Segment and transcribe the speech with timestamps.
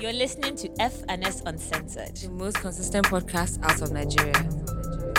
[0.00, 2.16] You're listening to FNS Uncensored.
[2.16, 5.13] The most consistent podcast out of Nigeria.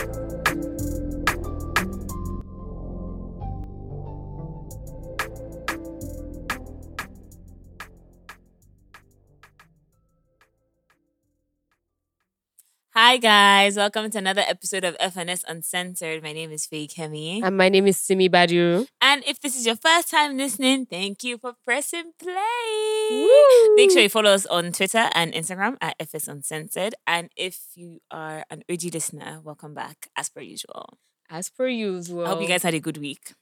[13.05, 16.23] Hi guys, welcome to another episode of FNS Uncensored.
[16.23, 17.43] My name is Faye Kemi.
[17.43, 18.87] And my name is Simi Badiru.
[18.99, 23.11] And if this is your first time listening, thank you for pressing play.
[23.11, 23.75] Woo!
[23.75, 26.95] Make sure you follow us on Twitter and Instagram at FS Uncensored.
[27.05, 30.97] And if you are an OG listener, welcome back as per usual.
[31.29, 32.25] As per usual.
[32.25, 33.35] I hope you guys had a good week.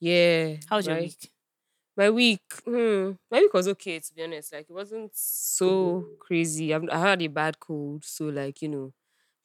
[0.00, 0.56] Yeah.
[0.68, 1.30] How was your week?
[1.96, 2.42] My week.
[2.64, 4.52] Hmm, my week was okay, to be honest.
[4.52, 6.74] Like, it wasn't so crazy.
[6.74, 8.04] I had a bad cold.
[8.04, 8.92] So, like, you know,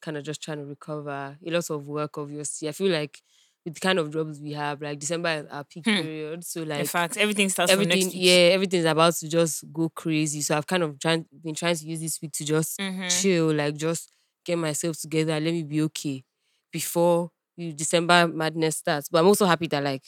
[0.00, 1.38] kind of just trying to recover.
[1.46, 2.68] A lot of work, obviously.
[2.68, 3.20] I feel like
[3.64, 6.00] with the kind of jobs we have, like, December is our peak Hmm.
[6.00, 6.44] period.
[6.44, 8.24] So, like In fact, everything starts from everything next week.
[8.24, 11.86] yeah everything's about to just go crazy so i've kind of trying been trying to
[11.86, 13.08] use this week to just Mhm.
[13.08, 14.12] chill like just
[14.44, 16.24] get myself together let me be okay
[16.72, 20.02] before december madness starts but i'm also happy that like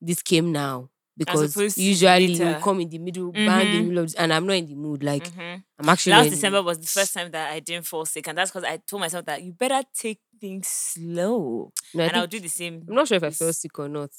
[0.00, 3.88] this came now because usually you will come in the middle bang in the Mhm.
[3.88, 5.62] middle of this, and i'm not in the mood like Mhm.
[5.78, 8.50] i'm actually Last December was the first time that I didn't fall sick, and that's
[8.50, 12.40] because I told myself that you better take things slow, No, I and I'll do
[12.40, 12.84] the same.
[12.88, 14.10] i'm not sure if i fell sick or not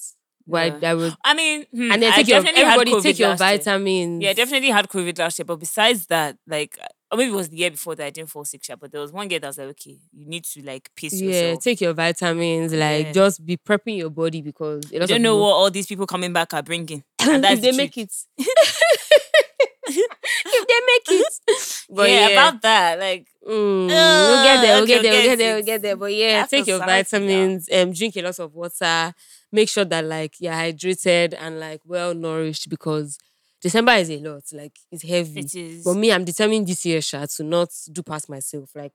[0.48, 0.90] but Yeah.
[0.90, 3.48] I, I would I mean, hmm, and then I your everybody take your last year.
[3.58, 6.78] vitamins Yeah, definitely had COVID last year, but besides that, like,
[7.12, 9.02] or maybe it was the year before that I didn't fall sick, sha, but there
[9.02, 11.64] was one year that was like, okay, you need to like pace yeah yourself.
[11.64, 13.12] take your vitamins like Yeah.
[13.12, 16.34] just be prepping your body because You don't know people- what all these people coming
[16.34, 17.04] back are bringing.
[17.22, 18.12] And that's if they the make it.
[19.88, 21.34] if they make it.
[21.90, 25.24] But yeah, yeah, about that, like, mm, we'll get there, we'll okay, get there, we'll
[25.28, 25.96] get there, we'll get there.
[25.96, 26.86] But yeah, I take your now.
[26.88, 29.14] vitamins, um, drink a lot of water,
[29.52, 33.20] make sure that like you're hydrated and like well nourished because
[33.66, 35.40] December is a lot, like it's heavy.
[35.40, 35.84] it is.
[35.84, 38.70] But me, I'm determined this year, Sha, to not do past myself.
[38.76, 38.94] Like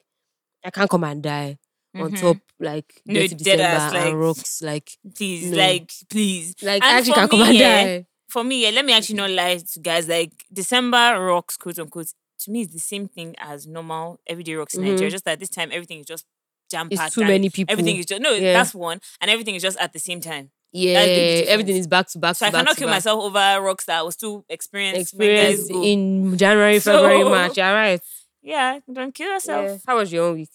[0.64, 1.58] I can't come and die
[1.94, 2.20] on Mhm.
[2.20, 4.62] top, like No, December ass, like- and rocks.
[4.62, 5.56] Like, Please, no.
[5.58, 6.54] like, please.
[6.62, 8.06] like And I actually can't come and yeah, die.
[8.28, 10.06] for me, yeah, let me actually not lie to guys.
[10.06, 12.12] Like December rocks, quote unquote,
[12.44, 15.08] to me it's the same thing as normal everyday rocks in Nigeria.
[15.08, 15.10] Mhm.
[15.16, 16.24] Just that this time everything is just
[16.70, 17.14] jam It's packed.
[17.14, 17.72] too many people.
[17.72, 18.52] Everything is just no, Yeah.
[18.52, 20.52] that's one, and everything is just at the same time.
[20.72, 21.48] Yeah, the difference.
[21.50, 22.96] everything is back to back So to I back cannot kill back.
[22.96, 25.14] myself over rocks that I was too experienced.
[25.14, 25.82] when guys experience go.
[25.84, 27.56] in January, February, So- March.
[27.56, 28.00] You're right.
[28.42, 29.64] yeah, don't kill yourself.
[29.66, 29.76] Yeah.
[29.86, 30.50] How was your own week?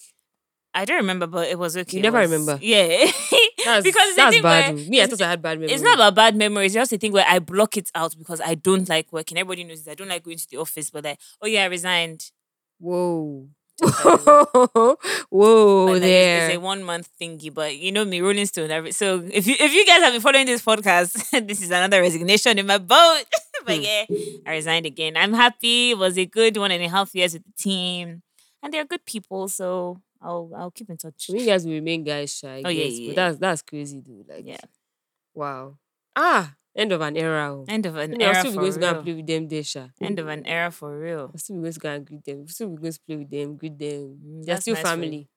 [0.74, 1.98] I don't remember, but it was okay.
[1.98, 2.60] You never was- remember?
[2.62, 2.88] Yeah,
[3.66, 4.76] That's, because it's a that's bad.
[4.76, 5.72] where Me, I it's- thought I had bad memories.
[5.74, 6.68] It's not about bad memories.
[6.76, 9.38] It's just a thing where I block it out because I don't like working.
[9.38, 9.92] Everybody knows this.
[9.92, 12.32] I don't like going to the office, but like, oh yeah, I resigned.
[12.80, 13.48] Whoa.
[13.80, 14.98] That.
[15.30, 16.46] Whoa like, there.
[16.46, 18.72] it's, it's a one month thingy, but you know me, Rolling Stone.
[18.72, 21.14] Every, so if you if you guys have been following this podcast,
[21.48, 23.24] this is another resignation in my boat.
[23.66, 23.82] but Hmm.
[23.82, 24.06] yeah,
[24.46, 25.18] I resigned again.
[25.18, 25.92] I'm happy.
[25.92, 28.22] It was a good one and a half years with the team,
[28.64, 29.48] and they're good people.
[29.50, 31.30] So I'll I'll keep in touch.
[31.32, 32.62] We guys will remain guys shy.
[32.64, 33.28] Oh, I yeah, guess, yeah, But yeah.
[33.28, 34.28] that's that's crazy, dude.
[34.30, 34.62] Like, Yeah.
[35.34, 35.78] wow.
[36.16, 37.54] Ah, end of an era.
[37.54, 37.66] oh.
[37.68, 39.28] End of an You know, I'll era still be going to go and play with
[39.28, 39.88] them there, sha.
[40.02, 41.32] End of an era for real.
[41.34, 42.40] I'll still be going to go and greet them.
[42.42, 44.20] I'll still be going to play with them, greet them.
[44.26, 45.30] Mm, They're still nice family.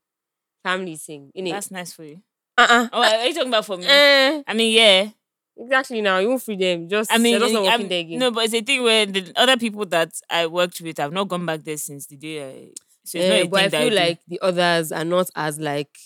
[0.64, 1.30] Family thing.
[1.36, 1.50] Innit?
[1.52, 2.20] That's nice for you.
[2.58, 2.88] uh-uh.
[2.92, 3.86] Oh, are you talking about for me?
[3.86, 5.10] Eh, I mean, yeah.
[5.56, 6.18] exactly now.
[6.18, 6.88] You won't free them.
[6.88, 8.18] Just I mean, just not working there again.
[8.18, 11.28] no, but it's a thing where the other people that I worked with, I've not
[11.28, 12.42] gone back there since the day.
[12.44, 12.68] I,
[13.04, 15.96] so it's Eh, not a but I feel like the others are not as like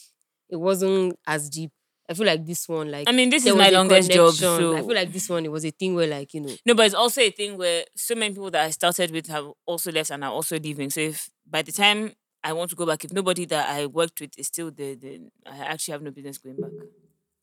[0.50, 1.70] it wasn't as deep.
[2.12, 4.34] I feel like this one, like I mean, this is my longest job.
[4.34, 6.74] So I feel like this one it was a thing where like you know no,
[6.74, 9.90] but it's also a thing where so many people that I started with have also
[9.90, 10.90] left and are also leaving.
[10.90, 12.12] So if by the time
[12.44, 15.30] I want to go back, if nobody that I worked with is still there, then
[15.46, 16.72] I actually have no business going back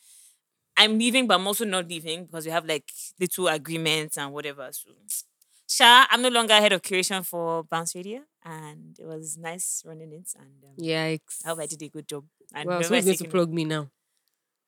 [0.77, 2.91] I'm leaving, but I'm also not leaving because we have like
[3.21, 4.69] little agreements and whatever.
[4.73, 4.91] So
[5.69, 10.13] Sha, I'm no longer head of curation for Bounce Radio, and it was nice running
[10.13, 10.31] it.
[10.39, 11.45] And um, Yikes.
[11.45, 12.25] I hope I did a good job.
[12.55, 13.89] And Well, who's going to plug me now?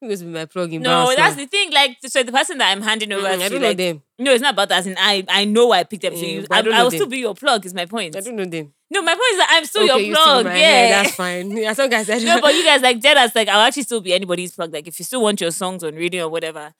[0.00, 0.82] Who's going to be my plug in?
[0.82, 1.72] No, that's the thing.
[1.72, 4.02] Like, so the person that I'm handing over Mm, to, I don't know them.
[4.18, 4.78] no, it's not about that.
[4.80, 6.14] As in, I, I know I picked them.
[6.16, 6.98] So you, I I, I will them.
[6.98, 7.64] still be your plug.
[7.64, 8.14] Is my point.
[8.16, 8.74] I don't know them.
[8.90, 10.44] No, my point is that I'm still okay, your you still plug.
[10.44, 11.50] my Yeah, hair, that's fine.
[11.56, 14.00] Yeah, some guys said no, but you guys like dead as like I'll actually still
[14.00, 14.72] be anybody's plug.
[14.72, 16.74] Like if you still want your songs on radio or whatever,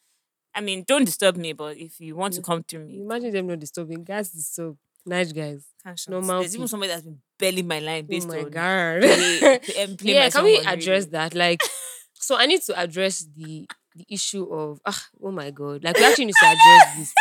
[0.54, 1.52] I mean, don't disturb me.
[1.54, 4.04] But if you want to come through me, Imagine them not disturbing.
[4.04, 4.76] Guys disturb.
[5.06, 5.66] Nice guys.
[5.84, 6.08] shout.
[6.08, 9.02] normal There's even somebody that's been belling my line Oh based my on god.
[9.02, 11.10] play, play, play yeah, can we address radio.
[11.18, 11.34] that?
[11.34, 11.60] Like,
[12.14, 13.66] so I need to address the
[13.96, 17.12] the issue of ah, oh my god, like we actually need to address this.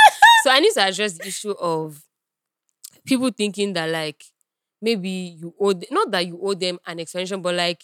[0.43, 2.01] So I need to address the issue of
[3.05, 4.23] people thinking that like
[4.81, 5.09] maybe
[5.39, 7.83] you owe th- not that you owe them an explanation, but like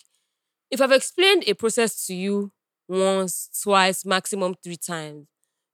[0.72, 2.52] if I've explained a process to you
[2.88, 5.28] once, twice, maximum three times,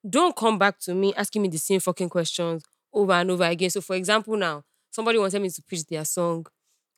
[0.08, 2.64] don't come back to me asking me the same fucking questions
[2.96, 3.70] over and over again.
[3.72, 6.48] So for example, now somebody wanted me to pitch their song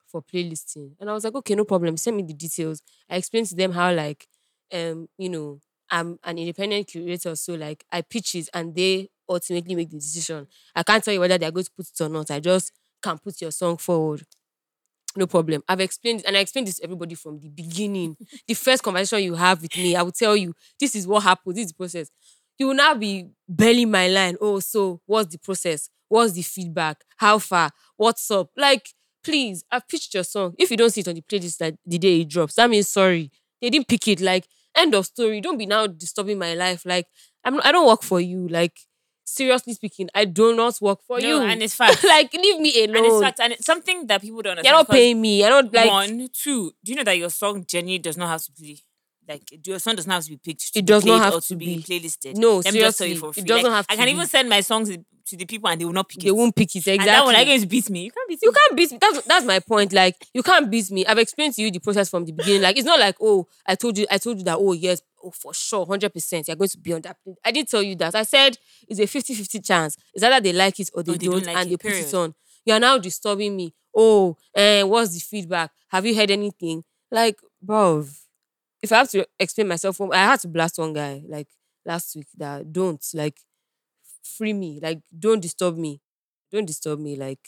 [0.07, 0.91] for playlisting.
[0.99, 1.97] And I was like, okay, no problem.
[1.97, 2.81] Send me the details.
[3.09, 4.27] I explained to them how like
[4.73, 5.59] um, you know,
[5.89, 7.35] I'm an independent curator.
[7.35, 10.47] So like I pitch it and they ultimately make the decision.
[10.75, 12.31] I can't tell you whether they're going to put it or not.
[12.31, 12.71] I just
[13.01, 14.23] can put your song forward.
[15.15, 15.63] No problem.
[15.67, 18.17] I've explained and I explained this to everybody from the beginning.
[18.47, 21.55] the first conversation you have with me, I will tell you this is what happened,
[21.55, 22.09] this is the process.
[22.57, 24.35] You will now be belling my line.
[24.41, 25.89] Oh, so what's the process?
[26.09, 27.03] What's the feedback?
[27.17, 27.71] How far?
[27.97, 28.49] What's up?
[28.57, 28.89] Like,
[29.23, 30.53] please, I've pitched your song.
[30.57, 32.87] If you don't see it on the playlist like the day it drops, that means
[32.87, 33.31] sorry.
[33.61, 34.21] They didn't pick it.
[34.21, 35.41] Like, end of story.
[35.41, 36.83] Don't be now disturbing my life.
[36.85, 37.07] Like,
[37.43, 38.47] I'm I don't work for you.
[38.47, 38.73] Like,
[39.25, 41.41] seriously speaking, I do not work for No, you.
[41.41, 42.03] and it's fact.
[42.03, 42.95] like, leave me alone.
[42.97, 44.65] and it's fact, and it's something that people don't understand.
[44.73, 45.43] You're not paying me.
[45.43, 46.71] I don't like one, two.
[46.83, 48.81] Do you know that your song genuinely does not have to be
[49.27, 50.73] like your song does not have to be picked.
[50.73, 51.83] To It be does not played have or to to be, be.
[51.83, 52.35] playlisted.
[52.37, 54.11] No, Let me just tell you seriously, for it doesn't Like, have I can be.
[54.11, 56.31] even send my songs to the people and they will not pick they it.
[56.31, 56.79] They won't pick it.
[56.79, 56.99] Exactly.
[56.99, 58.03] And that one, you going beat me?
[58.05, 58.55] You can't beat you me.
[58.55, 58.97] can't beat me.
[59.01, 59.91] That's that's my point.
[59.91, 61.05] Like you can't beat me.
[61.05, 62.61] I've explained to you the process from the beginning.
[62.61, 65.31] Like it's not like oh I told you I told you that oh yes oh
[65.31, 67.17] for sure hundred percent you're going to be on that.
[67.43, 68.15] I didn't tell you that.
[68.15, 68.57] I said
[68.87, 69.97] it's a 50-50 chance.
[70.13, 71.75] It's either they like it or they, Or they don't, don't like and it, they
[71.77, 72.07] put period.
[72.07, 72.33] it on.
[72.63, 73.73] You are now disturbing me.
[73.95, 75.71] Oh, eh, what's the feedback?
[75.89, 76.83] Have you heard anything?
[77.11, 78.05] Like, bro,
[78.81, 81.47] if I have to explain myself, I had to blast one guy like
[81.85, 83.39] last week that don't like
[84.23, 84.79] free me.
[84.81, 86.01] Like, don't disturb me.
[86.51, 87.15] Don't disturb me.
[87.15, 87.39] Like,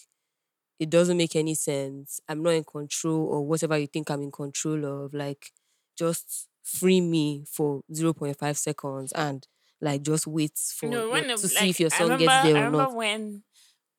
[0.80, 2.20] it doesn't make any sense.
[2.30, 5.14] I'm not in control or whatever you think I'm in control of.
[5.14, 5.52] Like,
[5.98, 9.46] just free me for 0.5 seconds and
[9.82, 12.56] like just wait for No, when to of- see if your song remember, gets there
[12.58, 12.96] I or remember not.
[12.96, 13.44] when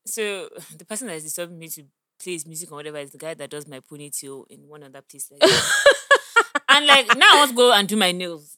[0.07, 1.85] so the person that is disturbing me to
[2.23, 5.03] play his music or whatever is the guy that does my ponytail in one other
[5.03, 5.31] place.
[5.31, 5.43] Like.
[6.81, 8.57] and like now I want to go and do my nails.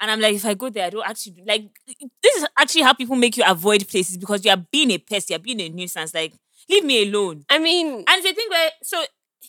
[0.00, 1.68] And I'm like, if I go there, I don't actually like
[2.22, 5.28] this is actually how people make you avoid places because you are being a pest,
[5.30, 6.14] you're being a nuisance.
[6.14, 6.32] Like,
[6.70, 7.44] leave me alone.
[7.50, 9.04] I mean, And the thing where so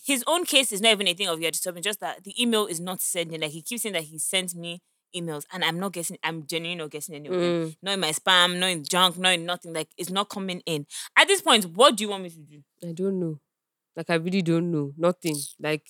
[0.05, 2.65] his own case is not even a thing of you're disturbing, just that the email
[2.65, 3.39] is not sending.
[3.39, 4.81] Like he keeps saying that he sent me
[5.15, 7.41] emails and I'm not guessing, I'm genuinely not guessing any of them.
[7.41, 9.73] mm, Not in my spam, not in junk, not in nothing.
[9.73, 10.85] Like it's not coming in.
[11.17, 12.61] At this point, what do you want me to do?
[12.87, 13.39] I don't know.
[13.95, 14.93] Like, I really don't know.
[14.97, 15.35] Nothing.
[15.59, 15.85] Like,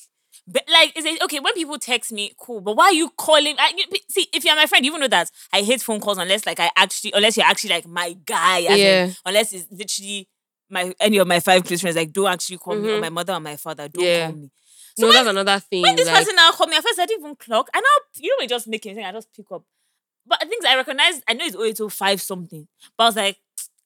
[0.48, 2.34] But like, is it okay when people text me?
[2.38, 3.56] Cool, but why are you calling?
[3.60, 6.18] I, you- see, if you're my friend, you even know that I hate phone calls
[6.18, 8.62] unless like I actually, unless you're actually like my guy.
[8.62, 9.10] as in, Yeah.
[9.26, 10.28] unless it's literally
[10.70, 11.96] my any of my five close friends.
[11.96, 13.02] Like, don't actually call me or Mhm.
[13.02, 13.88] my mother or my father.
[13.88, 14.28] Don't Yeah.
[14.28, 14.52] call me.
[14.98, 15.82] So no, when- that's another thing.
[15.84, 17.70] When this like, person now called me, at first I didn't even clock.
[17.74, 19.64] And now you know we just make anything, I just pick up.
[20.26, 22.68] But things I recognize I know it's 0805 something.
[22.98, 23.38] But I was like,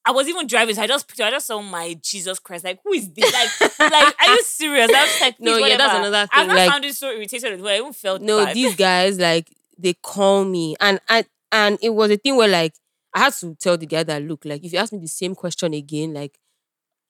[0.07, 2.63] I was even driving, so I just picked I just saw my Jesus Christ.
[2.63, 3.33] Like, who is this?
[3.33, 4.91] Like, like, are you serious?
[4.93, 6.07] I was like, No, please, yeah, that's whatever.
[6.07, 8.53] another I've thing, not like- found it so irritated with I even felt no, bad.
[8.55, 12.73] these guys like they call me and I and it was a thing where like
[13.13, 15.33] I had to tell the guy that look like if you ask me the same
[15.35, 16.37] question again, like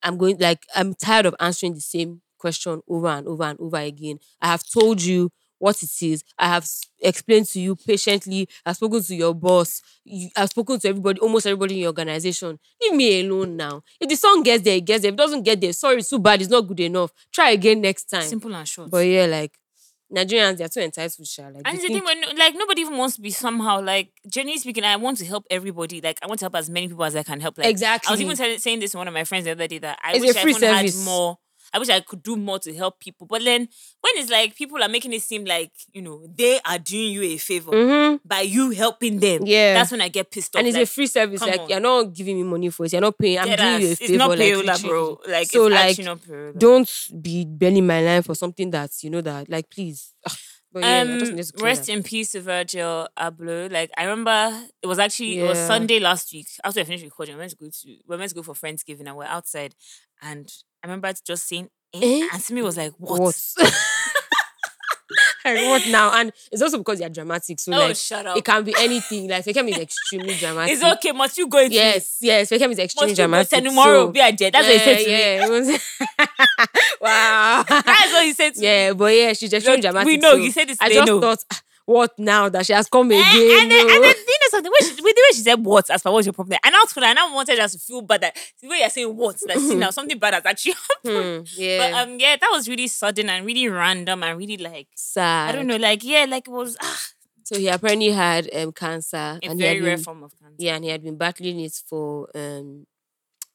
[0.04, 3.78] I'm going like I'm tired of answering the same question over and over and over
[3.78, 4.20] again.
[4.42, 6.24] I have told you what it is.
[6.38, 6.68] I have
[7.00, 8.48] explained to you patiently.
[8.66, 9.82] I've spoken to your boss.
[10.04, 12.60] You, I've spoken to everybody, almost everybody in your organization.
[12.82, 13.84] Leave me alone now.
[14.00, 15.10] If the song gets there, it gets there.
[15.10, 16.42] If it doesn't get there, sorry, it's too bad.
[16.42, 17.12] It's not good enough.
[17.32, 18.24] Try again next time.
[18.24, 18.92] Simple and short.
[18.92, 19.58] But yeah, like
[20.14, 21.48] Nigerians, they're too entitled, sha.
[21.48, 24.84] Like, and the thing when like nobody even wants to be somehow like generally speaking,
[24.84, 26.00] I want to help everybody.
[26.00, 27.58] Like I want to help as many people as I can help.
[27.58, 28.10] Like exactly.
[28.10, 29.98] I was even tell- saying this to one of my friends the other day that
[30.04, 31.40] I It's wish I free had more.
[31.74, 33.28] I wish I could do more to help people.
[33.28, 33.62] But then
[34.02, 37.22] when it's like people are making it seem like, you know, they are doing you
[37.24, 38.20] a favor Mhm.
[38.26, 39.46] by you helping them.
[39.46, 39.74] Yeah.
[39.74, 40.60] That's when I get pissed off.
[40.60, 41.42] and it's like, a free service.
[41.42, 41.70] Like on.
[41.70, 42.92] you're not giving me money for it.
[42.94, 43.40] You're not paying.
[43.40, 44.14] I'm dead doing you a favor.
[44.14, 45.20] It's not payola, bro.
[45.28, 46.60] Like So, it's like, not.
[46.60, 46.90] Don't
[47.22, 50.14] be belling my line for something that's you know that like please.
[50.72, 51.94] But yeah, um, just need to clear rest that.
[51.94, 53.72] in peace to Virgil Abloh.
[53.72, 56.48] Like I remember it was actually it was Sunday last week.
[56.66, 59.08] After I finished recording, we went to go to we meant to go for Friendsgiving
[59.08, 59.74] and we're outside.
[60.22, 60.52] And
[60.86, 62.28] I remember just saying eh, Eh?
[62.32, 63.20] and Simi was like, What?
[63.20, 63.36] What?
[65.44, 66.12] what now?
[66.14, 67.60] And it's also because you're dramatic.
[67.60, 68.38] So Oh, like shut up.
[68.38, 69.28] it can be anything.
[69.28, 70.74] Like Fekem is extremely dramatic.
[70.76, 71.12] It's okay.
[71.12, 71.78] Must you go into it?
[71.80, 72.52] Yes, yes.
[72.52, 73.64] Fekem is extremely Must you go dramatic.
[73.64, 74.06] tomorrow?
[74.06, 74.54] so- Be a jet.
[74.54, 75.12] That's what he said to me.
[75.12, 75.78] yeah, me.
[77.02, 77.64] wow.
[77.68, 78.66] That's what he said to me.
[78.68, 80.06] yeah, but yeah, she's extremely dramatic.
[80.06, 81.20] we know, so you said this I just no.
[81.20, 83.22] thought, "Ah, what now that she has come again?
[83.24, 84.72] And, and then, no." and then, you know something?
[84.72, 86.60] When she, with the way she said what, as far what's your problem?
[86.64, 89.38] And I and I wanted us to feel bad that the way you're saying what,
[89.48, 91.48] like see now something bad has actually happened.
[91.48, 94.88] Hmm, yeah, But um, yeah, that was really sudden and really random and really like
[94.96, 95.50] sad.
[95.50, 97.08] I don't know, like yeah, like it was ah,
[97.44, 100.56] So he apparently had um cancer, a and he had very rare form of cancer.
[100.58, 102.88] yeah, and he had been battling it for um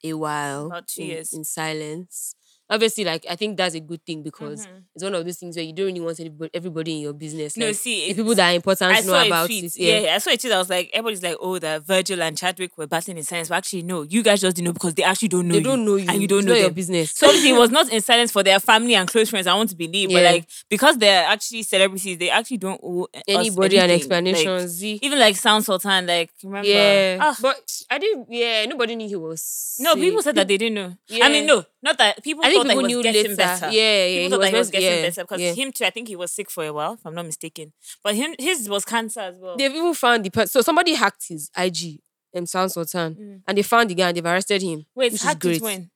[0.04, 1.32] a while, About two in, years.
[1.32, 2.34] in silence.
[2.70, 4.82] Obviously, like I think that's a good thing because Mhm.
[4.94, 7.56] it's one of those things where you don't really want everybody, everybody in your business.
[7.56, 9.76] No, like, see, the people that are important I know about it.
[9.76, 9.98] Yeah.
[10.00, 10.52] Yeah, I saw a tweet.
[10.52, 13.48] I was like, everybody's like, oh, that Virgil and Chadwick were battling in silence.
[13.48, 15.64] But actually, no, you guys just didn't know because they actually don't know they you.
[15.64, 17.10] don't know you, and you don't it's know your business.
[17.12, 19.46] So obviously, it was not in silence for their family and close friends.
[19.46, 23.78] I want to believe, but like because they're actually celebrities, they actually don't owe anybody
[23.78, 23.88] an.
[23.88, 24.68] Like, explanation.
[24.68, 24.98] Z.
[25.02, 26.68] even like Sound Sultan, like remember?
[26.68, 27.56] yeah, Ah, but
[27.90, 28.26] I didn't.
[28.30, 29.76] Yeah, nobody knew he was.
[29.80, 30.02] no, sick.
[30.02, 30.96] people said that they didn't know.
[31.22, 33.36] I mean, no, not that people I thought that he was knew getting later.
[33.36, 33.70] better.
[33.70, 35.52] Yeah, yeah, People thought that he was getting yeah, better because yeah.
[35.54, 35.84] him too.
[35.84, 37.72] I think he was sick for a while, if I'm not mistaken.
[38.04, 39.56] But him, his was cancer as well.
[39.56, 40.48] They've even found the person.
[40.48, 42.00] So somebody hacked his IG,
[42.36, 43.42] um, Sound Sultan, Mm.
[43.48, 44.84] and they found the guy and they've arrested him.
[44.94, 45.62] Wait, which is great.
[45.62, 45.90] when?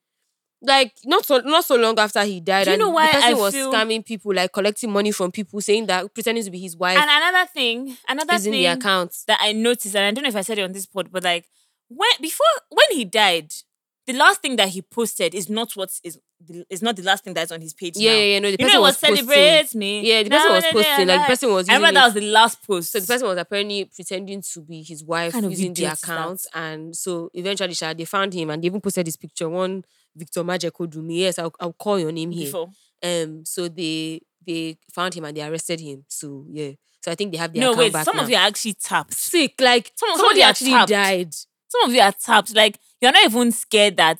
[0.61, 2.63] Like not so not so long after he died.
[2.65, 5.31] Do you know why the person I was feel- scamming people, like collecting money from
[5.31, 8.61] people, saying that pretending to be his wife And another thing, another is in thing
[8.63, 9.13] the account.
[9.27, 11.23] that I noticed, and I don't know if I said it on this pod, but
[11.23, 11.45] like
[11.89, 13.53] when before when he died,
[14.07, 16.19] the last thing that he posted is not what is
[16.69, 17.93] is not the last thing that's on his page.
[17.97, 18.17] Yeah, now.
[18.17, 18.39] yeah, yeah.
[18.39, 19.15] No, the You person know, was was posting.
[19.27, 20.07] celebrate me.
[20.09, 21.07] Yeah, the person was posting.
[21.07, 22.91] Like the person was I remember it- that was the last post.
[22.91, 26.45] So the person was apparently pretending to be his wife kind using the is that?
[26.53, 29.49] and so eventually, they found him and they even posted his picture.
[29.49, 29.83] One
[30.15, 31.17] Victor Majekodunmi.
[31.19, 32.45] Yes, I'll, I'll call your name here.
[32.45, 32.69] before.
[33.03, 36.05] Um, so they they found him and they arrested him.
[36.07, 36.71] So yeah,
[37.01, 38.23] so I think they have their No, account wait, back some now.
[38.23, 39.13] of you are actually tapped.
[39.13, 39.55] sick.
[39.59, 40.89] Like Some- somebody you actually tapped.
[40.89, 41.33] died.
[41.81, 42.55] Some of you are tapped.
[42.55, 44.19] Like you're not even scared that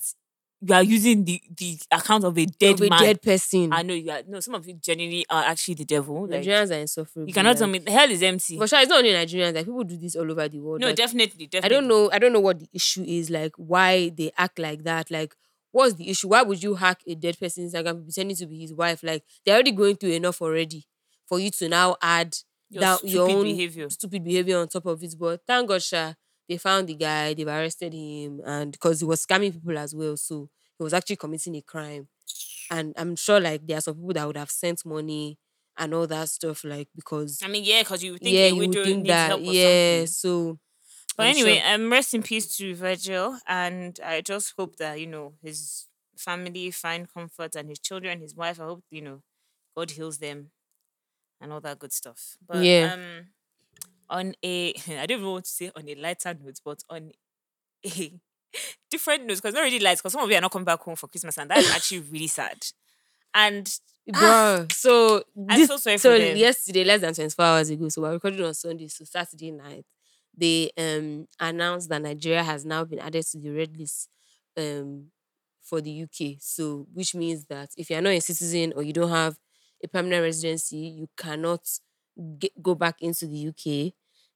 [0.60, 3.00] you are using the the account of a dead of a man.
[3.00, 3.72] dead person.
[3.72, 4.22] I know you are.
[4.26, 6.26] No, some of you genuinely are actually the devil.
[6.26, 7.28] Like, Nigerians are insufferable.
[7.28, 8.58] you cannot tell me the hell is empty.
[8.58, 9.54] But sure, it's not only Nigerians.
[9.54, 10.80] Like people do this all over the world.
[10.80, 11.76] No, like, definitely, definitely.
[11.76, 12.10] I don't know.
[12.12, 13.30] I don't know what the issue is.
[13.30, 15.10] Like why they act like that.
[15.10, 15.34] Like
[15.72, 16.28] what's the issue?
[16.28, 19.02] Why would you hack a dead person's Instagram pretending to be his wife?
[19.02, 20.86] Like they're already going through enough already
[21.28, 22.34] for you to now add
[22.70, 23.90] Your that your stupid own behavior.
[23.90, 25.14] stupid behavior on top of it.
[25.18, 26.14] But thank God, Sha,
[26.48, 27.34] they found the guy.
[27.34, 30.48] They've arrested him, and because he was scamming people as well, so
[30.78, 32.08] he was actually committing a crime.
[32.70, 35.38] And I'm sure, like there are some people that would have sent money
[35.78, 38.56] and all that stuff, like because I mean, yeah, because you would think yeah, you
[38.66, 39.54] would think that help or yeah.
[39.54, 40.06] something.
[40.06, 40.58] So,
[41.16, 45.00] But I'm anyway, sure- um, rest in peace to Virgil, and I just hope that
[45.00, 45.86] you know his
[46.16, 48.60] family find comfort and his children, his wife.
[48.60, 49.22] I hope you know
[49.76, 50.50] God heals them
[51.40, 52.36] and all that good stuff.
[52.46, 52.92] But Yeah.
[52.92, 53.28] um,
[54.10, 57.10] on a I don't even want to say on a lighter note, but on
[57.86, 58.12] a
[58.90, 60.96] different note because not really light because some of you are not coming back home
[60.96, 62.58] for Christmas, and that's actually really sad.
[63.34, 63.70] And
[64.10, 64.72] Bruh.
[64.72, 68.44] So I'm this, so sorry so yesterday, less than 24 hours ago, so we're recording
[68.44, 69.84] on Sunday, so Saturday night,
[70.36, 74.08] they um announced that Nigeria has now been added to the red list
[74.56, 75.06] um
[75.62, 76.36] for the UK.
[76.40, 79.36] So which means that if you're not a citizen or you don't have
[79.82, 81.60] a permanent residency, you cannot
[82.38, 83.92] get, go back into the UK.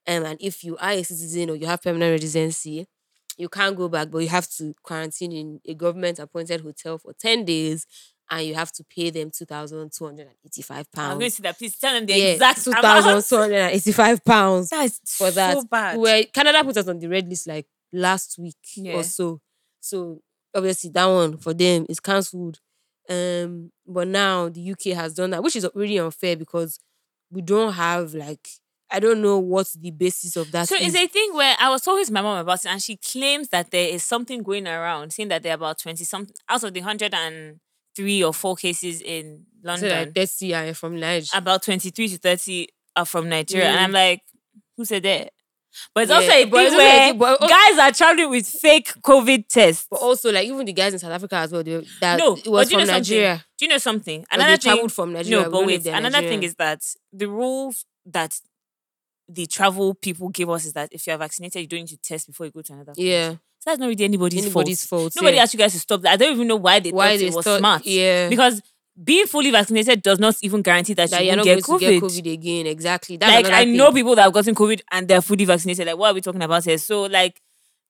[0.06, 2.86] Um, and if you are a citizen or you have permanent residency,
[3.36, 7.12] you can't go back, but you have to quarantine in a government appointed hotel for
[7.12, 7.86] 10 days
[8.30, 10.70] and you have to pay them £2,285.
[10.78, 11.18] I'm pounds.
[11.18, 11.58] going to see that.
[11.58, 12.84] Please tell them the Yeah, exact two amount.
[12.84, 15.54] thousand two hundred and eighty-five pounds That is for that.
[15.58, 15.98] so bad.
[15.98, 18.96] Where Canada put us on the red list like last week Yeah.
[18.96, 19.40] or so.
[19.80, 20.20] So
[20.54, 22.60] obviously that one for them is cancelled.
[23.08, 26.78] Um, but now the UK has done that, which is really unfair because
[27.30, 28.48] we don't have like
[28.92, 30.68] I don't know what's the basis of that.
[30.68, 30.94] So is.
[30.94, 33.48] it's a thing where I was talking to my mom about it, and she claims
[33.50, 36.74] that there is something going around, saying that there are about twenty something out of
[36.74, 37.60] the hundred and
[37.96, 39.90] three or four cases in So London.
[39.90, 41.26] like that's yeah from Nigeria.
[41.34, 43.78] about twenty three to thirty are from Nigeria, and.
[43.78, 44.22] I'm like,
[44.76, 45.32] who said that?
[45.94, 49.48] But it's Yeah, also a but thing where also- guys are traveling with fake COVID
[49.48, 49.86] tests.
[49.90, 52.46] But also like even the guys in South Africa as well, they, that no, it
[52.46, 53.28] was but do you from know Nigeria.
[53.34, 53.44] Something?
[53.58, 54.26] Do you know something?
[54.30, 54.88] Another they thing.
[54.88, 55.44] from Nigeria.
[55.44, 55.86] No, but wait.
[55.86, 56.80] Another thing is that
[57.12, 58.38] the rules that
[59.28, 62.26] the travel people give us is that if you're vaccinated, you don't need to test
[62.26, 62.86] before you go to another.
[62.86, 63.08] country.
[63.10, 63.36] yeah, So
[63.66, 65.02] that's not really anybody's, anybody's fault.
[65.02, 65.12] fault.
[65.16, 65.42] Nobody yeah.
[65.44, 66.12] asked you guys to stop that.
[66.14, 67.86] I don't even know why they Why thought they it was thought- smart.
[67.86, 68.28] yeah.
[68.28, 68.60] Because
[69.02, 72.00] being fully vaccinated does not even guarantee that, that you you're won't get going COVID.
[72.14, 72.66] to get COVID again.
[72.66, 73.16] Exactly.
[73.16, 73.76] That's like I thing.
[73.76, 75.86] know people that have gotten COVID and they're fully vaccinated.
[75.86, 76.78] Like, what are we talking about here?
[76.78, 77.40] So like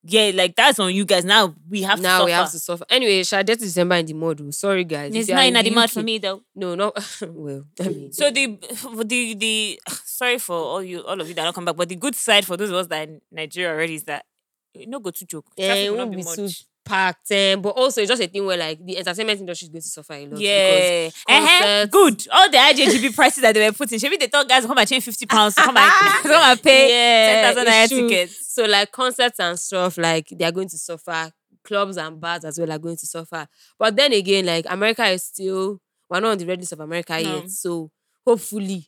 [0.03, 1.25] yeah, like that's on you guys.
[1.25, 2.85] Now we have now to we have to suffer.
[2.89, 4.51] Anyway, to December in the oh.
[4.51, 5.15] Sorry, guys.
[5.15, 6.43] It's not in the mud for me though.
[6.55, 6.93] No, no.
[7.23, 8.59] well, I mean, So the
[9.05, 11.97] the the sorry for all you all of you that don't come back, but the
[11.97, 14.25] good side for those of us that are in Nigeria already is that
[14.73, 15.47] you no go to joke.
[15.57, 16.65] yeah, it will not be be much.
[16.91, 17.31] Packed.
[17.33, 19.89] Um, but also, it's just a thing where like the entertainment industry is going to
[19.89, 20.31] suffer a lot.
[20.31, 21.87] because Yeah, uh-huh.
[21.87, 22.27] good.
[22.33, 25.05] All the IJGB prices that they were putting, maybe they thought guys come and change
[25.05, 25.91] fifty pounds come and
[26.23, 28.55] come and pay ten thousand naira tickets.
[28.55, 31.31] So like concerts and stuff, like they are going to suffer.
[31.63, 33.47] Clubs and bars as well are going to suffer.
[33.79, 35.79] But then again, like America is still
[36.09, 37.37] we're not on the red list of America No.
[37.37, 37.51] yet.
[37.51, 37.91] So
[38.27, 38.87] hopefully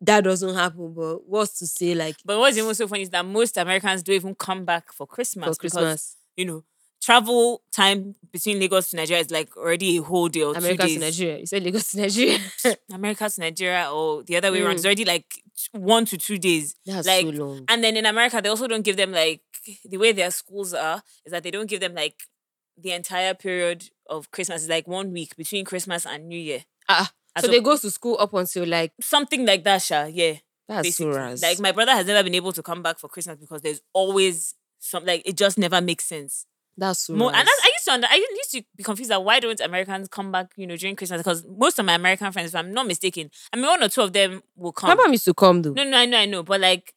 [0.00, 0.92] that doesn't happen.
[0.94, 4.16] But what's to say like But what's even so funny is that most Americans don't
[4.16, 5.44] even come back for Christmas.
[5.44, 6.16] for because, Christmas?
[6.36, 6.64] you know,
[7.00, 10.94] travel time between Lagos to Nigeria is like already a whole day or America two
[10.94, 11.00] to.
[11.00, 11.38] Nigeria.
[11.38, 12.38] You said Lagos to Nigeria.
[12.92, 14.72] America to Nigeria or the other way around.
[14.72, 14.76] Mm.
[14.76, 15.26] It's already like
[15.72, 16.74] one to two days.
[16.84, 17.64] That's Like, so long.
[17.68, 19.42] And then in America, they also don't give them like
[19.84, 22.22] the way their schools are is that they don't give them like
[22.76, 24.62] the entire period of Christmas.
[24.62, 26.64] It's like one week between Christmas and New Year.
[26.88, 30.04] Ah, so a- they go to school up until like Something like that, Sha.
[30.04, 30.34] Yeah.
[30.68, 31.08] that's so.
[31.42, 34.54] Like my brother has never been able to come back for Christmas because there's always
[34.78, 36.46] some like it just never makes sense.
[36.78, 37.44] That's so More, and ras.
[37.44, 40.32] that's, I used to under, I used to be confused that why don't Americans come
[40.32, 41.18] back, you know, during Christmas?
[41.20, 44.00] Because most of my American friends, if I'm not mistaken, I mean one or two
[44.02, 44.88] of them will come.
[44.88, 45.72] My mom used to come though.
[45.72, 46.42] No, no, I know, I know.
[46.42, 46.94] But like,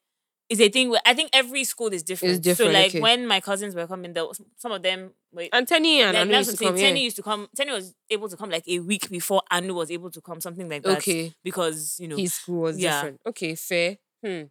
[0.48, 2.32] it's a thing where I think every school is different.
[2.34, 3.00] It's different, So like okay.
[3.00, 5.46] when my cousins were coming, there was, some of them were.
[5.52, 6.76] And Tenny and like, Anu used to I'm come.
[6.76, 6.88] saying.
[6.88, 7.04] Tenny Yeah.
[7.04, 7.48] used to come.
[7.56, 10.68] Tenny was able to come like a week before Anu was able to come, something
[10.68, 10.98] like that.
[10.98, 11.32] Okay.
[11.42, 12.96] Because you know, His school was Yeah.
[13.00, 13.20] different.
[13.26, 13.96] Okay, fair.
[14.24, 14.42] Hmm.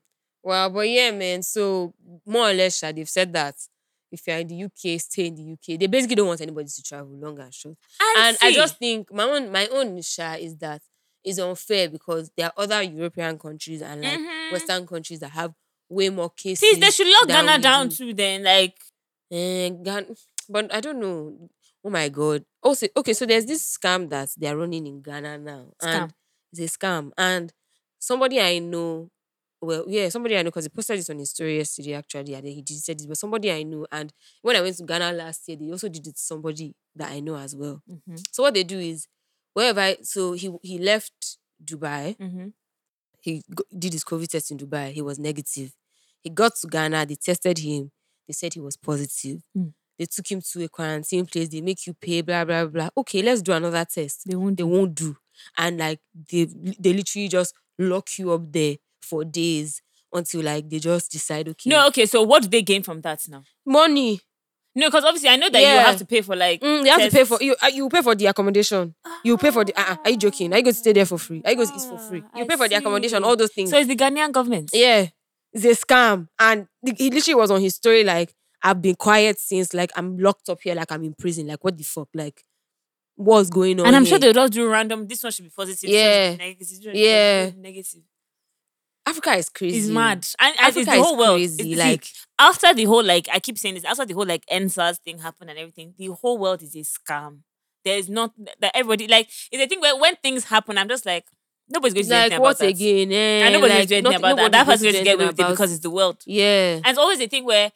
[0.43, 1.43] Well, but yeah, man.
[1.43, 1.93] So
[2.25, 3.55] more or less, they've said that
[4.11, 5.79] if you're in the UK, stay in the UK.
[5.79, 7.77] They basically don't want anybody to travel long and short.
[7.99, 10.81] I and I just think my own my own Sha is that
[11.23, 14.51] is unfair because there are other European countries and like Mhm.
[14.51, 15.53] Western countries that have
[15.89, 16.59] way more cases.
[16.59, 17.95] Please, they should lock Ghana down do.
[17.95, 18.13] too.
[18.13, 18.77] Then like,
[19.31, 20.13] Eh, Gan-
[20.49, 21.49] but I don't know.
[21.85, 22.43] Oh my god.
[22.61, 25.71] Also, okay, so there's this scam that they are running in Ghana now.
[25.81, 26.13] And Scam.
[26.51, 27.11] it's a scam.
[27.17, 27.53] And
[27.97, 29.09] somebody I know,
[29.61, 32.45] well, yeah, somebody I know, because he posted this on his story yesterday, actually, and
[32.45, 33.85] then he did said this, but somebody I know.
[33.91, 37.11] And when I went to Ghana last year, they also did it to somebody that
[37.11, 37.81] I know as well.
[37.89, 39.07] Mhm, So what they do is
[39.53, 42.53] wherever I, so he he left Dubai, mhm.
[43.21, 44.91] he go- did his COVID test in Dubai.
[44.91, 45.73] He was negative.
[46.21, 47.05] He got to Ghana.
[47.05, 47.91] They tested him.
[48.27, 49.41] They said he was positive.
[49.57, 49.73] Mm.
[49.97, 51.49] They took him to a quarantine place.
[51.49, 52.21] They make you pay.
[52.21, 52.89] Blah blah blah.
[52.97, 54.23] Okay, let's do another test.
[54.27, 54.57] they won't.
[54.57, 55.17] They won't do.
[55.57, 55.99] And like
[56.31, 56.45] they
[56.79, 58.75] they literally just lock you up there
[59.11, 59.81] for days
[60.13, 61.47] until like they just decide.
[61.49, 62.05] Okay, No, okay.
[62.05, 63.43] So what do they gain from that now?
[63.65, 64.19] money.
[64.73, 66.61] No, because obviously I know that you have to pay for like.
[66.61, 67.53] Mm, they have to pay for you.
[67.61, 68.95] uh, You pay for the accommodation.
[69.23, 69.73] You pay for the.
[69.77, 70.53] Uh, are you joking?
[70.53, 71.41] Are you going to stay there for free?
[71.43, 72.23] Are you going to eat for free?
[72.25, 73.21] Ah, You I pay for the accommodation.
[73.25, 73.69] All those things.
[73.69, 74.69] So it's the Ghanaian government.
[74.73, 75.07] Yeah,
[75.51, 76.29] it's a scam.
[76.39, 80.47] And he literally was on his story like, I've been quiet since like I'm locked
[80.47, 81.47] up here, like I'm in prison.
[81.47, 82.07] Like, what the fuck?
[82.13, 82.41] Like,
[83.15, 83.87] what's going on?
[83.87, 85.05] And I'm sure they'll just do random.
[85.05, 85.81] This one should be positive.
[85.81, 86.31] this one should Yeah.
[86.31, 87.49] be negative, this one should be Yeah.
[87.57, 88.01] Negative.
[89.11, 89.77] Africa is crazy.
[89.79, 90.25] It's mad.
[90.39, 91.37] And, and it's Africa the is whole world.
[91.37, 92.07] crazy, It's- see, like-
[92.39, 95.49] after the whole like I keep saying this, after the whole like EndSARS thing happened
[95.51, 97.39] and everything, the whole world is a scam.
[97.85, 101.25] There's not that everybody like it's a thing where when things happen, I'm just like
[101.69, 102.67] nobody's going to do Like, anything about what that.
[102.67, 103.11] again?
[103.13, 104.51] Eh, And nobody's like, going to do anything about that.
[104.51, 106.17] That person's going to get away with it because it's the world.
[106.25, 106.75] Yeah.
[106.77, 107.71] And it's always a thing where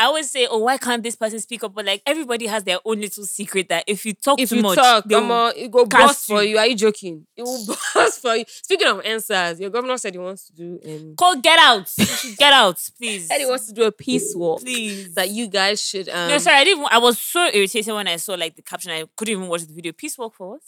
[0.00, 1.74] I always say, oh, why can't this person speak up?
[1.74, 4.62] But like everybody has their own little secret that if you talk If too you
[4.62, 6.52] much, talk, they will- it go bust for you.
[6.52, 6.58] you.
[6.58, 7.26] Are you joking?
[7.36, 8.44] It will bust for you.
[8.48, 11.90] Speaking of EndSARS, your governor said he wants to do um Call, get out.
[12.38, 13.28] Get out, please.
[13.28, 14.62] said he wants to do a peace walk.
[14.62, 15.14] please.
[15.14, 16.86] That you guys should um no, sorry, I didn't.
[16.90, 18.92] I was so irritated when I saw like the caption.
[18.92, 19.92] I couldn't even watch the video.
[19.92, 20.62] Peace walk for what?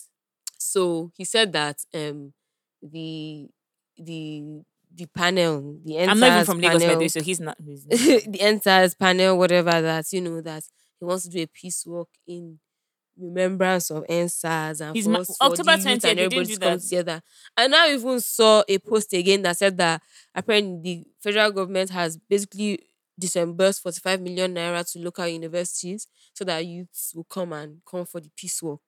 [0.58, 2.34] So he said that um
[2.82, 3.48] the
[3.96, 4.62] the
[4.94, 7.56] the panel, the I'm not even from Lagos, by the panel, way, so he's not.
[7.64, 10.64] He's the entire panel, whatever that you know that
[10.98, 12.58] he wants to do a peace walk in
[13.18, 16.72] remembrance of EndSARS and He's ma- October 20th, and they didn't everybody do to come
[16.74, 16.80] that.
[16.80, 17.22] together.
[17.56, 20.02] And I even saw a post again that said that
[20.34, 22.78] apparently the federal government has basically
[23.18, 28.20] disbursed 45 million naira to local universities so that youths will come and come for
[28.20, 28.80] the peace walk.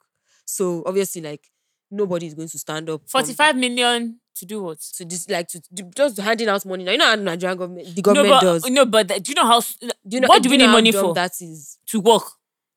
[0.46, 1.50] So obviously, like
[1.90, 3.02] nobody is going to stand up.
[3.02, 4.80] from- 45 million to do what?
[4.80, 6.84] to this like to, to just handing out money.
[6.84, 8.70] Now you know how Nigerian government the No, government but does.
[8.70, 9.60] no, but do you know how?
[9.60, 11.14] Do you know what do we need money for?
[11.14, 12.24] That is To work.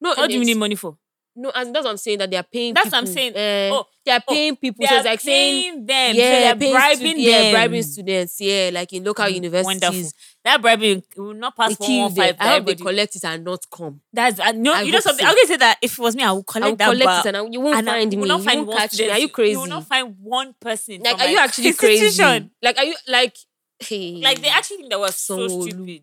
[0.01, 0.09] no.
[0.15, 0.97] What do we need money for?
[1.39, 2.73] No, as that's what I'm saying that they are paying.
[2.73, 3.33] That's what I'm saying.
[3.35, 4.81] eh, Oh, they are oh, paying people.
[4.83, 6.15] They so are it's like saying paying them.
[6.15, 8.41] yeah, so they're paying bribing stu- yeah, bribing students.
[8.41, 9.81] Yeah, like in local universities.
[9.83, 10.11] Wonderful.
[10.43, 12.25] That bribing will not pass They kill one them.
[12.25, 12.35] five.
[12.39, 14.01] I hope they collect it and not come.
[14.11, 14.73] That's uh, no.
[14.73, 15.23] I you know something.
[15.23, 15.29] so.
[15.29, 16.85] I'm gonna say that if it was me, I would collect I will that.
[16.89, 18.27] collect bar, it and I, you won't and I find will me.
[18.27, 19.09] not You won't one catch me.
[19.11, 19.51] Are you crazy?
[19.51, 21.01] You will not find one person.
[21.03, 22.49] like, are you actually crazy?
[22.63, 23.35] Like, are you like?
[23.79, 26.01] Hey, Like they actually think that was so So stupid.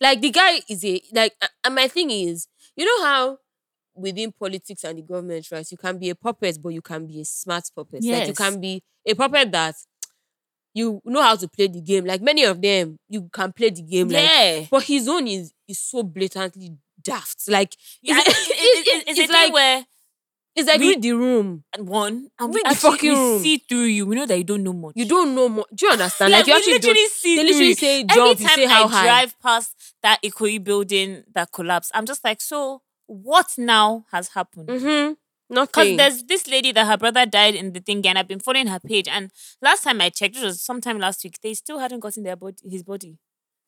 [0.00, 1.32] Like the guy is a like
[1.64, 3.38] and my thing is, you know how
[3.94, 5.66] within politics and the government, right?
[5.70, 8.02] You can be a puppet, but you can be a smart puppet.
[8.04, 9.74] Like you can be a puppet that
[10.74, 12.04] you know how to play the game.
[12.04, 14.08] Like many of them, you can play the game.
[14.08, 14.66] Like yeah.
[14.70, 17.48] but his own is is so blatantly daft.
[17.48, 19.84] Like Yeah, it's, it- it- it- it's, it's like where
[20.56, 21.64] it's like we- read the room.
[21.76, 23.40] and one and we the fucking room.
[23.42, 24.06] see through you.
[24.06, 24.92] We know that you don't know much.
[24.96, 25.66] You don't know more.
[25.74, 26.30] Do you understand?
[26.32, 27.74] Yeah, like you we actually literally see They through literally you.
[27.74, 28.40] say Every jump.
[28.40, 29.04] You time say how I high.
[29.04, 34.68] drive past that Ikoyi building that collapsed, I'm just like, so what now has happened?
[34.68, 35.14] Mm-hmm.
[35.50, 38.66] Because there's this lady that her brother died in the thing, and I've been following
[38.66, 39.06] her page.
[39.08, 42.36] And last time I checked, it was sometime last week, they still hadn't gotten their
[42.36, 43.18] body, his body.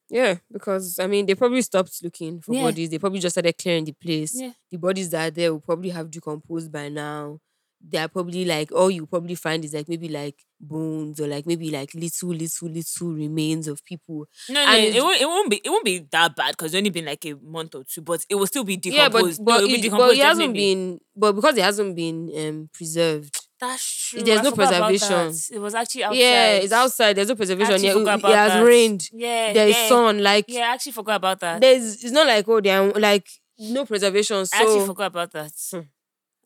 [0.08, 2.62] Yeah, because I mean, they probably stopped looking for Yeah.
[2.62, 2.90] bodies.
[2.90, 4.34] They probably just started clearing the place.
[4.34, 4.52] Yeah.
[4.70, 7.40] The bodies that are there will probably have decomposed by now.
[7.88, 11.46] They are probably like all you probably find is like maybe like bones or like
[11.46, 14.26] maybe like little, little, little remains of people.
[14.48, 16.78] No, no, And it, won't, it won't be it won't be that bad because it's
[16.78, 19.44] only been like a month or two, but it will still be Yeah, but decomposed.
[19.44, 22.70] but, no, it'll be it, but it hasn't been but because it hasn't been um
[22.72, 23.38] preserved.
[23.60, 24.22] That's true.
[24.22, 25.32] there's I no preservation.
[25.52, 26.18] It was actually outside.
[26.18, 27.16] Yeah, it's outside.
[27.16, 27.82] There's no preservation.
[27.82, 29.08] Yeah, it, it has rained.
[29.12, 29.88] Yeah, There is yeah.
[29.88, 30.22] sun.
[30.22, 31.60] Like Yeah, I actually forgot about that.
[31.60, 33.26] there's it's not like oh they are like
[33.58, 34.36] no preservation.
[34.52, 35.52] I actually forgot about that.
[35.70, 35.80] Hmm.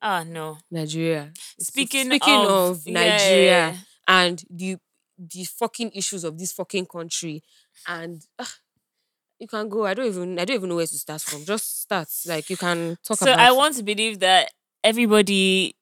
[0.03, 0.59] Ah no.
[0.71, 1.33] Nigeria.
[1.59, 3.77] Speaking, speaking of, of, Nigeria yeah.
[4.09, 4.77] and the
[5.19, 7.43] the fucking issues of this fucking country,
[7.87, 8.55] and ah,
[9.39, 9.85] you can go.
[9.87, 11.45] I don't even I don't even know where to start from.
[11.45, 12.09] Just start.
[12.27, 13.31] Like you can talk So.
[13.33, 15.77] I want to believe that everybody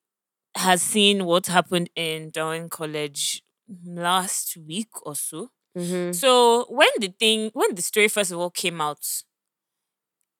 [0.56, 3.42] has seen what happened in Dowen College
[3.84, 5.50] last week or so.
[5.76, 6.14] Mhm.
[6.14, 9.06] So when the thing, when the story first of all came out,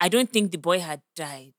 [0.01, 1.53] I don't think the boy had died.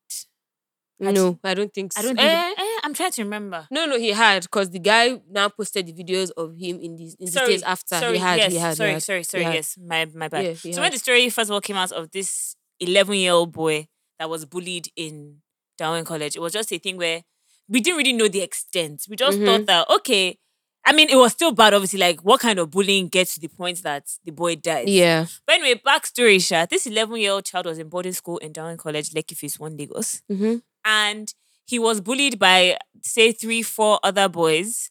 [1.01, 1.99] Had No, I don't think so.
[1.99, 2.27] I don't think.
[2.29, 3.67] Eh, eh, I'm trying to remember.
[3.71, 7.05] no, no, he had because the guy now posted the videos of him in the
[7.19, 9.23] in the Sorry, states after sorry, he had yes, he had sorry, he had, sorry,
[9.23, 9.43] sorry.
[9.45, 9.53] had.
[9.55, 10.57] Yes, my my bad.
[10.63, 13.51] Yeah, so when the story first of all came out of this 11 year old
[13.51, 13.87] boy
[14.19, 15.37] that was bullied in
[15.79, 17.23] Dowen College, it was just a thing where
[17.69, 19.05] we didn't really know the extent.
[19.09, 19.45] We just Mhm.
[19.45, 20.37] thought that okay.
[20.85, 21.99] I mean, it was still bad, obviously.
[21.99, 24.87] Like, what kind of bullying gets to the point that the boy dies?
[24.89, 25.25] Yeah.
[25.45, 26.65] But anyway, backstory, Sha.
[26.67, 30.21] This 11 year old child was in boarding school in Dowen College, Lekki 1 Lagos.
[30.27, 31.33] hmm And
[31.65, 34.89] he was bullied by, say, three, four other boys.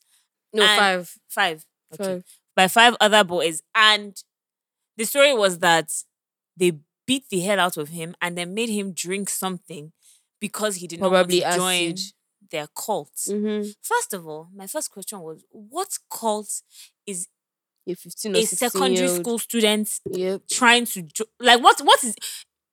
[0.52, 1.14] No, five.
[1.28, 1.64] Five.
[1.94, 2.04] Okay.
[2.04, 2.24] Five.
[2.56, 3.62] By five other boys.
[3.74, 4.16] And
[4.96, 5.90] the story was that
[6.56, 6.72] they
[7.06, 9.92] beat the hell out of him and then made him drink something
[10.40, 11.94] because he did Probably not want to join
[12.50, 13.12] their cult.
[13.28, 13.68] Mm-hmm.
[13.82, 16.62] First of all, my first question was what cult
[17.06, 17.28] is
[17.86, 19.20] A 15 or a 16 secondary year old.
[19.20, 20.42] school student Yep.
[20.50, 22.14] trying to jo- like what what is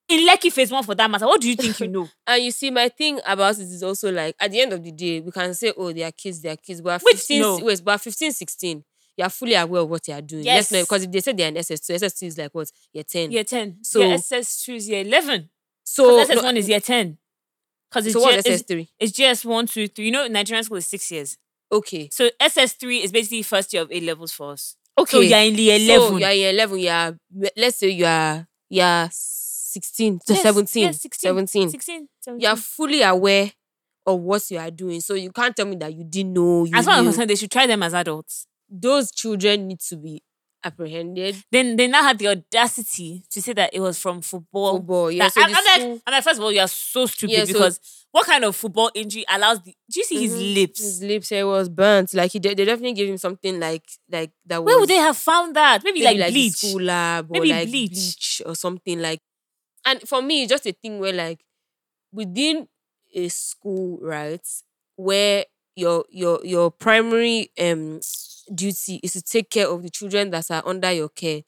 [0.08, 1.26] in Lekki phase one for that matter?
[1.26, 2.08] What do you think you know?
[2.26, 4.92] And you see, my thing about it is also like at the end of the
[4.92, 6.80] day, we can say, oh, they are kids, they are kids.
[6.80, 7.58] But at Which, 15, no.
[7.62, 8.84] wait, but at 15, 16,
[9.16, 10.44] you are fully aware of what you are doing.
[10.44, 10.70] Yes.
[10.70, 10.82] Yes.
[10.84, 12.70] Because if they say they're in SS2, SS2 is like what?
[12.92, 13.30] Year 10.
[13.32, 13.78] Year ten.
[13.82, 15.50] So- yeah, SS two is year eleven.
[15.84, 17.18] So, SS no, one is year ten.
[17.90, 18.88] Because it's, so G- it's, SS3?
[18.98, 20.06] it's GS one, two, three.
[20.06, 21.38] You know, Nigerian school is six years.
[21.70, 22.08] Okay.
[22.12, 24.76] So SS three is basically first year of A levels for us.
[24.98, 25.10] Okay.
[25.16, 26.08] So you're in the eleven.
[26.08, 27.16] So you are in 11, you are,
[27.56, 29.08] let's say you are, you are
[29.76, 30.82] 16 to Yes, 17.
[30.82, 31.70] yes, 16, 17.
[31.70, 32.40] 16, 17.
[32.42, 33.52] You are fully aware
[34.06, 35.00] of what you are doing.
[35.00, 36.64] So you can't tell me that you didn't know.
[36.64, 38.46] You As far as concerned, they should try them as adults.
[38.70, 40.22] Those children need to be
[40.64, 41.36] apprehended.
[41.52, 44.78] Then they now have the audacity to say that it was from football.
[44.78, 45.24] Football, yeah.
[45.24, 47.06] That- So I'm, the I'm like, school- I'm like, first of all, you are so
[47.06, 49.74] stupid Yeah, so- because what kind of football injury allows the?
[49.90, 50.54] Do you see his Mhm.
[50.54, 50.80] lips?
[50.80, 52.14] His lips hair was burnt.
[52.14, 54.64] Like he, they definitely gave him something like like that.
[54.64, 55.84] Where would they have found that?
[55.84, 56.52] Maybe, maybe like, bleach.
[56.56, 57.90] school lab or Maybe like bleach.
[57.90, 58.42] bleach.
[58.46, 59.20] or something like.
[59.86, 61.44] And for me, it's just a thing where like
[62.12, 62.68] within
[63.14, 64.46] a school, right,
[64.96, 65.44] where
[65.76, 68.00] your your your primary um
[68.54, 71.42] duty is to take care of the children that are under your care.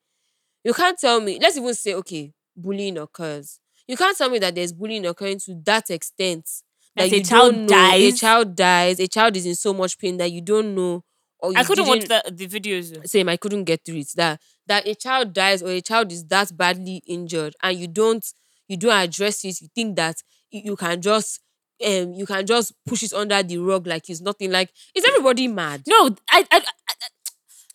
[0.64, 1.38] You can't tell me.
[1.40, 3.60] Let's even say okay, bullying occurs.
[3.86, 6.48] You can't tell me that there's bullying occurring to that extent
[6.96, 7.96] That that a child don't know.
[7.98, 9.00] A child dies.
[9.00, 11.04] A child is in so much pain that you don't know.
[11.40, 13.06] Or I couldn't watch the, the videos.
[13.08, 13.28] same.
[13.28, 14.08] I couldn't get through it.
[14.16, 18.24] That that a child dies or a child is that badly injured, and you don't
[18.66, 19.60] you don't address it.
[19.60, 20.16] You think that
[20.50, 21.40] you, can just
[21.86, 24.50] um you can just push it under the rug like it's nothing.
[24.50, 25.82] Like is everybody mad?
[25.86, 26.62] No, I, I, I,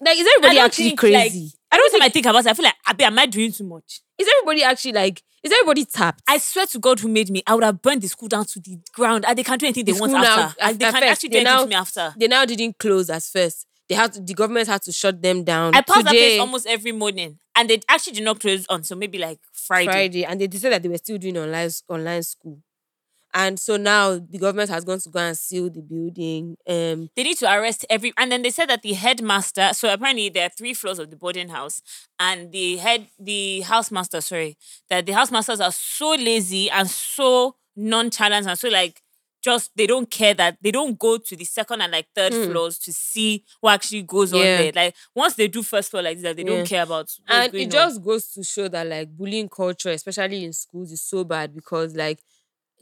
[0.02, 1.43] Like is everybody actually think, crazy?
[1.43, 2.49] like- I don't think I think about it.
[2.49, 4.01] I feel like, Abi, am I doing too much?
[4.19, 6.21] is everybody actually like is everybody tapped?
[6.27, 8.59] I swear to God who made me, I would have burned the school down to
[8.62, 9.25] the ground.
[9.27, 10.55] And they can't do anything they The want school now- after.
[10.77, 12.13] They at can first, actually do anything now- to me after.
[12.17, 13.65] they now didn't close as first.
[13.89, 15.75] They had to, the government had to shut them down.
[15.75, 17.39] I pass that place almost every morning.
[17.55, 19.91] And they actually did not close until maybe like Friday.
[19.91, 22.59] Friday, and they decided that they were still doing online online school.
[23.36, 26.56] And so now the government has gone to go and seal the building.
[26.67, 30.30] Um, they need to arrest every and then they said that the headmaster so apparently
[30.30, 31.82] there are three floors of the boarding house
[32.19, 34.58] and the head the housemaster sorry
[34.89, 39.02] that the housemasters are so lazy and so nonchalant and so like
[39.43, 42.52] just they don't care that they don't go to the second and like third Hmm.
[42.52, 46.19] floors to see what actually goes on there like once they do first floor like
[46.22, 46.50] that they Yeah.
[46.50, 47.69] don't care about and it on.
[47.69, 51.93] just goes to show that like bullying culture, especially in schools, is so bad because
[51.96, 52.19] like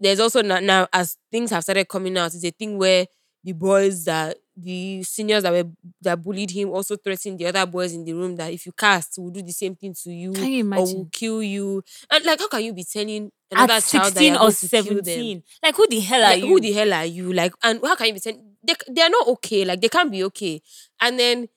[0.02, 3.06] there's also now, now as things have started coming out, it's a thing where
[3.44, 5.70] the boys that the seniors that were
[6.02, 9.16] that bullied him also threatened the other boys in the room that if you cast,
[9.18, 11.84] we'll do the same thing to you, Can you or we'll kill you.
[12.12, 14.68] And like, how can you be telling another at child that you're or going to
[14.68, 15.04] kill them?
[15.04, 17.34] 17 like who the hell are Like, you who the hell are you?
[17.34, 19.66] Like, and how can you be saying they, they are not okay?
[19.66, 20.62] Like, they can't be okay.
[21.00, 21.48] And then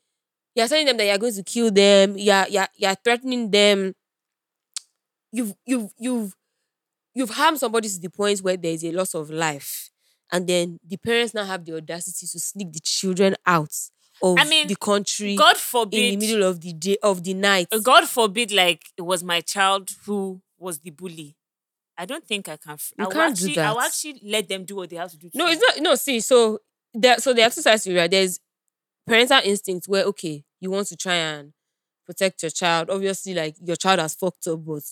[0.54, 2.16] you're telling them that you're going to kill them.
[2.16, 3.94] You're you're, you're threatening them.
[5.32, 6.34] You've you've you've
[7.14, 9.90] you've harmed somebody to the point where there is a loss of life,
[10.32, 13.74] and then the parents now have the audacity to sneak the children out
[14.22, 17.34] of I mean, the country god forbid, in the middle of the day of the
[17.34, 17.68] night.
[17.82, 21.36] God forbid, like it was my child who was the bully.
[21.96, 22.76] I don't think I can.
[22.98, 25.16] You I can't do actually, I will actually let them do what they have to
[25.16, 25.30] do.
[25.30, 25.82] To No, it's not.
[25.82, 26.58] No, see, so
[26.92, 27.98] there, so the exercise two sides to it.
[28.00, 28.10] Right?
[28.10, 28.40] There's
[29.06, 31.52] parental instinct where okay, you want to try and
[32.06, 32.90] protect your child.
[32.90, 34.82] Obviously, like your child has fucked up, but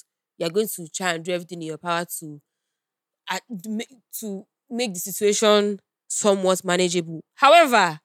[0.43, 2.41] you're going to try and do everything in your power to,
[3.31, 3.39] uh,
[4.21, 5.79] to make- the situation
[6.09, 7.21] somewhat manageable.
[7.35, 8.01] However,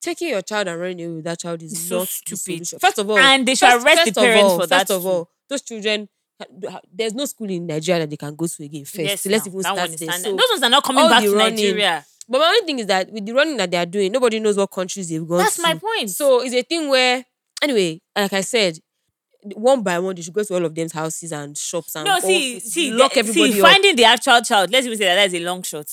[0.00, 2.66] taking your child and running away with that child is so stupid.
[2.80, 4.88] First of all, and they should arrest the parents all, for that.
[4.88, 6.08] First of all, those children.
[6.92, 8.84] There's no school in Nigeria that they can go to again.
[8.84, 10.12] First, yes, let's now, even start one there.
[10.18, 12.04] So- Those ones are not coming back to running, Nigeria.
[12.28, 14.56] but my only thing is that with the running that they are doing, nobody knows
[14.56, 15.62] what countries they've gone That's to.
[15.62, 16.10] my point.
[16.10, 17.24] So it's a thing where,
[17.62, 18.78] anyway, like I said,
[19.54, 22.14] one by one, they should go to all of them's houses and shops and no,
[22.14, 23.68] all- see, see, lock the- everybody see, up.
[23.68, 24.70] finding the actual child.
[24.70, 25.86] Let's even say that that is a long shot.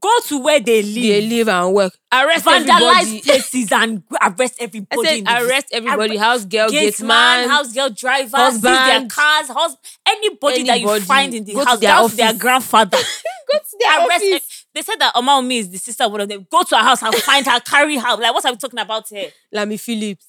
[0.00, 0.94] Go to where they live.
[0.94, 1.96] They live and work.
[2.12, 3.20] Arrest vandalize everybody.
[3.22, 5.04] places and arrest I everybody.
[5.06, 6.16] said in the arrest everybody.
[6.16, 10.88] House girl, Gate man, house girl driver, seize their husband, cars, hus- anybody, that you
[10.88, 11.04] anybody.
[11.04, 12.38] find in the Go to house, their down their office.
[12.40, 12.96] grandfather.
[13.52, 14.66] Go to their arrest office.
[14.74, 16.46] They said that Oma Omi is the sister of one of them.
[16.50, 18.16] Go to her house and find her, carry her.
[18.16, 19.30] Like, what are we talking about here?
[19.52, 20.26] Lami Phillips.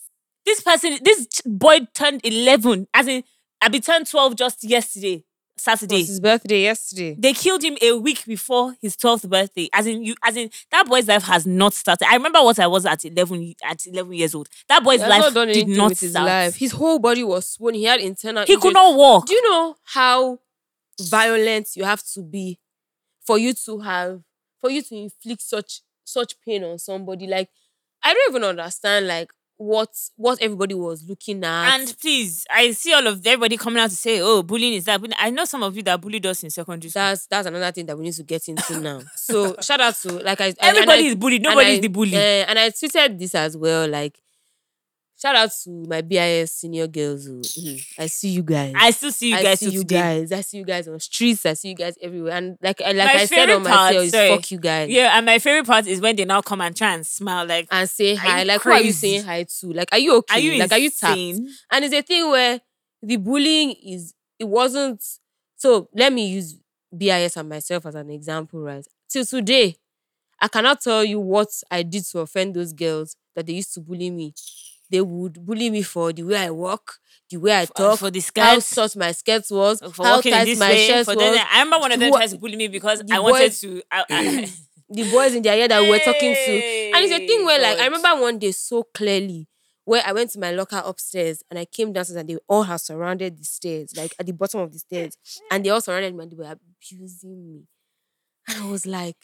[0.48, 2.88] This person, this boy turned 11.
[2.94, 3.22] As in,
[3.62, 5.26] I be turned 12 just yesterday, It
[5.58, 5.98] Saturday.
[5.98, 7.18] was his birthday yesterday.
[7.20, 9.68] They killed him a week before his 12th birthday.
[9.74, 12.08] As in, you, as in, that boy's life has not started.
[12.10, 14.48] I remember what I was at 11, at 11 years old.
[14.70, 16.28] That boy's has life not did not with his start.
[16.28, 16.56] life.
[16.56, 17.76] His whole body was swollen.
[17.76, 18.46] He had internal.
[18.46, 19.26] He could not walk.
[19.26, 20.40] Do you know how
[21.02, 22.58] violent you have to be
[23.26, 24.22] for you to have
[24.62, 27.28] for you to inflict such such pain on somebody?
[27.28, 27.50] Like
[28.02, 31.80] I don't even understand like what what everybody was looking at.
[31.80, 35.02] And please, I see all of everybody coming out to say, "Oh, bullying is that."
[35.20, 37.02] I know some of you that bullied us in secondary school.
[37.02, 39.02] that's that's another thing that we need to get into now.
[39.16, 41.42] So shout out to like I Everybody I, is bullied.
[41.42, 42.16] Nobody I- is the bully.
[42.16, 43.88] eh, and I tweeted this as well.
[43.88, 44.20] Like
[45.20, 47.26] shout out to my BIS senior girls.
[47.26, 48.74] Who, mhm, I see you guys.
[48.78, 49.96] I still see you I guys see you today.
[50.00, 50.32] guys.
[50.32, 51.46] I see you guys on streets.
[51.46, 52.34] I see you guys everywhere.
[52.34, 54.30] And like I- like My I said on my sorry.
[54.30, 54.90] fuck you guys.
[54.90, 57.46] Yeah, and my favorite part is when they now come and try and smile.
[57.46, 58.44] Like, And say hi.
[58.44, 58.94] Like who are you crazy?
[59.18, 59.68] saying hi to?
[59.74, 60.36] Like are you okay?
[60.36, 61.18] are you like are you tapped?
[61.18, 62.62] And it's a thing where
[63.02, 65.04] the bullying is it wasn't
[65.56, 66.56] so let me use
[66.96, 68.86] BIS and myself as an example, right?
[69.10, 69.76] Till today,
[70.40, 73.82] I cannot tell you what I did to offend those girls that they used to
[73.82, 74.34] bully me.
[74.90, 76.94] They would bully me for the way I walk,
[77.30, 80.22] the way I uh, talk, for the how skirt, short my skirt was, for how
[80.22, 80.88] tight my way.
[80.88, 81.18] shirt was.
[81.18, 83.82] I remember one of them tried to bully me because I wanted boys- to.
[83.92, 84.50] I, I,
[84.90, 86.52] the boys in their ear that we were talking to.
[86.96, 89.48] And it's a thing where, like, I remember one day so clearly
[89.84, 92.80] where I went to my locker upstairs and I came downstairs and they all have
[92.82, 95.18] surrounded the stairs, like at the bottom of the stairs.
[95.52, 97.64] And they all surrounded me and they were abusing me.
[98.48, 99.18] And I was like,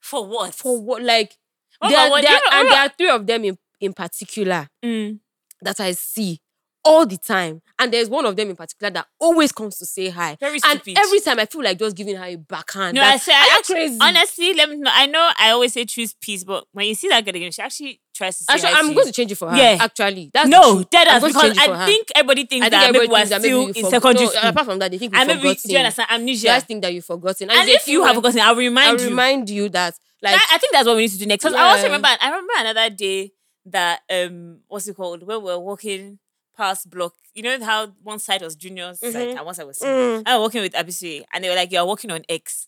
[0.00, 0.54] for what?
[0.54, 1.02] for what?
[1.02, 1.36] Like,
[1.78, 4.68] What there, there you are- know- and there are three of them in, in particular
[4.84, 5.20] Mm.
[5.62, 6.40] that I see
[6.82, 7.60] all the time.
[7.78, 10.36] And there's one of them in particular that always comes to say hi.
[10.40, 10.96] Very And stupid.
[10.98, 12.94] every time I feel like just giving her a backhand.
[12.94, 13.98] No, I say are I actually, crazy?
[14.00, 14.90] honestly, let me know.
[14.92, 17.60] I know I always say choose peace, but when you see that girl again, she
[17.60, 19.56] actually tries to say Actually, I'm to going to change it for her.
[19.58, 19.76] Yeah.
[19.78, 20.90] Actually, that's No, truth.
[20.90, 22.80] dead I'm ass going to because change it for I think everybody thinks I think
[22.82, 24.48] that maybe everybody we're thinks that still maybe in you forgot- secondary no, school.
[24.48, 26.46] Apart from that, they think we've and maybe do you understand amnesia?
[26.46, 27.50] guys think that you've forgotten.
[27.50, 29.10] and it's a if you have forgotten, I'll remind I'll you.
[29.10, 31.44] remind you that, like, I, I think that's what we need to do next.
[31.44, 33.32] 'Cause I also remember, I remember another day
[33.66, 35.22] that um, what's it called?
[35.22, 36.18] Where we were walking
[36.56, 37.14] past block.
[37.34, 39.36] You know how one side was junior's side Mhm.
[39.36, 39.94] and one side was senior.
[40.18, 42.66] mm, I was walking with Abisui, and they were like, "You're walking on X."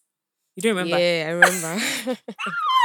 [0.54, 0.98] You don't remember?
[0.98, 1.82] yeah, I remember.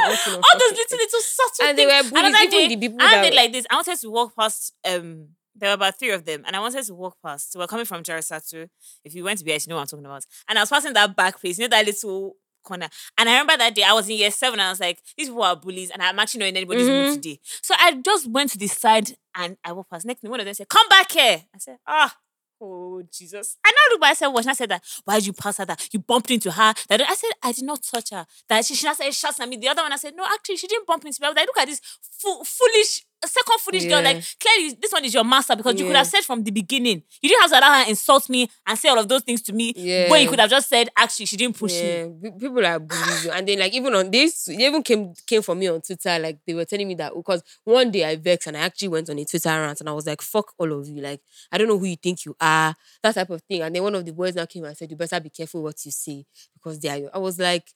[0.04, 2.04] All those little little subtle and they things.
[2.04, 2.28] were bullies.
[2.34, 3.66] Another day, the people I did like this.
[3.70, 4.72] I wanted to walk past.
[4.84, 7.52] Um, there were about three of them, and I wanted to walk past.
[7.52, 8.68] So we're coming from Jarasatu.
[9.04, 10.24] If you went to BS, you know what I'm talking about.
[10.48, 11.58] And I was passing that back place.
[11.58, 12.36] You know that little
[12.68, 12.88] corner.
[13.16, 15.28] And I remember that day I was in year seven and I was like, these
[15.28, 17.06] people are bullies and I'm actually not in anybody's Mhm.
[17.06, 17.40] mood today.
[17.62, 20.06] So I just went to the side and I walked past.
[20.06, 21.42] Next thing, one of them said, Come back here.
[21.54, 22.14] I said, Ah.
[22.60, 23.56] Oh Jesus!
[23.64, 24.02] I now look.
[24.02, 24.82] I said, "What?" And I said that.
[25.04, 25.64] Why did you pass her?
[25.64, 26.74] That you bumped into her.
[26.88, 28.26] That I said I did not touch her.
[28.48, 29.56] That she, she now said shots at me.
[29.58, 30.24] The other one I said no.
[30.24, 31.26] Actually, she didn't bump into me.
[31.26, 34.02] I was like, look at this fo- foolish second foolish girl.
[34.02, 37.02] Like clearly, this one is your master because you could have said from the beginning.
[37.20, 39.52] You didn't have to allow her insult me and say all of those things to
[39.52, 39.72] me.
[39.76, 40.10] Yeah.
[40.10, 42.30] When you could have just said, actually, she didn't push yeah, me.
[42.38, 43.30] people are bullies, you.
[43.32, 46.18] and then like even on this, they even came came for me on Twitter.
[46.18, 48.88] Like they were telling me that oh, because one day I vexed and I actually
[48.88, 51.58] went on a Twitter rant and I was like, "Fuck all of you!" Like I
[51.58, 53.62] don't know who you think you are, that type of thing.
[53.62, 55.84] And then one of the boys now came and said, "You better be careful what
[55.84, 57.66] you say because they are." I was like,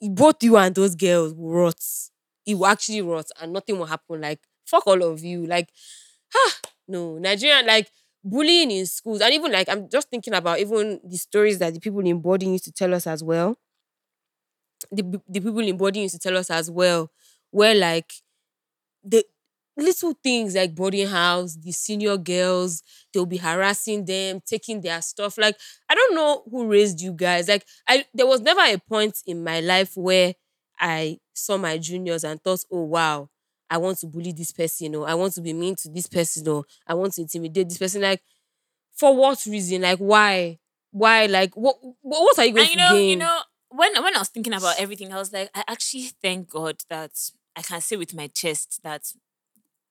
[0.00, 1.80] "Both you and those girls will rot.
[2.48, 4.22] It will actually rot, and nothing will happen.
[4.22, 5.46] Like fuck all of you.
[5.46, 5.70] Like,
[6.34, 6.54] ah,
[6.88, 7.90] no, Nigerian like."
[8.24, 11.78] bullying in schools and even like i'm just thinking about even the stories that the
[11.80, 13.56] people in boarding used to tell us as well
[14.90, 17.10] the, the people in boarding used to tell us as well
[17.50, 18.12] where like
[19.04, 19.24] the
[19.76, 22.82] little things like boarding house the senior girls
[23.12, 25.56] they'll be harassing them taking their stuff like
[25.88, 29.44] i don't know who raised you guys like i there was never a point in
[29.44, 30.34] my life where
[30.80, 33.28] i saw my juniors and thought oh wow
[33.70, 36.48] I want to bully this person or I want to be mean to this person
[36.48, 38.00] or I want to intimidate this person.
[38.00, 38.22] Like,
[38.96, 39.82] for what reason?
[39.82, 40.58] Like, why?
[40.90, 41.26] Why?
[41.26, 41.76] Like, what?
[42.00, 43.08] What, are you going And you to know, gain?
[43.10, 46.48] you know, when when I was thinking about everything, I was like, I actually thank
[46.50, 47.12] God that
[47.56, 49.12] I can say with my chest that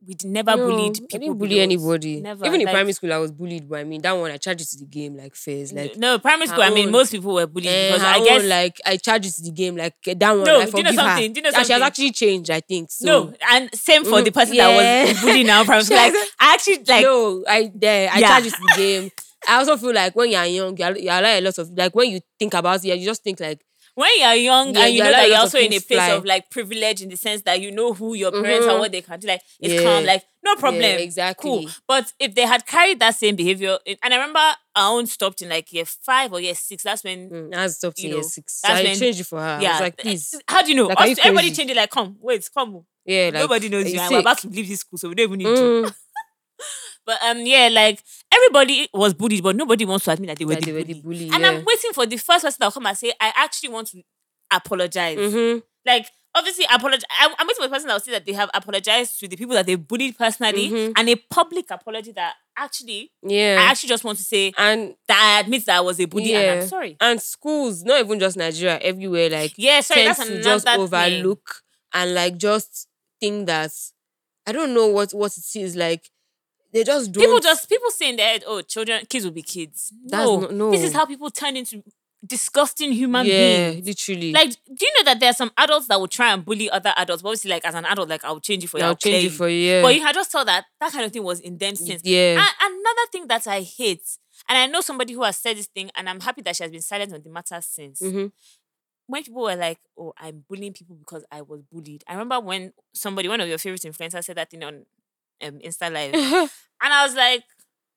[0.05, 2.21] we never No, bullied I didn't bully anybody.
[2.21, 2.45] Never.
[2.45, 3.67] Even in Like, primary school, I was bullied.
[3.67, 5.73] But I mean, that one I charged it to the game like fairs.
[5.73, 6.63] Like, no, primary school.
[6.63, 9.25] her I mean, most people were bullied eh, because I own, guess like I charged
[9.25, 9.75] it to the game.
[9.75, 11.01] Like eh, that one, No, I do you know forgive her.
[11.15, 11.35] something?
[11.35, 12.49] You know And she has actually changed.
[12.51, 13.05] I think so.
[13.07, 15.21] no, and same for the Mm, person that was yeah.
[15.21, 15.63] bullying now.
[15.63, 15.97] Primary school.
[15.97, 18.09] Like, I actually like no, I there.
[18.11, 18.27] I Yeah.
[18.27, 19.09] charge it to the game.
[19.47, 21.69] I also feel like when you're young, you are, you are like a lot of
[21.75, 23.61] like when you think about it, you just think like
[23.97, 26.09] when you're young Yeah, and you know that you're also in a place fly.
[26.09, 28.79] of like privilege in the sense that you know who your parents are, Mhm.
[28.79, 29.27] what they can do.
[29.27, 29.81] Like it's Yeah.
[29.83, 30.83] calm, like no problem.
[30.99, 31.49] exactly.
[31.49, 31.69] Cool.
[31.87, 34.39] But if they had carried that same behavior, and I remember
[34.75, 36.83] our own stopped in like year five or year six.
[36.83, 38.61] That's when Mm, I stopped in year six.
[38.61, 39.57] That's I when- changed it for her.
[39.59, 39.71] I yeah.
[39.73, 40.35] was like, please.
[40.47, 40.87] How do you know?
[40.87, 42.85] Like, are you everybody changed it like, come, wait, come.
[43.03, 43.93] Yeah, like Nobody knows you.
[43.93, 45.47] you and We're about to leave this school, so we don't even need.
[45.47, 45.93] Mm,
[47.07, 50.55] But um, yeah, like everybody was bullied, but nobody wants to admit that they were,
[50.55, 50.93] that the, they were bully.
[50.93, 51.29] the bully.
[51.33, 51.49] And yeah.
[51.51, 54.03] I'm waiting for the first person that will come and say, I actually want to
[54.51, 55.17] apologize.
[55.17, 55.63] Mhm.
[55.85, 57.05] Like, obviously, apologize.
[57.19, 59.37] I'm I'm waiting for the person that will say that they have apologized to the
[59.37, 60.93] people that they bullied personally Mhm.
[60.97, 63.57] and a public apology that actually, Yeah.
[63.61, 66.33] I actually just want to say and that I admit that I was a bully
[66.35, 66.97] and I'm sorry.
[66.99, 70.79] and schools, not even just Nigeria, everywhere, like Yeah, sorry, tends that's to just thing.
[70.79, 71.61] overlook
[71.93, 72.87] and like just
[73.21, 73.71] think that
[74.45, 76.09] I don't know what what it is like.
[76.77, 77.23] They just don't.
[77.23, 79.91] People just people say in their head, oh, children, kids will be kids.
[80.05, 81.83] That's no, not- this is how people turn into
[82.25, 83.85] disgusting human yeah, beings.
[83.87, 84.31] literally.
[84.33, 86.93] Like, do you know that there are some adults that will try and bully other
[86.97, 87.21] adults?
[87.21, 88.83] But obviously, like as an adult, like I'll change it for you.
[88.83, 89.59] I'll I'll change it for you.
[89.69, 89.81] Yeah.
[89.81, 92.01] But you had just thought that that kind of thing was in them since.
[92.03, 92.39] yeah.
[92.39, 94.03] And another thing that I hate,
[94.49, 96.71] and I know somebody who has said this thing, and I'm happy that she has
[96.71, 98.01] been silent on the matter since.
[98.01, 98.31] Mhm.
[99.09, 102.73] When people were like, "Oh, I'm bullying people because I was bullied," I remember when
[102.93, 104.85] somebody, one of your favorite influencers, said that thing on
[105.43, 106.13] um, Insta Live,
[106.81, 107.43] and I was like,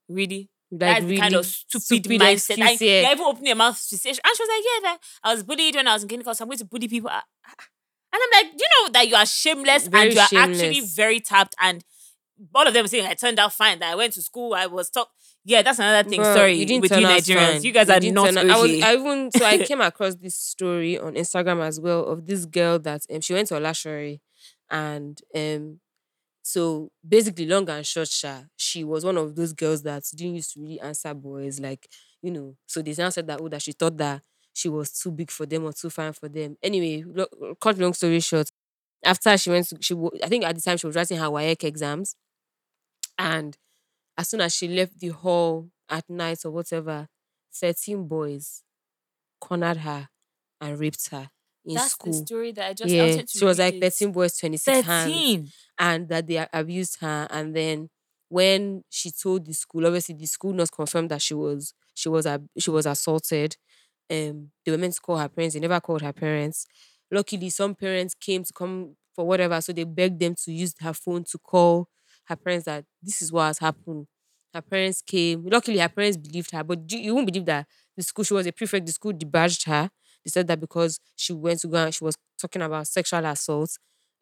[0.09, 0.50] "Really?
[0.70, 2.59] like That's really the kind of stupid, stupid mindset.
[2.59, 3.00] Like, excuse, yeah.
[3.03, 5.42] You're even opening your mouth to say, and she was like, "Yeah, that I was
[5.42, 7.64] bullied when I was in clinical, so I'm going to bully people." I- I-
[8.12, 11.20] And I'm like, you know that you are shameless Very and you are actually very
[11.20, 11.85] tapped?" And
[12.55, 13.79] all of them were saying, "I turned out fine.
[13.81, 14.55] That I went to school.
[14.55, 15.09] I was taught.
[15.44, 16.20] Yeah, that's another thing.
[16.20, 17.62] Bruh, Sorry, you didn't with you Nigerians, fine.
[17.62, 18.70] you guys You are not out- I was.
[18.83, 22.79] I even so I came across this story on Instagram as well of this girl
[22.81, 24.20] that um, she went to Olashore,
[24.70, 25.81] and um,
[26.50, 30.54] so basically, long and short, sha, she was one of those girls that didn't used
[30.54, 31.88] to really answer boys, like
[32.22, 32.56] you know.
[32.66, 35.46] So they now said that oh, that she thought that she was too big for
[35.46, 36.56] them or too fine for them.
[36.62, 37.04] Anyway,
[37.60, 38.50] cut long story short,
[39.04, 41.64] after she went to she, I think at the time she was writing her WAEC
[41.64, 42.14] exams,
[43.18, 43.56] and
[44.18, 47.08] as soon as she left the hall at night or whatever,
[47.54, 48.62] 13 boys
[49.40, 50.08] cornered her
[50.60, 51.30] and raped her
[51.64, 52.12] in that's school.
[52.12, 52.92] the story that I just.
[52.92, 53.80] Yeah, wanted to she was like it.
[53.80, 55.48] 13 boys, 26 hands, Thirteen.
[55.78, 57.26] and that they abused her.
[57.30, 57.88] And then
[58.28, 62.26] when she told the school, obviously the school not confirmed that she was she was
[62.58, 63.56] she was assaulted.
[64.10, 65.54] Um, they were meant to call her parents.
[65.54, 66.66] They never called her parents.
[67.10, 70.92] Luckily, some parents came to come for whatever, so they begged them to use her
[70.92, 71.88] phone to call
[72.26, 74.06] her parents that this is what has happened.
[74.54, 75.44] Her parents came.
[75.46, 78.46] Luckily, her parents believed her, but you, you won't believe that the school she was
[78.46, 78.86] a prefect.
[78.86, 79.90] The school debadged her.
[80.24, 83.70] They said that because she went to go and she was talking about sexual assault,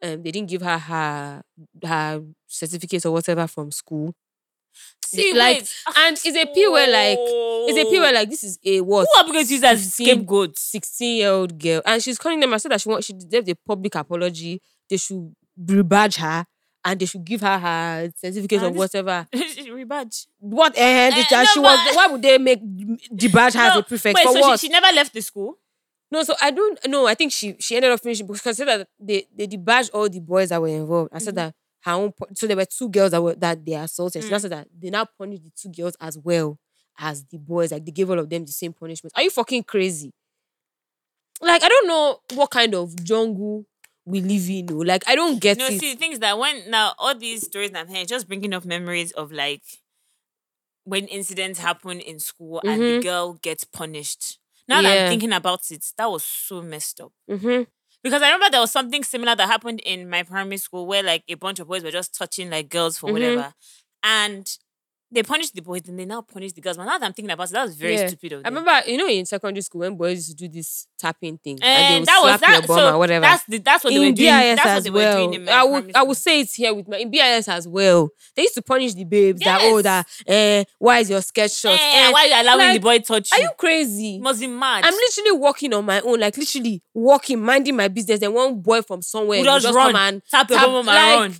[0.03, 1.43] um, they didn't give her her
[1.85, 4.15] her certificate or whatever from school.
[5.05, 5.75] See, like, wait.
[5.97, 9.09] and it's a P where like it's a P where like this is a what
[9.13, 10.63] Who are we going to use as 15 scapegoats?
[10.63, 12.53] 16 year old girl and she's calling them.
[12.55, 14.61] I said that she wants she deserves a public apology.
[14.89, 16.45] They should rebadge her
[16.85, 19.27] and they should give her her certificate And this- whatever.
[19.35, 20.27] Rebadge.
[20.39, 22.61] What Eh, that she no, was why would they make
[23.13, 24.61] debadge her as a prefect Wait, for so what?
[24.61, 25.59] She, she never left the school?
[26.11, 27.07] No, so I don't know.
[27.07, 30.09] I think she she ended up finishing because I said that they they debadged all
[30.09, 31.11] the boys that were involved.
[31.13, 31.37] I said Mhm.
[31.37, 34.25] that her own so there were two girls that were that they assaulted.
[34.25, 34.41] She now Mm.
[34.43, 36.59] said that they now punished the two girls as well
[36.99, 37.73] as the boys.
[37.73, 39.13] Like they gave all of them the same punishment.
[39.17, 40.13] Are you fucking crazy?
[41.41, 43.65] Like I don't know what kind of jungle
[44.05, 44.69] we live in.
[44.73, 44.79] oh.
[44.79, 45.79] Like I don't get No, it.
[45.79, 48.55] see, the thing is that when now all these stories that I'm hearing, just bringing
[48.55, 49.63] up memories of like
[50.85, 53.03] when incidents happen in school and the Mhm.
[53.03, 54.39] girl gets punished.
[54.69, 57.13] Now that I'm thinking about it, that was so messed up.
[57.31, 57.67] Mhm.
[58.03, 61.25] Because I remember there was something similar that happened in my primary school where like
[61.29, 63.13] a bunch of boys were just touching like girls for Mhm.
[63.13, 63.55] whatever.
[64.03, 64.49] And
[65.11, 66.77] they punished the boys and they now punish the girls.
[66.77, 68.09] But now that I'm thinking about it, that was very Yeah.
[68.09, 68.47] stupid of them.
[68.55, 71.59] I remember, you know, in secondary school when boys used to do this tapping thing
[71.63, 72.67] and, they and would that was that.
[72.67, 73.23] So or whatever.
[73.23, 74.29] that's the, that's what they were in doing.
[74.29, 76.75] BIS That's what they were doing in my I would I would say it here
[76.75, 78.11] with my in BIS as well.
[78.37, 81.79] They used to punish the babes that oh that eh why is your skirt short?
[81.81, 83.45] Eh, Eh, why are you allowing the like, boy touch are you?
[83.45, 84.19] you crazy?
[84.19, 84.85] must be mad.
[84.85, 88.21] I'm literally walking on my own, like literally walking, minding my business.
[88.21, 89.93] Then one boy from somewhere just just run.
[89.93, 91.37] come and tap tap- and like, run.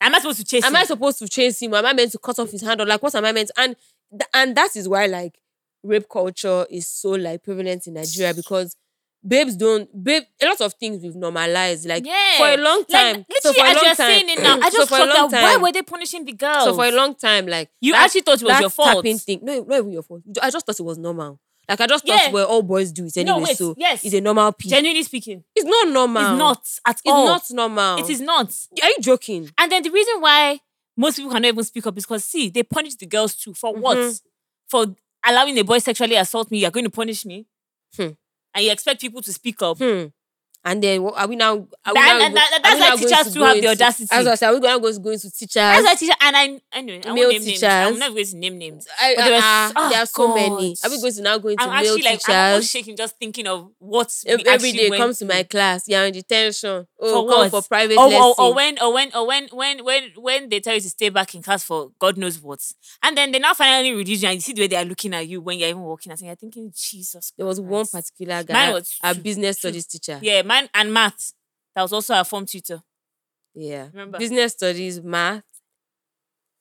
[0.00, 0.76] Am I supposed to chase am him?
[0.76, 1.74] I supposed to chase him?
[1.74, 2.80] Am I meant to cut off his hand?
[2.80, 3.50] Or like what am I meant?
[3.56, 3.76] And
[4.10, 5.38] th- and that is why like
[5.82, 8.76] rape culture is so like prevalent in Nigeria because
[9.26, 12.36] babes don't babe a lot of things we've normalized like yeah.
[12.36, 13.16] for a long time.
[13.16, 14.88] Like, so literally, for a as long you're time, saying it now, I so just
[14.88, 16.64] for a thought long that why time- were they punishing the girls?
[16.64, 18.96] So for a long time, like You actually thought it was that your fault.
[18.96, 19.40] tapping thing.
[19.42, 20.22] No, not even your fault.
[20.42, 21.40] I just thought it was normal.
[21.68, 22.18] Like I just Yeah.
[22.18, 23.38] thought where all boys do it anyway.
[23.38, 24.04] no, wait, so yes.
[24.04, 24.68] it's a normal P.
[24.68, 26.22] Genuinely speaking, it's not normal.
[26.22, 27.26] it's not at It's all.
[27.26, 27.98] not normal.
[27.98, 28.54] It is not.
[28.82, 29.50] Are you joking?
[29.58, 30.60] And then the reason why
[30.96, 33.52] most people cannot even speak up is because see, they punish the girls too.
[33.52, 33.96] For what?
[33.98, 34.20] Mhm.
[34.68, 34.86] For
[35.26, 37.46] allowing a boy sexually assault me, you're going to punish me.
[37.96, 38.10] Hmm.
[38.54, 39.78] And you expect people to speak up.
[39.78, 40.06] Hmm.
[40.68, 41.52] And then what, are we now?
[41.84, 44.08] Are we now go- that- that's why now going teachers go have the audacity.
[44.10, 45.54] As I said, are we going to go, into teachers?
[45.54, 47.62] That's why teacher and I anyway, I Male name names.
[47.62, 48.88] I'm not going to name names.
[49.00, 50.74] I, But there was- uh, oh, there are so many.
[50.82, 53.46] Are we going to now go into I'm male actually like I'm shaking just thinking
[53.46, 55.84] of what Every day went comes to my class.
[55.86, 56.86] You're in detention.
[57.00, 57.50] Oh, For come what?
[57.52, 58.22] for private or, lesson.
[58.22, 61.10] or, or when or when or when when when when they tell you to stay
[61.10, 62.58] back in class for God knows what,
[63.04, 65.14] and then they now finally release you and you see the way they are looking
[65.14, 68.72] at you when you're even walking and "You're thinking, Jesus." There was one particular guy,
[68.72, 70.18] was a business studies teacher.
[70.22, 71.32] Yeah, man, and math.
[71.74, 72.82] That was also a form tutor.
[73.54, 73.88] Yeah.
[73.92, 74.18] Remember?
[74.18, 75.42] Business studies, math.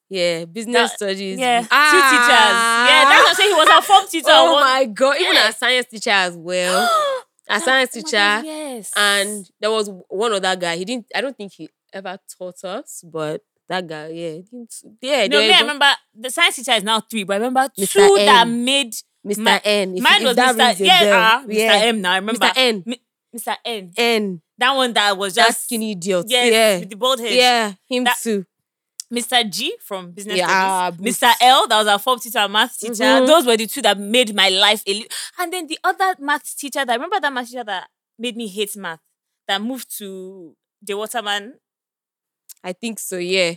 [0.10, 1.40] Yeah, business That- studies.
[1.40, 2.12] Yeah, two Ah!
[2.12, 2.90] teachers.
[2.90, 3.50] Yeah, that's what I'm saying.
[3.50, 4.28] He was a form tutor.
[4.30, 5.18] Oh One- my god!
[5.20, 5.50] Even Yeah.
[5.50, 6.90] a science teacher as well.
[7.48, 8.92] A science Oh teacher, God, yes.
[8.96, 10.78] and there was one other guy.
[10.78, 11.06] He didn't.
[11.14, 15.28] I don't think he ever taught us, but that guy, yeah, didn't, yeah.
[15.28, 15.86] no, me, I remember
[16.16, 17.92] the science teacher is now three, but I remember Mr.
[17.94, 18.94] two that made
[19.24, 19.62] Mr.
[19.64, 19.96] N.
[19.96, 20.80] If, mine if was Mr.
[20.80, 21.14] Yeah, bell.
[21.22, 21.54] ah, Mr.
[21.54, 21.74] yeah.
[21.86, 22.02] M.
[22.02, 22.54] Now I remember Mr.
[22.58, 22.84] N.
[22.88, 23.02] Mi-
[23.36, 23.56] Mr.
[23.66, 23.92] N.
[23.98, 24.42] N.
[24.58, 26.26] That one that was That just skinny idiot.
[26.30, 26.80] Yes, yeah.
[26.80, 27.34] with the bald head.
[27.34, 28.46] Yeah, him That- too.
[29.14, 29.48] Mr.
[29.50, 31.20] G from business Yeah, studies.
[31.20, 31.32] Mr.
[31.42, 33.04] L, that was our form teacher, and math teacher.
[33.04, 33.28] Mhm.
[33.28, 35.08] Those were the two that made my life a li-
[35.38, 38.76] And then the other math teacher that remember that math teacher that made me hate
[38.76, 39.00] math,
[39.48, 41.54] that moved to the Waterman.
[42.64, 43.18] I think so.
[43.18, 43.54] Yeah.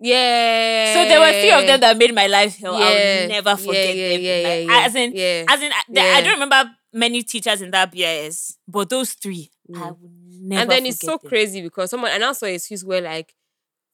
[0.00, 0.94] Yeah.
[0.94, 2.78] So there were a few of them that made my life hell.
[2.78, 4.20] Yeah, I'll never forget yeah, them.
[4.20, 5.44] yeah, Like, yeah, As in, yeah.
[5.48, 6.20] as in, I, I Yeah.
[6.22, 10.00] don't remember many teachers in that BIS, but those three, I Mm.
[10.00, 10.10] will
[10.42, 10.62] never.
[10.62, 11.28] and then it's so them.
[11.28, 13.34] crazy because someone and also excuse where like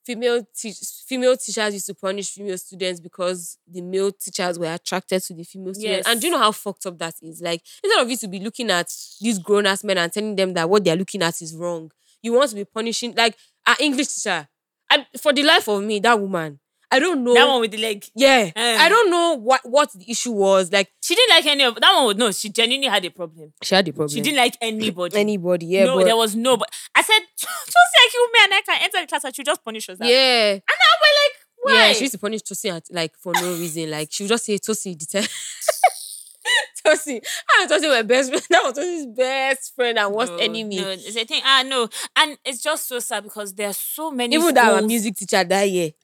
[0.05, 0.77] female teach,
[1.07, 5.43] female teachers used to punish female students because the male teachers were attracted to the
[5.43, 6.09] female students.
[6.09, 7.43] And do you know how fucked up that is?
[7.43, 8.89] Like instead of you to be looking at
[9.21, 11.91] these grown ass men and telling them that what they're looking at is wrong,
[12.23, 13.37] you want to be punishing like
[13.67, 14.49] our English teacher.
[14.91, 16.61] And for the life of me, that woman,
[16.91, 17.35] I don't know.
[17.35, 18.05] That one with the leg.
[18.15, 18.77] yeah, Eh.
[18.79, 20.71] I don't know what what the issue was.
[20.73, 22.07] Like She didn't like any of that one.
[22.07, 23.53] Was, no, she genuinely had a problem.
[23.63, 24.09] she had the problem.
[24.15, 25.17] She didn't like anybody.
[25.21, 25.67] anybody.
[25.67, 26.71] Yeah, no, but there was nobody.
[26.95, 29.65] I said, just like you, me and I can enter the class and she just
[29.65, 29.99] punish us.
[30.01, 30.53] yeah.
[30.53, 31.73] And now we're like, why?
[31.89, 33.91] Yeah, she used to punish Tosi at, like for no reason.
[33.91, 35.27] Like she would just say Tosi deter.
[36.87, 37.21] Tosi,
[37.59, 38.47] and Tosi were best friend.
[38.51, 40.81] That was Tosi's best friend and worst no, enemy.
[40.81, 41.43] No, it's a thing.
[41.45, 44.37] Ah, no, and it's just so sad because there are so many.
[44.37, 45.91] Even that our music teacher that year.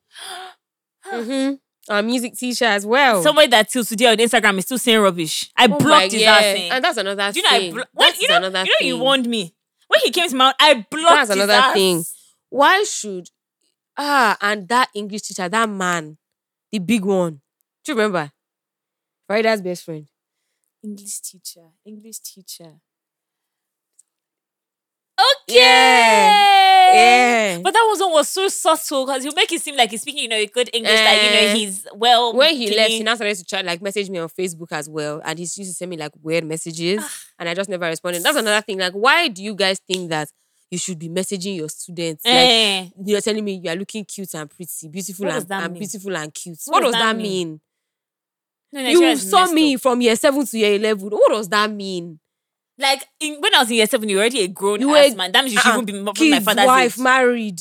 [1.11, 1.55] mm-hmm.
[1.93, 3.23] Our music teacher as well.
[3.23, 5.51] Somebody that till today on Instagram is still saying rubbish.
[5.57, 6.35] I Oh blocked his yeah.
[6.35, 6.59] ass.
[6.71, 8.87] And that's another Do you know, I blo- when, you know, you know, thing.
[8.87, 9.53] you warned me
[9.89, 10.55] when he came to my.
[10.61, 11.09] I blocked.
[11.09, 11.75] That's his another ass.
[11.75, 12.05] thing.
[12.51, 13.29] Why should
[13.97, 16.19] ah and that English teacher, that man,
[16.71, 17.41] the big one.
[17.85, 18.31] Do you remember?
[19.29, 20.07] Farida's best friend.
[20.85, 21.67] English teacher.
[21.85, 22.75] English teacher.
[25.49, 26.95] Yeah.
[26.95, 27.59] Yeah.
[27.63, 30.23] But that was one was so subtle because he'll make it seem like he's speaking,
[30.25, 31.55] you know, good English, like you know, Eh.
[31.55, 32.35] he's well.
[32.35, 35.21] when he left, he now started to try like message me on Facebook as well,
[35.25, 37.11] and he used to send me like weird messages, Ah.
[37.39, 38.23] and I just never responded.
[38.23, 38.79] That's another thing.
[38.79, 40.29] Like, why do you guys think that
[40.71, 42.25] you should be messaging your students?
[42.25, 42.89] Like, Eh.
[43.05, 46.59] you're telling me you are looking cute and pretty, beautiful and, and beautiful and cute.
[46.67, 47.23] What What, does does that mean?
[47.49, 47.61] mean?
[48.75, 49.81] No, Nigeria You saw me up.
[49.83, 51.09] from year seven to year eleven.
[51.11, 52.19] What does that mean?
[52.79, 55.15] Like in, when I was in year seven, you were already a grown You ass
[55.15, 55.31] man.
[55.33, 55.83] That means you should Uh-uh.
[55.83, 57.03] even be Kids, my father's wife, age.
[57.03, 57.61] married.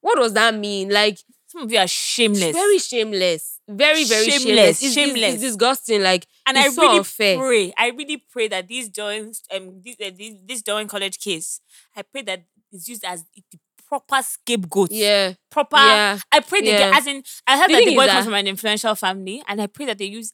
[0.00, 0.90] What does that mean?
[0.90, 2.52] Like Some of you are shameless.
[2.54, 4.42] very shameless, very very shameless.
[4.42, 5.34] Shameless, It's, it's- shameless.
[5.34, 6.02] it's disgusting.
[6.02, 7.38] Like and it's I so really unfair.
[7.38, 11.60] pray, I really pray that these joints, um, this, uh, this, this Dowen College case,
[11.96, 13.42] I pray that it's used as the
[13.88, 14.92] proper scapegoat.
[14.92, 15.76] Yeah, Proper.
[15.78, 16.18] yeah.
[16.30, 16.90] I pray they Yeah.
[16.90, 19.60] get, as in, I heard The that the boy comes from an influential family, and
[19.62, 20.32] I pray that they use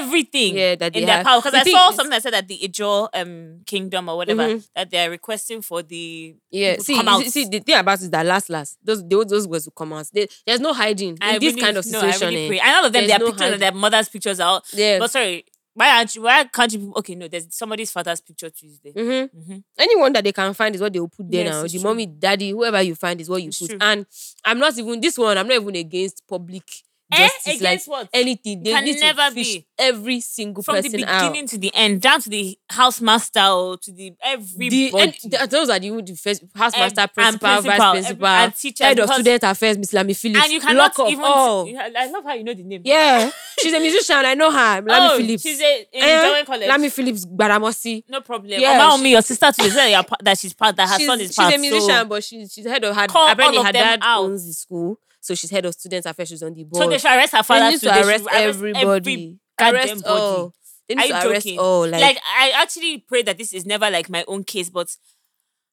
[0.00, 1.26] everything Yeah, that they in their have.
[1.26, 1.40] power.
[1.40, 4.68] Because I saw something that said that the Ijo um, kingdom or whatever, Mhm.
[4.74, 7.22] that they're requesting for the Yeah, see, come out.
[7.24, 9.72] see, see, the thing about it is that last, last, those those, those words will
[9.72, 10.06] come out.
[10.12, 12.22] They- there's no hiding in I this really- kind of no, situation.
[12.22, 12.48] I really eh.
[12.48, 12.58] pray.
[12.60, 14.64] And all of them, their no pictures and their mother's pictures are out.
[14.72, 14.98] Yeah.
[14.98, 16.92] But sorry, why aren't you, why can't you?
[16.96, 18.92] Okay, no, there's somebody's father's picture Tuesday.
[18.92, 19.30] Mhm.
[19.30, 19.56] Mm-hmm.
[19.78, 21.62] Anyone that they can find is what they will put there Yes, now.
[21.62, 21.80] The true.
[21.80, 23.70] mommy, daddy, whoever you find is what you It's put.
[23.70, 23.78] true.
[23.80, 24.04] And
[24.44, 25.38] I'm not even this one.
[25.38, 26.64] I'm not even against public
[27.12, 27.28] Eh?
[27.28, 27.46] justice.
[27.46, 28.08] like Against what?
[28.12, 29.66] anything, they Can need never to fish be.
[29.78, 31.48] every single From the beginning out.
[31.48, 34.90] to the end, down to the housemaster or to the everybody.
[34.90, 38.26] The, and th- those are the, the first housemaster, And- principal, and vice principal, principal,
[38.26, 40.44] every- and teacher, head of student affairs, Miss Lamy Phillips.
[40.44, 41.24] and you cannot lock even.
[41.24, 41.68] all.
[41.78, 42.82] I love how you know the name.
[42.84, 44.16] Yeah, she's a musician.
[44.16, 44.82] I know her.
[44.82, 45.42] Lamy oh, Phillips.
[45.42, 46.68] she's a in Eh, College.
[46.68, 48.04] Lamy Phillips Baramosi.
[48.08, 48.50] no problem.
[48.50, 51.20] Yeah, Yeah, she- me, your sister to say that, she's part that her she's, son
[51.20, 51.54] is she's part.
[51.54, 53.06] a musician, so, but she's she's head of her.
[53.06, 54.24] Call Apparently, her dad out.
[54.24, 56.28] owns the school, so she's head of students affairs.
[56.28, 56.82] She's on the board.
[56.84, 57.70] so they should arrest her They father.
[57.70, 58.84] need to They arrest everybody.
[58.84, 60.54] every goddamn arrest all.
[60.88, 61.58] They need Are to arrest joking?
[61.60, 61.88] all.
[61.88, 64.94] Like, Like, I actually pray that this is never like my own case, but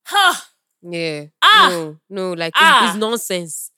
[0.05, 0.35] huh,
[0.81, 1.67] yeah, Ah!
[1.71, 2.85] no, no, like Ah!
[2.85, 3.71] it's, it's nonsense.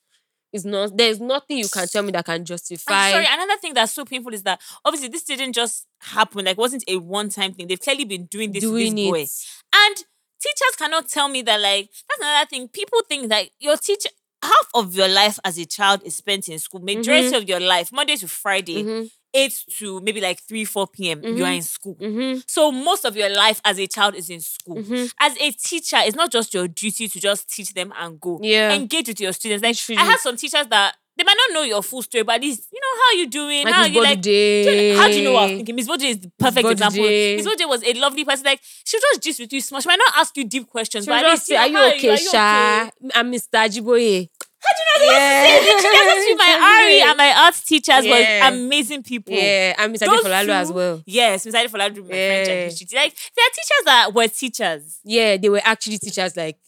[0.52, 0.94] It's not.
[0.94, 2.92] There's nothing you can tell me that can justify.
[3.06, 3.26] I'm sorry.
[3.30, 6.44] Another thing that's so painful is that obviously this didn't just happen.
[6.44, 7.68] Like, it wasn't a one-time thing.
[7.68, 9.20] They've clearly been doing this doing this boy.
[9.20, 9.30] it.
[9.74, 12.68] And teachers cannot tell me that, like, that's another thing.
[12.68, 14.10] People think that your teacher,
[14.42, 16.80] half of your life as a child is spent in school.
[16.80, 19.10] Majority of your life, Monday to Friday, Mhm.
[19.34, 21.56] 8 to maybe like 3, 4 p.m., you are Mhm.
[21.56, 21.94] in school.
[22.00, 22.42] Mhm.
[22.46, 24.76] So most of your life as a child is in school.
[24.76, 25.10] Mhm.
[25.18, 28.38] As a teacher, it's not just your duty to just teach them and go.
[28.42, 28.72] Yeah.
[28.74, 29.62] Engage with your students.
[29.62, 29.98] Like.
[29.98, 32.68] I have some teachers that they might not know your full story, but at least
[32.72, 34.96] you know how you doing, Like how Miss you like Bode.
[34.96, 35.76] how do you know what I was thinking?
[35.76, 36.72] Miss Boje is the perfect Bode.
[36.72, 37.02] example.
[37.02, 38.44] Miss Boje was a lovely person.
[38.44, 39.80] Like she'll just gist with you small.
[39.80, 41.76] She might not ask you deep questions, She but at just least say, "Are you
[41.76, 42.90] "Hi, okay, are you Sha?
[43.14, 43.48] I'm Mr.
[43.54, 44.28] Ajiboye."
[44.64, 45.58] How do you know Yeah.
[45.64, 48.48] that's what my Ari and my art teachers Yeah.
[48.50, 49.34] were amazing people.
[49.34, 50.06] Yeah, and Mr.
[50.06, 51.02] Those Adefolalu as well.
[51.04, 52.64] Yes, Miss Foladu, my French Yeah.
[52.66, 52.86] history.
[52.96, 55.00] Like there are teachers that were teachers.
[55.04, 56.36] Yeah, they were actually teachers.
[56.36, 56.58] Like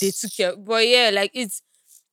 [0.00, 0.56] they took care.
[0.56, 1.62] But yeah, like it's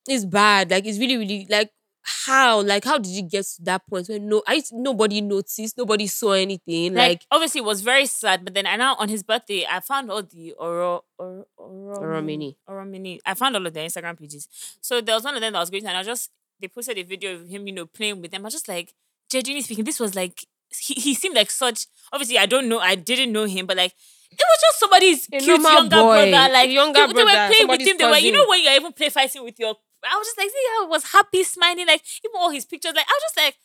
[0.08, 0.70] it's bad.
[0.70, 1.72] Like it's really, really like
[2.04, 6.08] how like how did you get to that point where no I nobody noticed, nobody
[6.08, 6.94] saw anything.
[6.94, 9.80] Like, Like, obviously it was very sad, but then I now on his birthday I
[9.82, 12.56] found all the Oro Oro Oro Oromoni.
[12.70, 13.20] Oromoni.
[13.26, 14.48] I found all of their Instagram pages.
[14.82, 16.98] So there was one of them that was going to, and I just they posted
[16.98, 18.42] a video of him, you know, playing with them.
[18.42, 18.94] I was just like,
[19.30, 21.88] genuinely speaking, this was like he, he seemed like such.
[22.14, 23.94] Obviously, I don't know, I didn't know him, but like
[24.32, 26.54] it was just somebody's A cute younger boy, brother.
[26.54, 27.98] Like younger they, they were playing with him.
[27.98, 29.76] They were, you know, when you're even play fighting with your.
[30.10, 32.94] I was just like, see I was happy, smiling, like even all his pictures.
[32.96, 33.56] Like I was just like,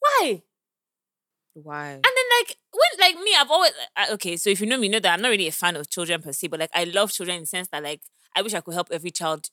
[0.00, 0.42] why?
[1.54, 1.90] why?
[1.92, 4.36] And then like when like me, I've always I, okay.
[4.36, 6.22] So if you know me, you know that I'm not really a fan of children
[6.22, 8.00] per se, but like I love children in the sense that like
[8.36, 9.50] I wish I could help every child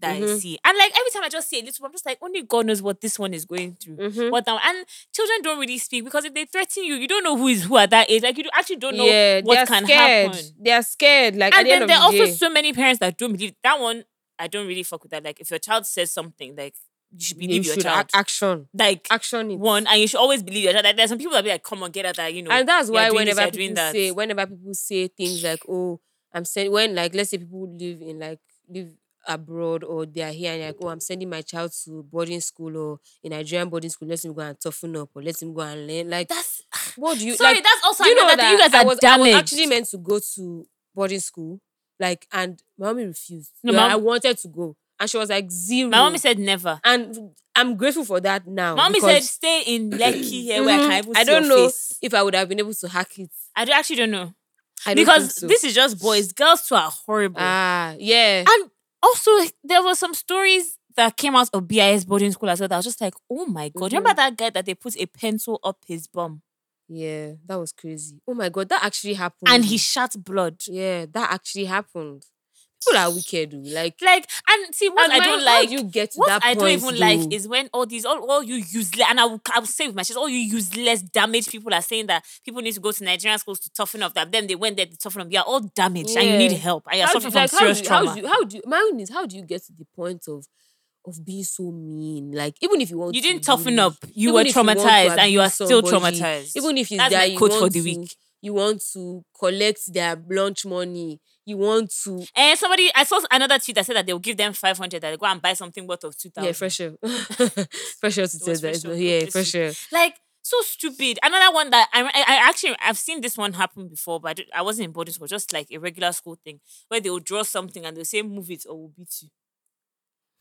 [0.00, 0.40] that I Mhm.
[0.40, 0.58] see.
[0.62, 2.82] And like every time I just see a little, I'm just like only God knows
[2.82, 3.96] what this one is going through.
[3.96, 4.30] Mhm.
[4.30, 4.58] What now?
[4.62, 4.84] And
[5.14, 7.78] children don't really speak because if they threaten you, you don't know who is who
[7.78, 8.22] at that age.
[8.22, 9.98] Like you actually don't know yeah, what can scared.
[9.98, 10.54] happen.
[10.60, 11.36] They're scared.
[11.36, 13.54] Like at And the then there are the also so many parents that don't believe
[13.62, 14.04] that one.
[14.38, 15.24] I don't really fuck with that.
[15.24, 16.74] Like if your child says something, like
[17.12, 18.06] you should you believe your should child.
[18.06, 19.58] ac- action, like action it.
[19.58, 20.84] one, and you should always believe your child.
[20.84, 22.50] Like, there's some people that be like, "Come on, get out that," you know.
[22.50, 23.92] and that's why doing this, whenever people that.
[23.92, 26.00] say whenever people say things like oh
[26.32, 28.90] i'm sending when like let's say people live in like live
[29.28, 32.76] abroad or they are here and like oh i'm sending my child to boarding school
[32.76, 35.62] or in nigerian boarding school let him go and toughen up or let him go
[35.62, 36.62] and learn like that's
[36.96, 37.54] what do you sorry.
[37.54, 38.52] like that's also you know another that.
[38.52, 41.60] You guys I are was, I was actually meant to go to boarding school
[42.00, 45.28] like and my mommy refused No, Like, mom- i wanted to go and she was
[45.30, 46.80] like zero My mommy said never.
[46.84, 51.00] and i'm grateful for that now My Mommy said stay in Lekki here where I
[51.00, 51.04] Mhm.
[51.04, 51.98] can I don't know face.
[52.02, 54.34] if i would have been able to hack it I do- actually don't know
[54.84, 55.46] I don't because think so.
[55.48, 56.32] this is just boys.
[56.32, 57.38] Girls too are horrible.
[57.40, 58.70] ah yeah and
[59.02, 59.30] also,
[59.62, 62.68] there were some stories that came out of BIS boarding school as well.
[62.68, 63.86] That I was just like, oh my god!
[63.86, 63.96] Mm-hmm.
[63.96, 66.42] Remember that guy that they put a pencil up his bum
[66.88, 68.16] Yeah, that was crazy.
[68.28, 69.48] Oh my god, that actually happened.
[69.48, 70.56] and he shot blood.
[70.68, 72.22] yeah, that actually happened.
[72.86, 73.52] People are wicked.
[73.54, 75.70] oh, Like, Like and see what and I don't like.
[75.70, 78.30] you get to what that I don't point, even like is when all these all,
[78.30, 81.02] all you useless and I will, I will say with my chest, all you useless
[81.02, 84.14] damaged people are saying that people need to go to Nigerian schools to toughen up.
[84.14, 85.28] That then they went there to toughen up.
[85.32, 86.84] You're all damaged and you need help.
[86.86, 88.14] How do, suffering like, from how serious do, how trauma.
[88.14, 90.24] do, you- how do you, my own is how do you get to the point
[90.28, 90.46] of
[91.06, 92.32] of being so mean?
[92.32, 93.94] Like, even if you want you didn't toughen up.
[94.12, 96.56] You were if you traumatized and you are still somebody, traumatized.
[96.56, 98.16] Even if it's That's that my you quote for the to, week.
[98.42, 101.20] you want to collect their lunch money.
[101.44, 104.52] You want to And somebody, I saw another tweet that said that they'll give them
[104.52, 106.96] 500 that they go and buy something worth of 2000 yeah, fresher,
[108.00, 108.82] fresher to say that.
[108.84, 109.26] Yeah, you.
[109.30, 109.72] fresher.
[109.92, 111.18] Like, so stupid.
[111.22, 114.86] Another one that I, I, actually, I've seen this one happen before, but I wasn't
[114.86, 117.96] in boarding school, just like a regular school thing where they will draw something and
[117.96, 119.28] they'll say, move it or we'll beat you.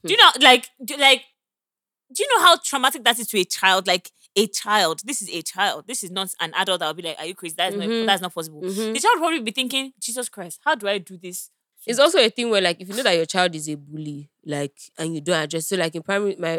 [0.03, 1.23] Do you know, like, do, like,
[2.13, 3.87] do you know how traumatic that is to a child?
[3.87, 5.01] Like, a child.
[5.05, 5.85] This is a child.
[5.87, 7.55] This is not an adult that will be like, are you crazy?
[7.57, 7.99] That's, Mhm.
[8.01, 8.61] not, that's not possible.
[8.61, 8.93] Mhm.
[8.93, 11.49] The child will probably be thinking, Jesus Christ, how do I do this?
[11.87, 14.29] It's also a thing where, like, if you know that your child is a bully,
[14.45, 16.55] like, and you don't address, so, like, in primary, my,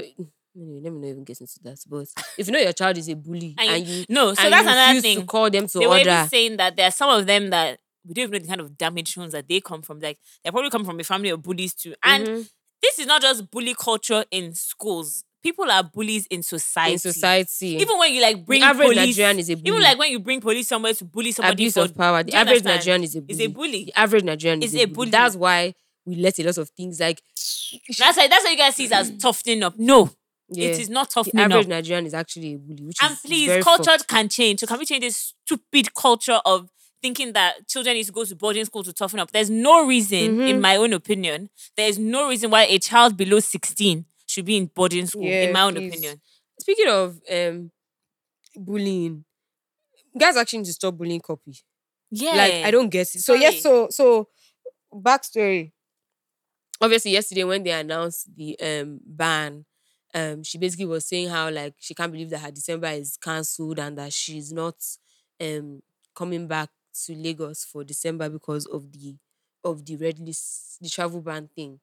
[0.54, 1.78] let me not even get into that.
[1.88, 2.06] But
[2.38, 4.70] if you know your child is a bully And and, you- No, so that's you
[4.72, 5.18] another thing.
[5.20, 7.78] to call them to order they were saying that there are some of them that
[8.06, 9.98] we don't even know the kind of damage homes that they come from.
[10.00, 11.94] Like they probably come from a family of bullies too.
[12.02, 12.48] And Mhm.
[12.86, 15.24] This is not just bully culture in schools.
[15.42, 16.92] People are bullies in society.
[16.94, 19.68] in society, Even when you like bring the average police, Nigerian is a bully.
[19.68, 22.22] even like when you bring police somewhere to bully somebody abuse for of power.
[22.24, 22.78] The average understand?
[22.80, 23.32] Nigerian is a bully.
[23.34, 23.84] is a bully.
[23.84, 24.94] The average Nigerian Is is a bully.
[24.94, 25.10] bully.
[25.10, 25.74] That's why
[26.04, 27.22] we let a lot of things like
[27.98, 29.74] That's why that's why you guys see it as toughening up.
[29.78, 30.10] No,
[30.48, 30.68] yeah.
[30.70, 31.68] it is not the average up.
[31.68, 34.08] Nigerian is actually a bully, which And is please, culture fucked.
[34.08, 34.60] can change.
[34.60, 36.68] So can we change this stupid culture of
[37.02, 39.30] thinking that children need to go to boarding school to toughen up?
[39.30, 40.60] There's no reason, in Mhm.
[40.60, 44.66] my own opinion, there is no reason why a child below 16 should be in
[44.66, 45.88] boarding school, Yeah, in my own please.
[45.88, 46.20] opinion.
[46.60, 47.70] Speaking of um
[48.56, 49.24] bullying,
[50.18, 51.62] guys actually need to stop bullying Cuppy.
[52.10, 52.34] Yeah.
[52.36, 53.20] Like I don't get it.
[53.22, 54.28] So yes, so so
[54.92, 55.72] backstory.
[56.80, 59.64] Obviously, yesterday when they announced the um ban,
[60.14, 63.78] um, she basically was saying how like she can't believe that her December is cancelled
[63.78, 64.76] and that she's not
[65.40, 65.80] um
[66.14, 66.68] coming back
[67.04, 69.16] to Lagos for December because of the
[69.64, 71.80] of the red list, the travel ban thing.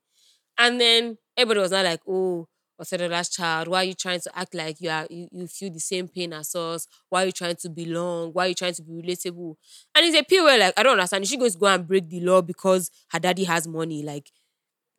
[0.57, 2.47] And then everybody was not like, oh,
[2.81, 5.79] Otedola's child, why are you trying to act like you are you, you feel the
[5.79, 6.87] same pain as us?
[7.09, 8.31] Why are you trying to belong?
[8.33, 9.55] Why are you trying to be relatable?
[9.95, 11.23] And it's a pure where like I don't understand.
[11.23, 14.03] Is she going to go and break the law because her daddy has money?
[14.03, 14.31] Like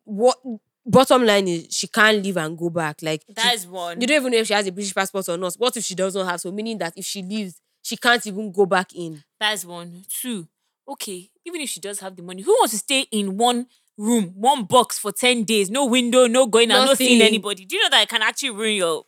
[0.03, 0.37] what
[0.85, 2.97] bottom line is she can't leave and go back.
[3.01, 3.99] Like she- That is one.
[3.99, 5.55] you don't even know if she has a British passport or not.
[5.55, 6.41] What if she doesn't have?
[6.41, 9.23] So meaning that if she leaves, she can't even go back in.
[9.39, 10.03] That's one.
[10.09, 10.47] Two.
[10.87, 13.67] Okay, even if she does have the money, who wants to stay in one
[13.97, 17.65] room, one box for 10 days, no window, no going out, no seeing anybody?
[17.65, 19.03] Do you know that it can actually ruin your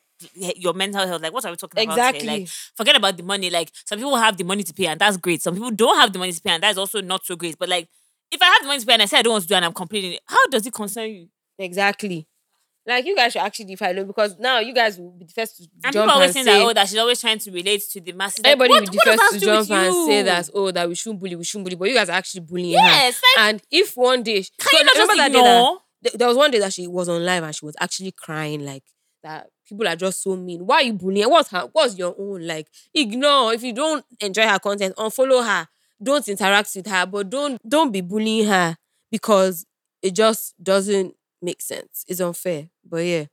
[0.55, 1.21] your mental health?
[1.21, 2.28] Like, what are we talking about Exactly.
[2.28, 2.39] here?
[2.39, 3.49] Like, forget about the money.
[3.49, 5.41] Like, some people have the money to pay, and that's great.
[5.41, 7.57] Some people don't have the money to pay, and that's also not so great.
[7.57, 7.88] But like,
[8.32, 9.53] if I have the money to pay and I say I don't want to do
[9.53, 11.28] it and I'm complaining, how does it concern you?
[11.59, 12.28] Exactly.
[12.88, 15.63] Like you guys should actually out because now you guys will be the first to
[15.83, 17.99] And jump people always saying say, that, oh, that she's always trying to relate to
[17.99, 18.41] the masses.
[18.45, 21.19] Everybody what, will be the first to jump and say that oh that we shouldn't
[21.19, 23.41] bully, we shouldn't bully, but you guys are actually bullying Yes, her.
[23.41, 25.79] like, And if one day, can you not just remember that ignore?
[26.13, 28.83] there was one day that she was on live and she was actually crying like
[29.23, 30.65] that people are just so mean.
[30.65, 31.29] Why are you bullying?
[31.29, 32.47] What's her what's your own?
[32.47, 33.53] Like ignore.
[33.53, 35.67] If you don't enjoy her content, unfollow her.
[36.01, 38.77] Don't interact with her, but don't don't be bullying her
[39.11, 39.65] because
[40.01, 42.05] it just doesn't make sense.
[42.07, 42.69] It's unfair.
[42.83, 43.25] But yeah,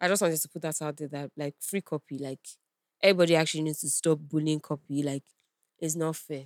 [0.00, 2.46] I just wanted to put that out there that like free Cuppy, like
[3.02, 5.04] everybody actually needs to stop bullying Cuppy.
[5.04, 5.24] Like
[5.78, 6.44] it's not fair.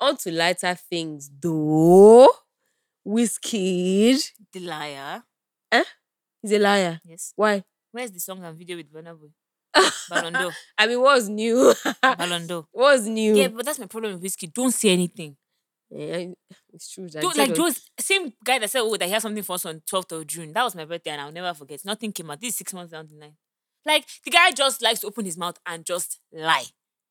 [0.00, 2.30] On to lighter things though.
[3.04, 4.16] Whiskey.
[4.52, 5.22] The liar.
[5.70, 5.84] Eh?
[6.42, 7.00] He's a liar.
[7.04, 7.32] Yes.
[7.36, 7.64] Why?
[7.92, 9.16] Where's the song and video with Burna
[10.10, 10.52] Balondo.
[10.78, 11.74] I mean, what's new?
[12.02, 12.66] Balondo.
[12.72, 13.34] what's new?
[13.34, 14.46] Yeah, but that's my problem with whiskey.
[14.46, 15.36] Don't say anything.
[15.96, 16.32] Yeah,
[16.72, 17.08] it's true.
[17.16, 20.10] I like those same guy that said, "Oh, that he something for us on 12th
[20.10, 21.84] of June." That was my birthday, and I'll never forget.
[21.84, 22.40] Nothing came out.
[22.40, 23.36] This is six months down the line.
[23.86, 26.64] Like the guy just likes to open his mouth and just lie.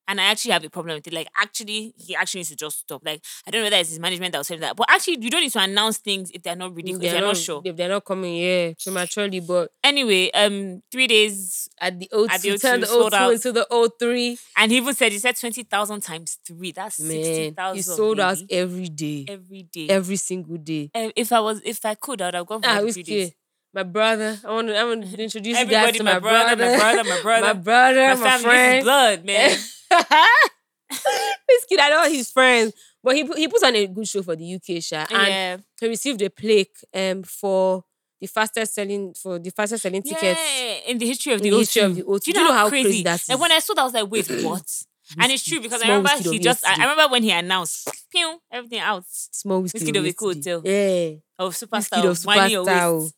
[0.08, 1.14] And I actually have a problem with it.
[1.14, 3.02] Like, actually, he actually needs to just stop.
[3.06, 4.76] Like, I don't know whether it's his management that was saying that.
[4.76, 7.06] But actually, you don't need to announce things if they're not ridiculous.
[7.06, 7.62] If They're you're not sure.
[7.64, 9.40] If they're not coming, yeah, prematurely.
[9.40, 13.16] But Anyway, um, three days, at the O2, At the turn O2, the sold O2
[13.16, 13.34] out.
[13.34, 14.40] into the O3.
[14.58, 16.72] and he even said he said twenty thousand times three.
[16.74, 17.76] That's sixty thousand.
[17.78, 19.88] he sold out every day, every day.
[19.90, 20.92] every single day.
[20.94, 23.32] Eh, if I was, if I could, I would have gone for Ah, three days.
[23.74, 26.56] My brother, I want to, I want to introduce you guys to my my, brother,
[26.56, 28.84] my brother, my brother, my brother, My my, friend.
[28.84, 29.58] blood, man.
[31.50, 32.74] Whiskey, I know his friends,
[33.04, 35.58] but he he puts on a good show for the UK, sha, and yeah.
[35.80, 37.84] he received a plaque um for
[38.22, 40.40] the fastest selling for the fastest selling tickets.
[40.40, 41.86] Yeah, in the history of the, the history O2.
[41.86, 42.24] of the O2.
[42.24, 43.04] Do you know, how, crazy?
[43.04, 43.30] that is?
[43.30, 44.84] And when I saw that, I was like, wait, what?
[45.20, 48.40] and it's true because I remember he just, I, I remember when he announced, pew,
[48.50, 49.04] everything out.
[49.08, 50.52] Small whiskey Wizkid of a yesterday.
[50.52, 50.62] hotel.
[50.64, 51.46] Yeah.
[51.46, 53.12] Of superstar, of superstar.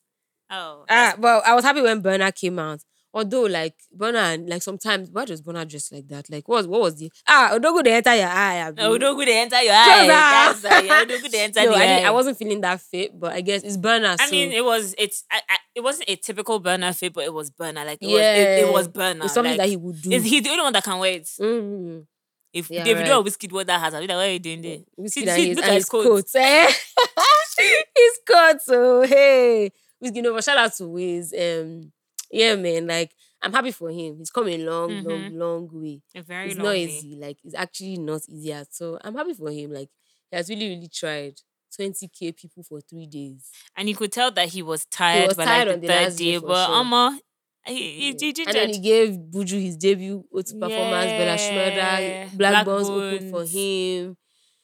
[0.49, 2.82] Oh, Ah, well, I was happy when Burna came out.
[3.18, 6.30] Although, like and like sometimes, why does Burna dress like that?
[6.30, 7.51] Like, what was what was the ah?
[7.53, 8.70] Odogo they enter your eye.
[8.76, 10.05] don't go to enter your eye.
[10.05, 11.99] That's yeah, don't go to enter no, the I.
[12.01, 14.18] I wasn't feeling that fit, but I guess it's Burna.
[14.20, 17.24] I so mean, it was it's I, I, it wasn't a typical Burna fit, but
[17.24, 17.86] it was Burna.
[17.86, 18.91] Like it was it, it was Yeah.
[19.13, 19.24] Burna.
[19.24, 20.11] it's something like, that he would do.
[20.11, 21.24] is he the only one that can wear it?
[21.39, 22.05] Mm.
[22.51, 23.11] If Yeah, David right.
[23.13, 24.80] or Whiskey wear that hat, I'll be like, what are you doing there?
[24.97, 26.03] Whiskey See- see, look at his coat.
[26.03, 26.26] coat.
[26.36, 26.66] eh?
[27.95, 28.61] his coat.
[28.61, 31.34] So hey, Whiskey, no, but shout out to Wiz.
[31.34, 31.93] Um,
[32.36, 32.88] yeah, man.
[32.88, 34.17] Like I'm happy for him.
[34.17, 35.38] He's come a long, long, mm-hmm.
[35.38, 36.01] long way.
[36.15, 36.83] A very it's long not way.
[36.83, 37.15] easy.
[37.15, 38.99] Like it's actually not easy at all.
[39.03, 39.71] I'm happy for him.
[39.71, 39.89] Like
[40.29, 41.36] he has really, really tried.
[41.77, 43.49] 20k people for three days.
[43.75, 45.88] And you could tell that he was tired he was by tired like on the
[45.88, 46.38] the third day.
[46.38, 46.75] But sure.
[46.75, 47.19] Amma,
[47.65, 51.11] he, he, he did and then he gave Buju his debut O2 performance.
[51.11, 52.27] Bella Yeah.
[52.27, 54.17] Shmurda, Blaqbonez opened for him.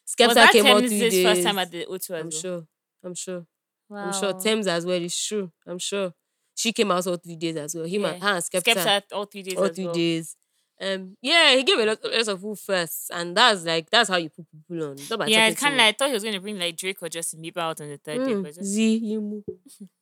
[0.04, 1.26] Was Skepta that came out three Tems' days.
[1.26, 2.32] first time at the O2 as I'm well?
[2.32, 2.68] sure.
[3.04, 3.46] I'm sure.
[3.90, 4.06] Wow.
[4.06, 4.34] I'm sure.
[4.40, 5.02] Tems as well.
[5.02, 5.52] It's true.
[5.68, 6.14] I'm sure.
[6.62, 7.86] She came out all three days as well.
[7.86, 8.28] Him and Yeah.
[8.30, 9.94] her and Skepta, Skepta all three days all three well.
[9.94, 10.36] days.
[10.84, 14.10] Um, yeah, he gave a lot, a lot of food first, and that's like that's
[14.10, 15.28] how you put people on.
[15.30, 17.08] Yeah, it's kind of like I thought he was going to bring like Drake or
[17.10, 18.32] Justin Bieber out on the third day.
[18.34, 18.66] Mm, But just...
[18.66, 19.44] Z, you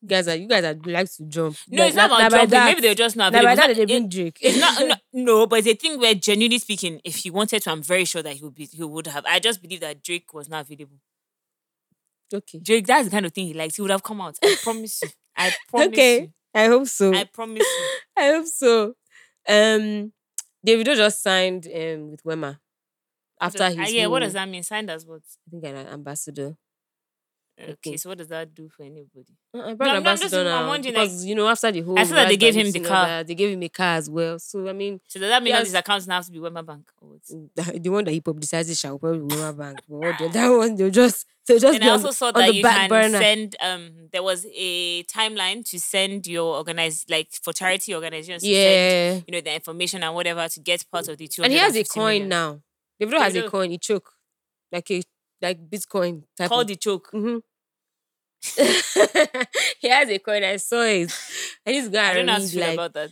[0.05, 1.57] guys are you guys are like to jump.
[1.67, 2.49] No, it's not about jumping.
[2.51, 3.67] that- Maybe they're just not na by available.
[3.67, 4.37] that they bring Drake.
[4.41, 4.95] It's not no,
[5.39, 8.21] no, but it's a thing where genuinely speaking, if he wanted to, I'm very sure
[8.23, 9.25] that he would be he would have.
[9.25, 10.99] I just believe that Drake was not available.
[12.33, 12.59] okay.
[12.59, 13.75] Drake, that's the kind of thing he likes.
[13.75, 14.37] He would have come out.
[14.43, 15.09] I promise you.
[15.35, 16.21] I promise Okay.
[16.21, 16.31] you.
[16.53, 17.13] I hope so.
[17.13, 17.85] I promise you.
[18.17, 18.93] I hope so.
[19.47, 20.13] Um,
[20.65, 22.59] Davido just signed um with Wema
[23.41, 24.63] after Ah, his yeah, what does that mean?
[24.63, 25.21] Signed as what?
[25.47, 26.55] I think an ambassador.
[27.61, 27.97] Okay, Okay.
[27.97, 29.25] so what does that do for anybody?
[29.53, 31.99] Uh, I'm just- I'm wondering, like- because you know after the whole.
[31.99, 33.05] I saw that they gave him the car.
[33.07, 34.39] that, They gave him a car as well.
[34.39, 35.65] So I mean, So does that mean Yes.
[35.65, 36.89] these accounts now have to be Wema Bank?
[37.01, 37.21] Or what?
[37.83, 40.75] the one that he publicizes shall probably be Wema Bank, but what the other one
[40.75, 43.17] they'll just they'll just And be I on, saw that the you back can burner.
[43.19, 48.47] send um there was a timeline to send your organize like for charity organizations to
[48.47, 51.43] send, yeah, you know the information and whatever to get part of the two.
[51.43, 52.61] and he has a coin now.
[53.01, 53.71] Davido has a coin.
[53.71, 54.13] He choke
[54.71, 55.01] like a
[55.41, 56.49] like Bitcoin type.
[56.49, 57.09] called of, the choke.
[57.11, 57.37] hmm
[59.81, 60.43] he has a coin.
[60.43, 61.11] I saw it.
[61.65, 62.73] Need to go I and don't know how to feel like.
[62.73, 63.11] about that.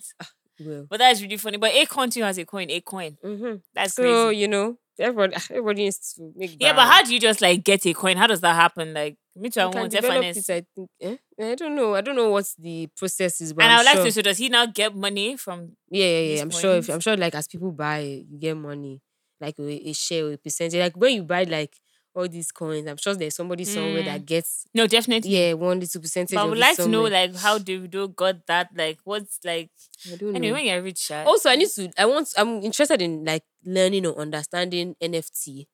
[0.60, 0.88] well.
[0.90, 1.58] But that's really funny.
[1.58, 2.70] But a coin too has a coin.
[2.70, 3.18] A coin.
[3.24, 4.38] hmm That's So crazy.
[4.40, 6.56] you know, everybody, everybody needs to make.
[6.60, 8.18] Yeah, but how do you just like get a coin?
[8.18, 8.94] How does that happen?
[8.94, 9.60] Like me too.
[9.60, 10.50] I want develop finance.
[10.50, 10.90] it, I think.
[11.02, 11.18] Eh?
[11.52, 11.94] I don't know.
[11.96, 14.06] I don't know what the process is, but And I'm I would like sure.
[14.06, 14.12] to.
[14.12, 15.74] So does he now get money from?
[15.90, 16.42] Yeah, yeah, yeah.
[16.42, 16.78] I'm sure.
[16.78, 16.90] If.
[16.90, 17.18] I'm sure.
[17.18, 19.02] Like as people buy, you get money,
[19.42, 20.80] like a, a share a percentage.
[20.80, 21.76] Like when you buy like
[22.18, 24.26] all these coins, I'm sure there's somebody somewhere that mm.
[24.26, 25.30] gets No, definitely.
[25.30, 26.36] yeah one little percentage.
[26.36, 28.70] But I would like to know like how Davido got that.
[28.76, 29.70] Like what's like
[30.12, 30.36] I don't know.
[30.36, 31.12] anyway when you're rich.
[31.12, 31.92] also, I need to.
[31.98, 32.34] I want.
[32.36, 35.68] I'm interested in like learning or understanding NFT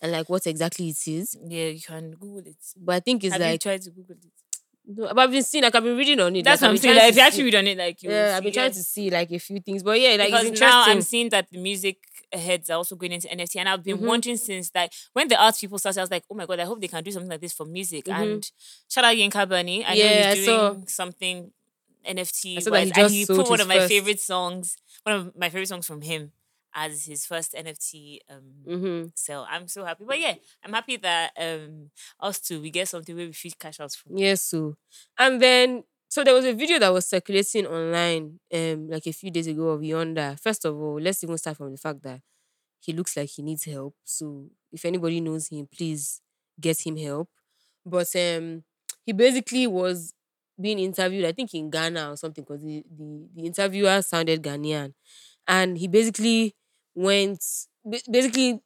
[0.00, 1.36] and like what exactly it is.
[1.46, 2.56] Yeah, you can Google it.
[2.76, 3.60] But I think it's Have you like.
[3.60, 4.32] tried to Google it?
[4.86, 6.44] No, but I've been seeing like I've been reading on it.
[6.44, 6.96] That's like, what I'm saying.
[6.96, 9.10] Like, if you actually read on it, like you yeah, I've been trying to see
[9.10, 10.84] like a few things, but yeah, like because it's now.
[10.86, 11.98] I'm seeing that the music
[12.38, 14.06] heads are also going into NFT, and I've been Mhm.
[14.06, 16.64] wondering since like when the art people started, I was like, oh my god, I
[16.64, 18.06] hope they can do something like this for music.
[18.06, 18.14] Mhm.
[18.14, 18.50] And
[18.88, 21.52] shout out Yinka Bunny, I Yeah, know he's doing something
[22.04, 23.88] NFT, that he wise, and he put one of my first.
[23.88, 26.32] favorite songs, one of my favorite songs from him
[26.74, 29.46] as his first NFT um hmm sell.
[29.50, 33.26] I'm so happy, but yeah, I'm happy that um us too we get something where
[33.26, 34.16] we feed cash out from.
[34.16, 34.76] Yes, so
[35.18, 39.30] and then so there was a video that was circulating online um like a few
[39.32, 40.40] days ago of Yonda.
[40.40, 42.20] First of all, let's even start from the fact that
[42.80, 43.94] he looks like he needs help.
[44.04, 46.20] So if anybody knows him, please
[46.60, 47.28] get him help.
[47.86, 48.64] But um
[49.06, 50.14] he basically was
[50.60, 54.94] being interviewed, I think in Ghana or something, because the, the the interviewer sounded Ghanaian.
[55.48, 56.54] And he basically
[56.94, 57.44] went
[58.10, 58.60] basically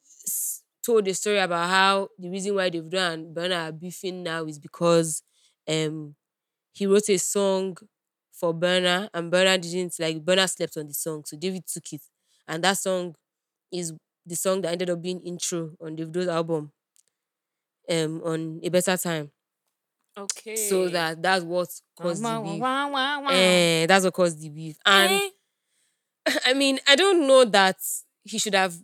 [0.85, 5.23] told a story about how the reason why and Burna are beefing now is because
[5.69, 6.15] um
[6.75, 7.77] he wrote a song
[8.33, 12.03] for Burna and Burna didn't like Burna slept on the song, so David took it,
[12.49, 13.16] and that song
[13.72, 13.93] is
[14.27, 16.72] the song that ended up being intro on Davido's album.
[17.89, 19.31] Um, on a better time,
[20.16, 20.57] Okay.
[20.57, 21.68] so that that's what
[22.01, 22.61] caused the Wah, beef.
[22.62, 23.31] wah, wah, wah.
[23.31, 25.31] Eh, that's what caused the beef, and Eh,
[26.47, 27.77] I mean, I don't know that
[28.25, 28.77] he should have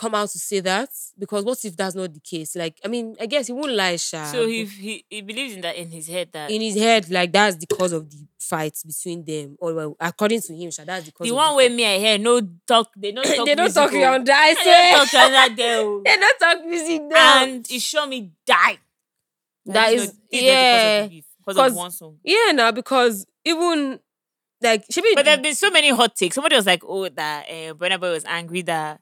[0.00, 0.88] come out to say that
[1.18, 2.56] because what if that's not the case?
[2.56, 4.24] Like, I mean, I guess he won't lie, Sha.
[4.24, 7.30] So he, he he believes in that in his head that in his head, like
[7.30, 9.56] that's the cause of the fight between them.
[9.60, 11.28] Or well, according to him, Sha, that's the cause.
[11.28, 11.76] the one the way fight.
[11.76, 14.14] me I hear no talk they don't talk they don't talk music, oh.
[14.14, 14.54] on die.
[14.54, 16.02] They don't talk on that oh.
[16.02, 17.42] they don't talk music now.
[17.44, 18.78] and it show me die.
[19.66, 22.16] that this is not yeah, because of, the beef, because 'Cause- of one song.
[22.24, 22.52] yeah.
[22.52, 24.00] Now because even
[24.62, 26.34] like she be But there've been so many hot takes.
[26.34, 29.00] Somebody was like, "Oh, that uh, Burna Boy was angry that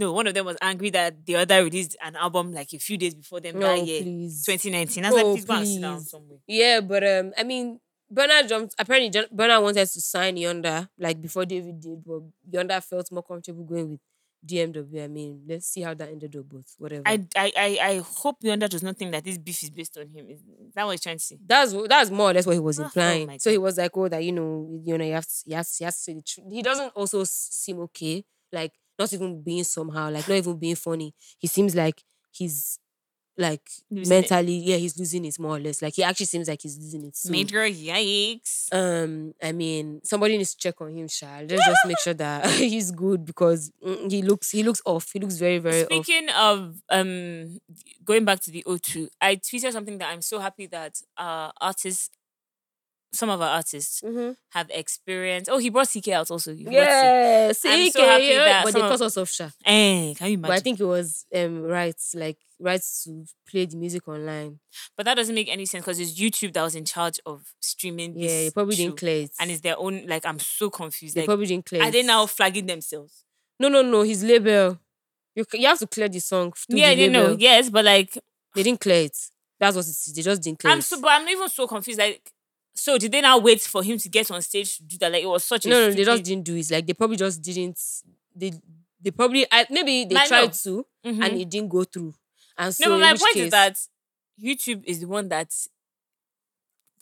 [0.00, 2.96] no, one of them was angry that the other released an album like a few
[2.98, 4.44] days before them No, that year, please.
[4.44, 5.04] 2019.
[5.04, 6.38] I was Oh, like, please go and sit down somewhere.
[6.46, 7.78] Yeah, but um, I mean,
[8.10, 8.74] Bernard jumped.
[8.78, 12.22] Apparently, Burna wanted to sign Yonda like before David did, but
[12.52, 14.00] Yonda felt more comfortable going with
[14.44, 15.04] DMW.
[15.04, 17.02] I mean, let's see how that ended up, but whatever.
[17.06, 20.08] I, I, I, I hope Yonda does not think that this beef is based on
[20.08, 20.26] him.
[20.28, 20.40] Is
[20.74, 21.38] that what he's trying to say?
[21.46, 23.38] that's that's more or less what he was Oh, oh implying.
[23.38, 25.84] so he was like, "Oh, that you know, you know, you have to, has, he
[25.84, 30.10] has to say the truth." He doesn't also seem okay, like not even being somehow,
[30.10, 31.14] like not even being funny.
[31.38, 32.78] He seems like he's
[33.38, 34.20] like Losing it.
[34.20, 35.80] mentally, yeah, he's losing it more or less.
[35.80, 37.16] Like he actually seems like he's losing it.
[37.16, 38.68] So, Major yikes.
[38.72, 41.38] um, I mean, somebody needs to check on him, Sha.
[41.48, 45.10] Let's just make sure that he's good because mm, he looks he looks off.
[45.12, 46.04] He looks very very off.
[46.04, 47.60] Speaking of um
[48.04, 52.10] going back to the O2, I tweeted something that I'm so happy that uh artists
[53.12, 54.36] some of our artists Mhm.
[54.50, 55.50] have experienced.
[55.50, 56.52] Oh, he brought CKay out also.
[56.52, 56.84] You brought CKay.
[56.86, 57.54] Yeah, I'm
[57.90, 59.50] so happy yeah, that but they of- cut us off, Sha.
[59.64, 60.40] Eh, can you imagine?
[60.42, 64.60] But I think it was um right, like right to play the music online.
[64.96, 68.18] But that doesn't make any sense because it's YouTube that was in charge of streaming.
[68.18, 68.84] Yeah, this probably show.
[68.84, 69.32] didn't clear it.
[69.40, 70.06] and it's their own.
[70.06, 71.14] Like I'm so confused.
[71.16, 73.24] they Like, probably didn't clear are they now flagging themselves?
[73.58, 74.02] No, no, no.
[74.02, 74.78] His label.
[75.34, 76.52] You you have to clear the song.
[76.68, 77.36] yeah, the you know.
[77.38, 78.16] Yes, but like
[78.54, 79.16] They didn't clear it.
[79.58, 80.12] That's what it is.
[80.14, 80.82] They just didn't clear I'm it.
[80.82, 81.98] so, but I'm even so confused.
[81.98, 82.32] Like,
[82.74, 85.12] so did they now wait for him to get on stage to do that?
[85.12, 86.70] Like, it was such a no, no, they just didn't do it.
[86.70, 87.78] Like they probably just didn't.
[88.34, 88.52] They
[89.00, 90.26] they probably I, maybe they know.
[90.26, 91.24] tried to Mhm.
[91.24, 92.14] and it didn't go through.
[92.58, 93.76] And so no, but my point case, is that
[94.42, 95.52] YouTube is the one that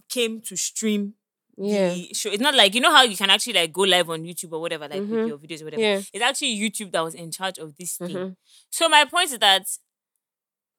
[0.09, 1.15] came to stream
[1.61, 2.31] yeah, the show.
[2.31, 4.61] It's not like you know how you can actually like go live on YouTube or
[4.61, 5.09] whatever, like Mhm.
[5.11, 5.83] with your videos or whatever.
[5.83, 6.01] yeah.
[6.13, 8.11] It's actually YouTube that was in charge of this thing.
[8.11, 8.37] mhm.
[8.71, 9.67] So my point is that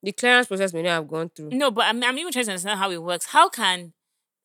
[0.01, 1.49] The clearance process may not have gone through.
[1.49, 3.25] no, but I'm, I'm even trying to understand how it works.
[3.25, 3.91] How can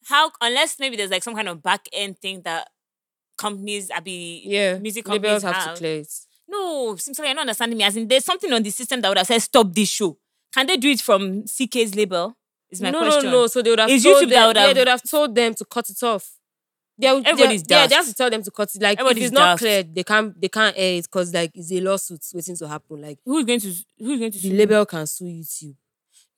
[0.06, 2.68] how unless maybe there's like some kind of back end thing that
[3.36, 5.74] companies, I be Yeah, music labels companies have, have.
[5.74, 6.08] to clear it.
[6.48, 7.84] No, simply you're not understanding me.
[7.84, 10.16] As in, there's something on the system that would have said stop this show.
[10.52, 12.36] Can they do it from CKay's label?
[12.70, 13.24] Is my no, question.
[13.24, 13.46] no, no.
[13.46, 14.30] So they would have It's told YouTube them.
[14.30, 16.30] that would Yeah, they would have told them to cut it off.
[16.96, 18.80] They would, Everybody's they, yeah, they have to tell them to cut it.
[18.82, 21.80] Like if it's not cleared, they can't they can't air it because like it's a
[21.80, 23.00] lawsuit waiting to happen.
[23.02, 25.74] Like Who's going to who's going to the label can sue YouTube.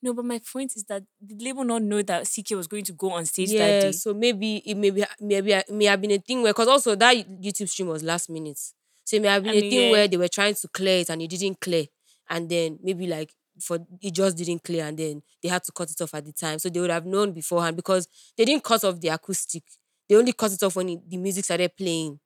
[0.02, 2.92] No, but my point is that the label not know that CKay was going to
[2.92, 3.92] go on stage that day.
[3.92, 7.16] so maybe it maybe maybe it may have been a thing where because also that
[7.42, 8.58] YouTube stream was last minute.
[9.04, 9.90] So it may have been I a mean, thing yeah.
[9.92, 11.86] where they were trying to clear it and it didn't clear.
[12.28, 15.90] And then maybe like for it just didn't clear and then they had to cut
[15.90, 16.58] it off at the time.
[16.58, 19.62] So they would have known beforehand because they didn't cut off the acoustic.
[20.08, 22.20] They only cut it off when it, the music started playing.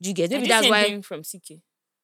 [0.00, 0.30] Do you get?
[0.30, 1.00] Maybe that's why.
[1.02, 1.60] from CKay.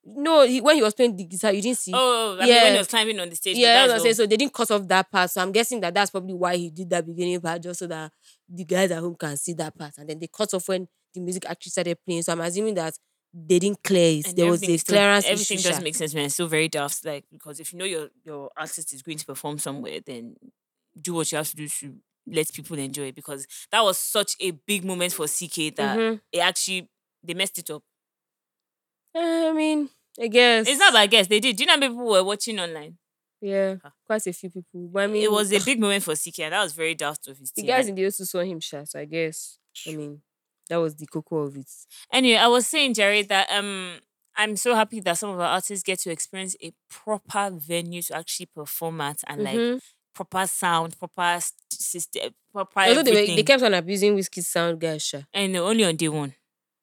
[0.06, 1.92] No, he, when he was playing the guitar, you didn't see.
[1.94, 3.56] Oh, I mean, when he was climbing on the stage.
[3.56, 4.14] Yeah, that's what I'm saying.
[4.16, 5.30] So they didn't cut off that part.
[5.30, 8.12] So I'm guessing that that's probably why he did that beginning part, just so that
[8.48, 9.92] the guys at home can see that part.
[9.98, 12.22] And then they cut off when the music actually started playing.
[12.22, 12.94] So I'm assuming that
[13.32, 14.28] they didn't clear it.
[14.28, 15.68] And there was everything a still- clearance Everything issue.
[15.68, 16.24] doesn't make sense, man.
[16.26, 17.04] It's still very daft.
[17.04, 20.36] Like because if you know your your artist is going to perform somewhere, then
[21.00, 21.94] do what you have to do to
[22.26, 23.14] let people enjoy it.
[23.14, 26.20] Because that was such a big moment for CKay that Mhm.
[26.30, 26.90] it actually
[27.22, 27.82] they messed it up.
[29.14, 29.88] Eh, I mean,
[30.20, 31.56] I guess It's not, I guess they did.
[31.56, 32.98] Do you know how many people were watching online?
[33.40, 34.88] Yeah, quite a few people.
[34.92, 37.38] But I mean, it was a big moment for CKay, that was very daft of
[37.38, 38.88] his the guys in the also saw him shot.
[38.88, 39.58] So I guess.
[39.86, 40.22] I mean,
[40.68, 41.66] that was the cocoa of it.
[42.12, 43.98] Anyway, I was saying, Jerry, that um,
[44.36, 48.16] I'm so happy that some of our artists get to experience a proper venue to
[48.16, 49.80] actually perform at, and like Mhm.
[50.14, 51.38] proper sound, proper
[51.70, 55.02] system, proper Although they, were, they kept on abusing whiskey sound, guys.
[55.02, 55.20] Sha.
[55.34, 56.34] and only on day one.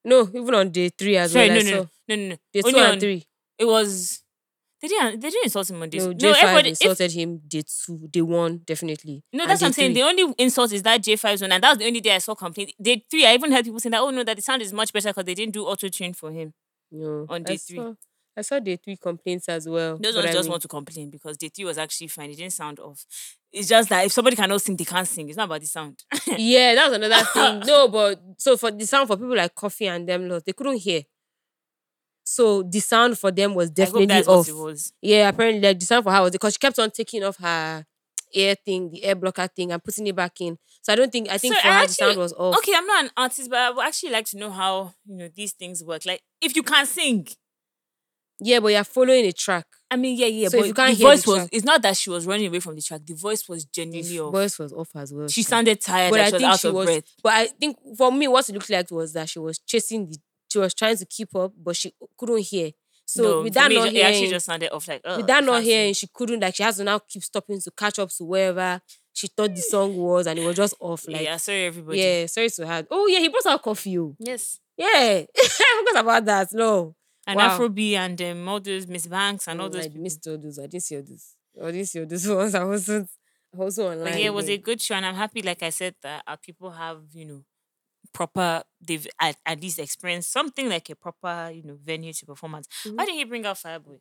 [0.04, 1.62] No, even on day three as Sorry, well.
[1.62, 2.36] no, no, no, no, no, no.
[2.52, 3.24] Day Only two on, and three.
[3.58, 4.22] It was.
[4.80, 5.20] They didn't.
[5.20, 5.98] They didn't insult him on day.
[5.98, 6.70] No, No, J five everybody.
[6.70, 7.40] If, insulted him.
[7.46, 9.22] Day two, day one, definitely.
[9.32, 9.92] no, that's what I'm saying.
[9.92, 10.02] three.
[10.02, 12.34] The only insult is that J5's one, and that was the only day I saw
[12.34, 12.72] complaint.
[12.82, 14.92] Day three, I even heard people saying that, oh no, that the sound is much
[14.92, 16.52] better because they didn't do auto tune for him.
[16.90, 17.76] No, on I day three.
[17.76, 17.94] Saw,
[18.36, 19.98] I saw day three complaints as well.
[19.98, 22.30] Those ones I just mean- want to complain because day three was actually fine.
[22.30, 23.04] It didn't sound off.
[23.52, 25.28] It's just that if somebody cannot sing, they can't sing.
[25.28, 26.02] It's not about the sound.
[26.26, 27.60] Yeah, that was another thing.
[27.66, 30.78] No, but so for the sound for people like Coffee and them lot, they couldn't
[30.78, 31.02] hear.
[32.24, 34.48] So the sound for them was definitely that's off.
[34.48, 34.92] what it was.
[35.02, 37.84] Yeah, apparently like the sound for her was because she kept on taking off her
[38.34, 40.56] air thing, the air blocker thing, and putting it back in.
[40.80, 42.56] So I don't think I think So for I her the sound was off.
[42.58, 45.28] Okay, I'm not an artist, but I would actually like to know how you know
[45.34, 46.06] these things work.
[46.06, 47.26] Like, if you can't sing,
[48.42, 49.66] Yeah, but you're following a track.
[49.90, 50.48] I mean, yeah, yeah.
[50.48, 51.36] So but if you can't the hear the voice was.
[51.38, 53.02] track- It's not that she was running away from the track.
[53.06, 54.32] The voice was genuinely The off.
[54.32, 55.28] voice was off as well.
[55.28, 56.10] She sounded tired.
[56.10, 56.86] but I she think out she of was.
[56.86, 57.04] breath.
[57.22, 60.16] But I think for me, what it looked like was that she was chasing the.
[60.50, 62.72] She was trying to keep up, but she couldn't hear.
[63.06, 64.86] So no, with that me, not it, it actually hearing, just sounded off.
[64.88, 67.60] Like, oh, with that not hearing, she couldn't like she has to now keep stopping
[67.60, 68.80] to catch up to wherever
[69.14, 71.06] she thought the song was, and it was just off.
[71.08, 71.98] Like, yeah, sorry everybody.
[71.98, 72.86] yeah, sorry to her.
[72.90, 73.98] Oh yeah, he brought out coffee.
[73.98, 74.14] Oh.
[74.18, 74.58] Yes.
[74.76, 74.86] Yeah,
[75.36, 76.48] I forgot about that.
[76.52, 76.94] No,
[77.26, 77.58] and Wow.
[77.58, 80.02] Afrobeat and um, all those Miss Banks and all Mm, those I people.
[80.02, 80.58] missed all those.
[80.58, 81.34] I didn't see all those.
[81.62, 82.54] I didn't all those ones.
[82.54, 83.10] I wasn't.
[83.54, 84.04] Wasn't online.
[84.12, 86.38] But yeah, it was a good show, and I'm happy, like I said, that our
[86.38, 87.44] people have you know
[88.12, 88.62] proper.
[88.80, 92.66] They've at, at least experienced something like a proper you know venue to perform at.
[92.84, 94.00] Why didn't he bring out Fireboy?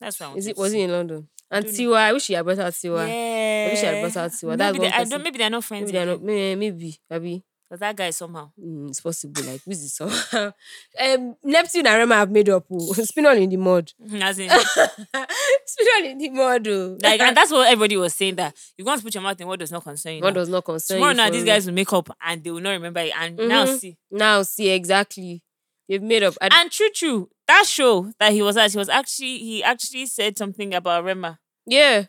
[0.00, 0.38] That's what I Mm-hmm.
[0.38, 1.28] Is it was it in London?
[1.50, 1.74] And don't.
[1.74, 3.06] Tiwa, I wish he had brought out Tiwa.
[3.08, 3.66] Yeah.
[3.66, 4.56] I wish I had brought out Tiwa.
[4.56, 5.22] Maybe That's they, one I don't.
[5.24, 5.92] Maybe they're not friends.
[5.92, 6.22] Maybe they're not.
[6.22, 7.44] Maybe, maybe, maybe.
[7.68, 8.50] Cause that guy somehow.
[8.62, 9.42] Mm, it's possible.
[9.42, 10.52] Like this is somehow.
[11.00, 12.64] um, Neptune and Rema have made up.
[12.70, 12.92] Oh.
[12.92, 13.92] Spinall in the mud.
[14.22, 16.68] As in, Spin all in the mud.
[16.68, 16.96] Oh.
[17.02, 19.58] like, and that's what everybody was saying that you can't put your mouth in what
[19.58, 20.22] does not concern you.
[20.22, 20.40] what now.
[20.40, 21.16] does not concern Tomorrow you.
[21.16, 21.54] now, these real.
[21.54, 23.12] guys will make up and they will not remember it.
[23.18, 23.78] And now Mhm.
[23.78, 23.96] see.
[24.10, 25.42] now see exactly.
[25.88, 26.34] They've made up.
[26.40, 27.30] I, And true, true.
[27.48, 31.38] That show that he was at, he was actually he actually said something about Rema.
[31.66, 32.04] yeah.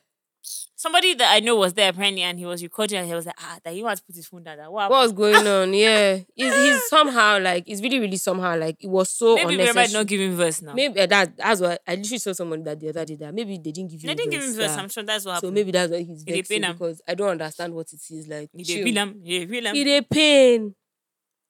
[0.80, 3.34] Somebody that I know was there apparently, and he was recording, and he was like,
[3.39, 4.57] ah, that he wants to put his phone down.
[4.57, 4.91] That what?
[4.91, 5.73] What was going on?
[5.73, 6.19] Yeah.
[6.36, 7.63] He's, he's somehow like.
[7.65, 8.75] It's really, really somehow like.
[8.80, 9.88] It was so Maybe unnecessary.
[9.88, 10.73] did not giving him verse now.
[10.73, 13.57] Maybe uh, that that's what I literally saw someone that the other day that maybe
[13.57, 14.07] they didn't give you.
[14.07, 14.78] they didn't give him verse.
[14.78, 15.49] I'm sure that's what Happened.
[15.49, 18.28] So maybe that's why he's He dey vexing because I don't understand what it is
[18.28, 18.49] like.
[18.55, 18.75] he chill.
[18.78, 19.21] did feel him.
[19.23, 19.73] He did feel.
[19.73, 20.75] He dey pain.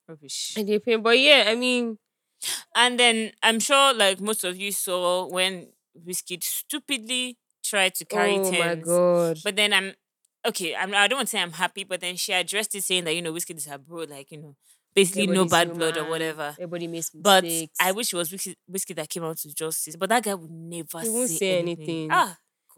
[0.08, 0.54] Rubbish.
[0.56, 1.02] Dey pain.
[1.02, 1.98] But yeah, I mean,
[2.76, 7.38] And then I'm sure, like most of you saw when Whiskey stupidly
[7.70, 9.40] tried to carry oh my god.
[9.44, 9.94] But then I'm
[10.48, 10.76] okay.
[10.76, 13.16] I'm, I don't want to say I'm happy, but then she addressed it saying that
[13.16, 14.56] you know Whiskey is her bro, like you know,
[14.96, 16.56] basically no Everybody's bad blood or whatever.
[16.60, 17.72] Everybody makes mistakes.
[17.80, 17.86] But.
[17.88, 19.96] I wish it was Whiskey, Whiskey that came out to justice.
[19.96, 21.84] But that guy would never He won't say, say anything.
[21.86, 22.10] anything.
[22.12, 22.38] Ah,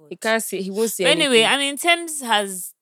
[0.09, 1.53] he can't say he won't say But anyway, anything.
[1.53, 2.73] I mean, Tems has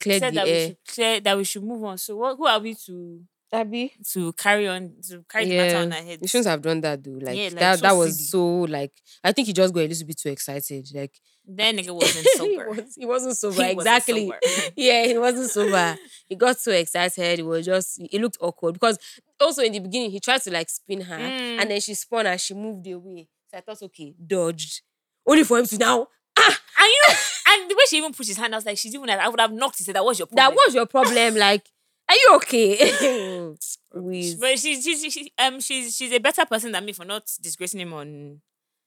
[0.00, 0.66] cleared said the that we air.
[0.68, 1.98] should clear that we should move on.
[1.98, 3.20] So what, who are we to
[3.52, 3.92] Abby.
[4.12, 6.22] to carry on to carry the matter on our heads?
[6.22, 7.12] you shouldn't have done that though.
[7.22, 8.24] Like, Yeah, like, that, so that was silly.
[8.26, 8.92] so like.
[9.24, 10.88] I think he just got a little bit too excited.
[10.94, 11.12] Like
[11.46, 12.70] Then nigga wasn't he, sober.
[12.70, 13.54] was, he wasn't sober.
[13.64, 14.24] He wasn't exactly.
[14.26, 14.38] sober.
[14.76, 15.96] yeah, he wasn't sober.
[16.28, 17.38] he got so excited.
[17.38, 18.00] It was just.
[18.00, 18.98] It looked awkward because
[19.40, 21.60] also in the beginning he tried to like spin her, Mm.
[21.60, 23.28] and then she spun and she moved away.
[23.50, 24.82] So I thought, okay, dodged.
[25.26, 26.06] Only for him to now.
[26.38, 26.54] And
[26.88, 27.14] you know,
[27.48, 29.28] and the way she even pushed his hand, I was like, she's even like, I
[29.28, 29.78] would have knocked.
[29.78, 30.36] He said, that was your problem.
[30.36, 31.36] That was your problem.
[31.36, 31.66] Like,
[32.08, 32.76] are you okay?
[33.94, 37.24] With But she's she's she, um she's she's a better person than me for not
[37.40, 38.40] disgracing him on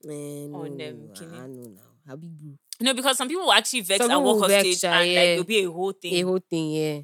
[0.03, 1.11] man, on, no, um.
[1.33, 1.81] I know now.
[2.07, 2.51] How big bro.
[2.81, 5.11] no because some people will actually vex Some and walk off vex, stage ah, and
[5.11, 5.19] yeah.
[5.19, 6.13] like it'll be a whole thing.
[6.13, 6.99] A whole thing, yeah.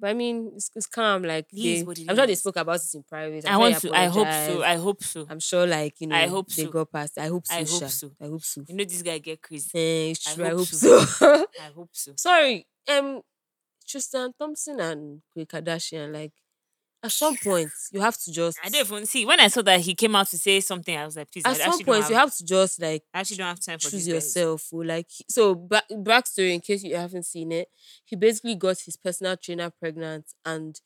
[0.00, 1.24] But I mean, it's, it's calm.
[1.24, 3.44] Like, they, is what it I'm sure they spoke about it in private.
[3.46, 3.92] I'm I want to.
[3.92, 4.62] I hope so.
[4.62, 5.26] I hope so.
[5.28, 6.70] I'm sure, like you know, I hope they so.
[6.70, 7.18] got past.
[7.18, 7.54] I hope so.
[7.54, 7.86] I hope Sha.
[7.86, 8.10] so.
[8.18, 8.64] I hope so.
[8.66, 9.70] You know this guy get crazy.
[9.74, 10.44] Eh, it's I true.
[10.46, 11.04] I hope hope so.
[11.04, 11.46] so.
[11.60, 12.12] I hope so.
[12.16, 13.20] Sorry, um,
[13.90, 16.12] Tristan Thompson and Khloe Kardashian.
[16.12, 16.32] Like,
[17.02, 18.58] at some point, you have to just.
[18.64, 20.96] I don't even see when I saw that he came out to say something.
[20.96, 21.44] I was like, please.
[21.44, 23.46] I At some actually don't point, have, you have to just like I actually don't
[23.48, 24.68] have time for choose yourself.
[24.72, 27.68] Or like, so back backstory in case you haven't seen it,
[28.04, 30.80] he basically got his personal trainer pregnant, and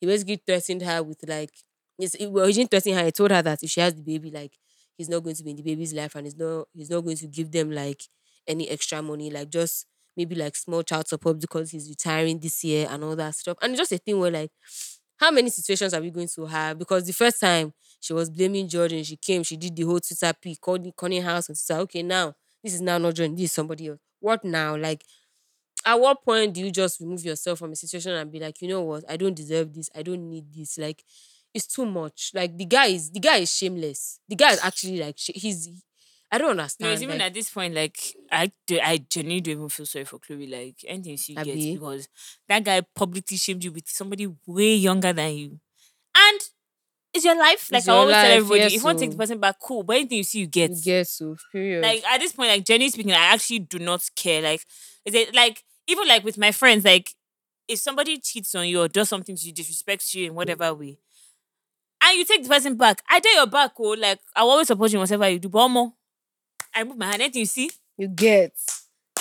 [0.00, 1.52] he basically threatened her with like,
[1.98, 3.04] it's, well, he didn't threaten her.
[3.04, 4.52] He told her that if she has the baby, like,
[4.96, 7.16] he's not going to be in the baby's life, and he's not he's not going
[7.18, 8.02] to give them like
[8.46, 9.86] any extra money, like just
[10.16, 13.56] maybe like small child support because he's retiring this year and all that stuff.
[13.62, 14.50] And it's just a thing where like,
[15.18, 16.78] how many situations are we going to have?
[16.78, 20.32] Because the first time she was blaming Jordyn, she came, she did the whole Twitter
[20.40, 21.80] pic, called Connie House and Twitter.
[21.82, 23.98] Okay, now this is now not Jordyn, this is somebody else.
[24.20, 24.76] What now?
[24.76, 25.04] Like,
[25.84, 28.68] at what point do you just remove yourself from a situation and be like, you
[28.68, 30.78] know what, I don't deserve this, I don't need this.
[30.78, 31.04] Like,
[31.54, 32.32] it's too much.
[32.34, 34.18] Like the guy is the guy is shameless.
[34.28, 35.68] The guy is actually like he's.
[36.32, 36.88] I don't understand.
[36.88, 37.98] No, it's even like, at this point, like
[38.30, 40.50] I, do, I genuinely don't even feel sorry for Khloe.
[40.50, 41.74] Like anything she gets Abi?
[41.74, 42.08] because
[42.48, 45.60] that guy publicly shamed you with somebody way younger than you,
[46.16, 46.40] and
[47.12, 47.70] it's your life.
[47.70, 49.18] Like I always tell everybody, yes, if you want to take the oh.
[49.18, 49.82] person back, cool.
[49.82, 50.70] But anything you see, you get.
[50.70, 51.82] you get so period.
[51.82, 54.40] Like at this point, like Jenny speaking, I actually do not care.
[54.40, 54.64] Like,
[55.04, 57.10] is it like even like with my friends, like
[57.68, 60.96] if somebody cheats on you or does something to you, disrespects you in whatever way,
[62.02, 64.90] and you take the person back, I dare your back, oh, like I'll always support
[64.92, 65.50] you in whatever you do.
[65.50, 65.92] But more,
[66.74, 67.22] I move my hand.
[67.22, 68.52] Anything you see, you get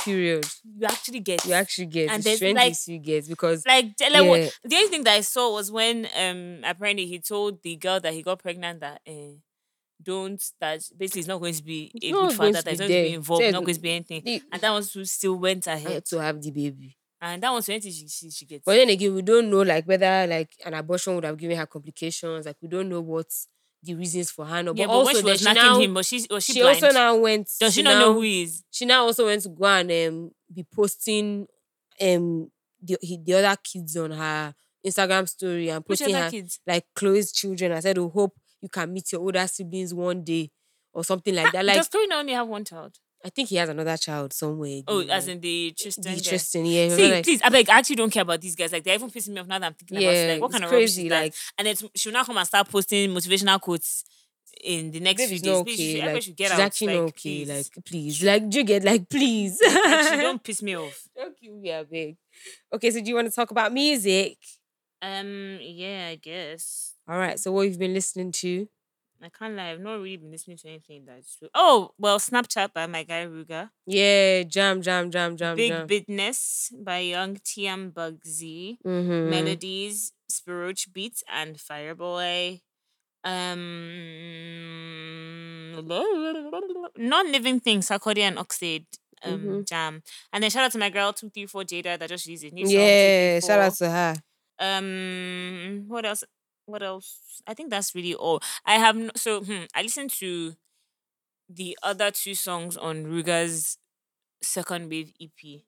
[0.03, 0.45] period.
[0.63, 1.45] you actually get.
[1.45, 4.49] You actually get And the strength like- you get because like, like what, Yeah.
[4.63, 8.13] the only thing that I saw was when um apparently he told the girl that
[8.13, 9.35] he got pregnant that uh,
[10.01, 12.79] don't that basically he's not going to be a good father, to that be he's
[12.79, 14.21] not going to be involved, Said- not going to be anything.
[14.23, 16.05] the, And that one still went ahead.
[16.05, 16.97] to have the baby.
[17.23, 18.63] And that one's anything she, she, she gets.
[18.65, 21.67] But then again, we don't know like whether like an abortion would have given her
[21.67, 22.47] complications.
[22.47, 23.27] Like we don't know what
[23.83, 24.61] the reasons for her.
[24.63, 26.61] No, yeah, but but also she was knocking now, him, but she was she, she,
[26.61, 26.83] blind?
[26.83, 27.49] also now went.
[27.59, 28.63] Does she, she not now, know who he is?
[28.71, 31.47] She now also went to go and um, be posting
[31.99, 32.49] um
[32.81, 34.53] the the other kids on her
[34.85, 36.59] Instagram story and Which posting her kids?
[36.65, 37.71] like Khloe's children.
[37.71, 40.51] I said, "Oh, hope you can meet your older siblings one day."
[40.93, 41.63] Or something like that.
[41.63, 42.97] Like Does Khloe only have one child?
[43.23, 44.81] I think he has another child somewhere.
[44.87, 46.15] Oh, again, as in the Tristan.
[46.15, 46.21] the.
[46.21, 46.89] Tristan, yeah.
[46.89, 48.71] See, like, please, I beg, I actually don't care about these guys.
[48.71, 50.31] Like, they're even pissing me off now that I'm thinking about it.
[50.33, 51.03] Like, what kind of rubbish crazy.
[51.05, 51.21] is that?
[51.21, 54.03] Like, And then she'll now come and start posting motivational quotes
[54.63, 55.43] in the next few days.
[55.45, 56.07] not Please, okay.
[56.07, 56.65] you Like, should get she's out.
[56.65, 57.45] actually like, not okay.
[57.45, 57.49] please.
[57.49, 58.23] Like, please.
[58.23, 59.61] Like, do you get like, please?
[59.65, 61.07] Actually, don't piss me off.
[61.15, 61.55] Don't kill
[61.89, 62.17] me.
[62.73, 64.37] Okay, so do you want to talk about music?
[65.01, 66.93] Um, yeah, I guess.
[67.07, 67.39] All right.
[67.39, 68.67] So what you've been listening to?
[69.23, 69.71] I can't lie.
[69.71, 71.49] I've not really been listening to anything that's true.
[71.53, 73.69] Oh, well, Snapchat by my guy Ruger.
[73.85, 75.87] Yeah, jam, jam, jam, jam, Big jam.
[75.87, 78.77] Business by Young T and Bugsey.
[78.85, 79.29] mm-hmm.
[79.29, 82.61] Melodies, Spiroch Beats, and Fireboy.
[83.23, 85.73] Um,
[86.97, 88.85] non-living things, Sarkodie and Oxlade.
[89.23, 89.67] Um, Mhm.
[89.67, 90.01] jam,
[90.33, 92.49] and then shout out to my girl two three four Jada that just released a
[92.49, 92.73] new song.
[92.73, 94.15] Yeah, shout out to her.
[94.57, 96.23] Um, what else?
[96.71, 97.41] What else?
[97.47, 98.41] I think that's really all.
[98.65, 100.55] I have no, so hmm, I listened to
[101.49, 103.77] the other two songs on Ruger's
[104.41, 105.63] second wave EP.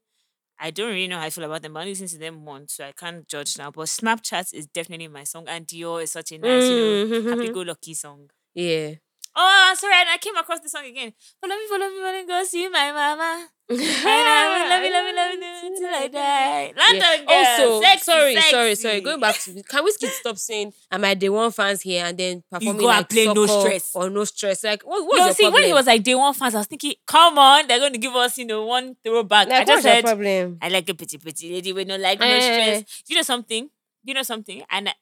[0.60, 2.76] I don't really know how I feel about them, but I listened to them once,
[2.76, 3.72] so I can't judge now.
[3.72, 6.98] But Snapchat is definitely my song, and Dior is such a nice, you know,
[7.28, 8.30] happy-go-lucky song.
[8.54, 8.96] Yeah.
[9.36, 11.14] Oh, sorry, and I came across this song again.
[11.42, 13.50] Follow me, follow me, follow me, go see my mama.
[13.70, 16.74] And I will love you, love you, love you until I die.
[16.78, 17.26] London Yeah.
[17.26, 18.82] girl, Also, sexy, sorry, sorry, sexy.
[18.82, 19.02] sorry.
[19.02, 22.44] Going back to can we stop saying am I day one fans here and then
[22.52, 23.92] performing you go and like play No Stress.
[23.96, 24.64] or no stress?
[24.64, 25.06] Like what?
[25.06, 25.54] What's no, your see, problem?
[25.62, 28.00] when he was like day one fans, I was thinking, come on, they're going to
[28.00, 29.48] give us, you know, one throwback.
[29.48, 30.58] like, I just what's your said, problem?
[30.62, 32.40] I like a pretty, pretty lady with no like, no Eh.
[32.82, 33.04] stress.
[33.08, 33.70] You know something?
[34.06, 34.62] You know something?
[34.70, 34.96] And that,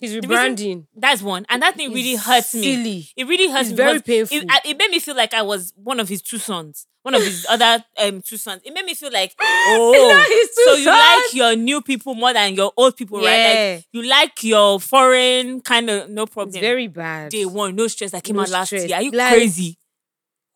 [0.00, 0.86] He's the reason- rebranding.
[0.96, 1.44] That's one.
[1.50, 2.62] And that thing really hurts me.
[2.74, 3.08] Silly.
[3.16, 3.76] It really hurts It's me.
[3.76, 4.38] very painful.
[4.38, 7.22] It, it made me feel like I was one of his two sons, one of
[7.22, 8.62] his other um two sons.
[8.64, 10.96] It made me feel like, oh, so you sons?
[11.24, 13.74] like your new people more than your old people, right?
[13.74, 16.48] Like you like your foreign kind of no problem.
[16.54, 17.30] It's very bad.
[17.32, 18.86] Day one, no stress I came No out last stress.
[18.88, 18.96] year.
[18.96, 19.78] Are you Like, crazy?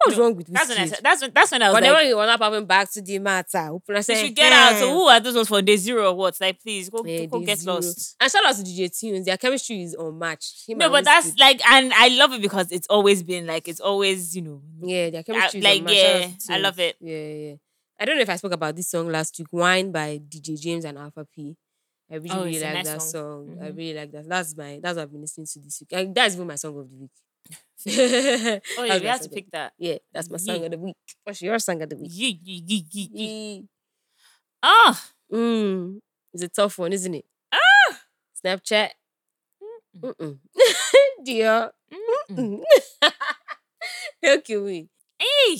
[0.05, 1.01] What's No, wrong with That's when I said.
[1.03, 1.31] That's when.
[1.35, 3.71] That's when I was then like, he was not popping back to the matter, I
[3.97, 4.79] you said, should get out.
[4.79, 6.41] So who are those ones for day zero or what?
[6.41, 7.75] Like, please go, Yeah, go get zero.
[7.77, 8.17] lost.
[8.21, 9.25] And shout out to DJ Tunez.
[9.27, 10.69] Their chemistry is unmatched.
[10.69, 13.81] Him No, but that's like, and I love it because it's always been like, it's
[13.81, 16.97] always, you know, yeah, their I- chemistry is like, yeah, I love it.
[17.01, 17.55] Yeah, yeah.
[17.99, 20.87] I don't know if I spoke about this song last week, Wine by DJ James
[20.87, 21.55] and Alpha P.
[22.11, 23.47] I really, Oh, really like nice that song.
[23.49, 23.59] song.
[23.63, 23.77] I Mhm.
[23.77, 24.27] really like that.
[24.29, 25.93] That's my that's what I've been listening to this week.
[25.93, 27.11] And that's even my song of the week.
[27.87, 29.73] Oh, yeah, we have to pick that.
[29.79, 30.67] Yeah, that's my song Yeah.
[30.67, 30.97] of the week.
[31.25, 32.11] What's your song of the week?
[32.13, 33.11] Yee, yee, yee, yee.
[33.13, 33.69] Yee.
[34.63, 35.01] Ah,
[35.33, 36.01] Mm,
[36.35, 37.25] it's a tough one, isn't it?
[37.53, 38.01] Ah!
[38.45, 38.91] Snapchat.
[39.97, 40.39] Mm-mm.
[41.25, 41.71] Dear.
[42.29, 42.63] Mm-mm.
[44.23, 44.89] Don't kill me.
[45.19, 45.57] Hey,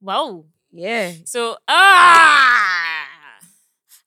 [0.00, 0.44] wow.
[0.70, 1.12] Yeah.
[1.24, 2.67] So, ah,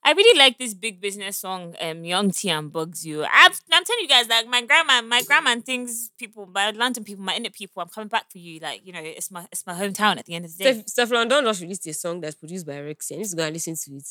[0.04, 3.24] I really like this big business song, um, Young T and Bugsey.
[3.24, 7.22] I've, I'm telling you guys, like my grandma, my grandma thinks people, my London people,
[7.22, 8.58] my inner people, I'm coming back for you.
[8.58, 10.82] Like, you know, it's my it's my hometown at the end of the day.
[10.86, 13.12] Steph, Stefflon Don just released a song that's produced by Rexy.
[13.14, 14.08] I need to go and listen to it.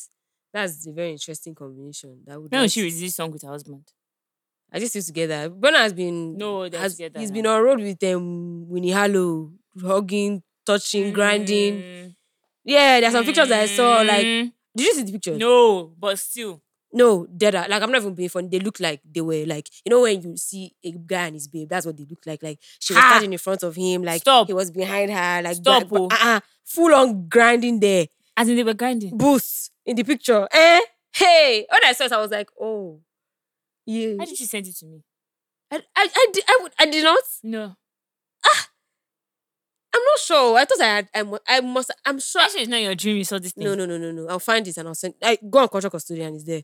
[0.52, 2.22] That's a very interesting combination.
[2.26, 3.84] That would like she released this song with her husband?
[4.72, 5.50] I just still together.
[5.50, 7.34] Burna has been No, they're has, together He's now.
[7.34, 11.74] been on road with um Winnie Harlow, hugging, touching, grinding.
[11.74, 12.14] Mm,
[12.64, 14.00] Yeah, there's some pictures that I saw.
[14.00, 15.38] Like, mm, did you see the pictures?
[15.38, 16.60] no, but still,
[16.94, 17.54] No, dead.
[17.54, 18.48] Like I'm not even being funny.
[18.48, 21.48] They look like they were like you know when you see a guy and his
[21.48, 22.42] babe, that's what they look like.
[22.42, 23.08] Like she was Ha!
[23.10, 24.46] standing in front of him, like Stop.
[24.46, 26.08] he was behind her, like Stop, gra- oh.
[26.10, 28.06] uh-uh, full on grinding there.
[28.36, 29.16] as in they were grinding.
[29.16, 30.46] Boost in the picture.
[30.52, 30.80] Eh?
[31.14, 31.66] Hey.
[31.70, 33.00] When I saw it, I was like, oh.
[33.86, 34.14] Yeah.
[34.18, 35.02] How did you send it to me?
[35.70, 37.24] I, I, I, did, I, would, I did not.
[37.42, 37.74] No,
[39.94, 40.58] I'm not sure.
[40.58, 41.08] I thought I had.
[41.14, 41.90] I, mu- I must.
[42.04, 42.42] I'm sure.
[42.42, 43.16] actually, it's not your dream.
[43.16, 43.64] You saw this thing.
[43.64, 44.28] No, no, no, no, no.
[44.28, 45.14] I'll find it and I'll send.
[45.22, 46.34] I go on Culture Custodian.
[46.34, 46.62] It's there.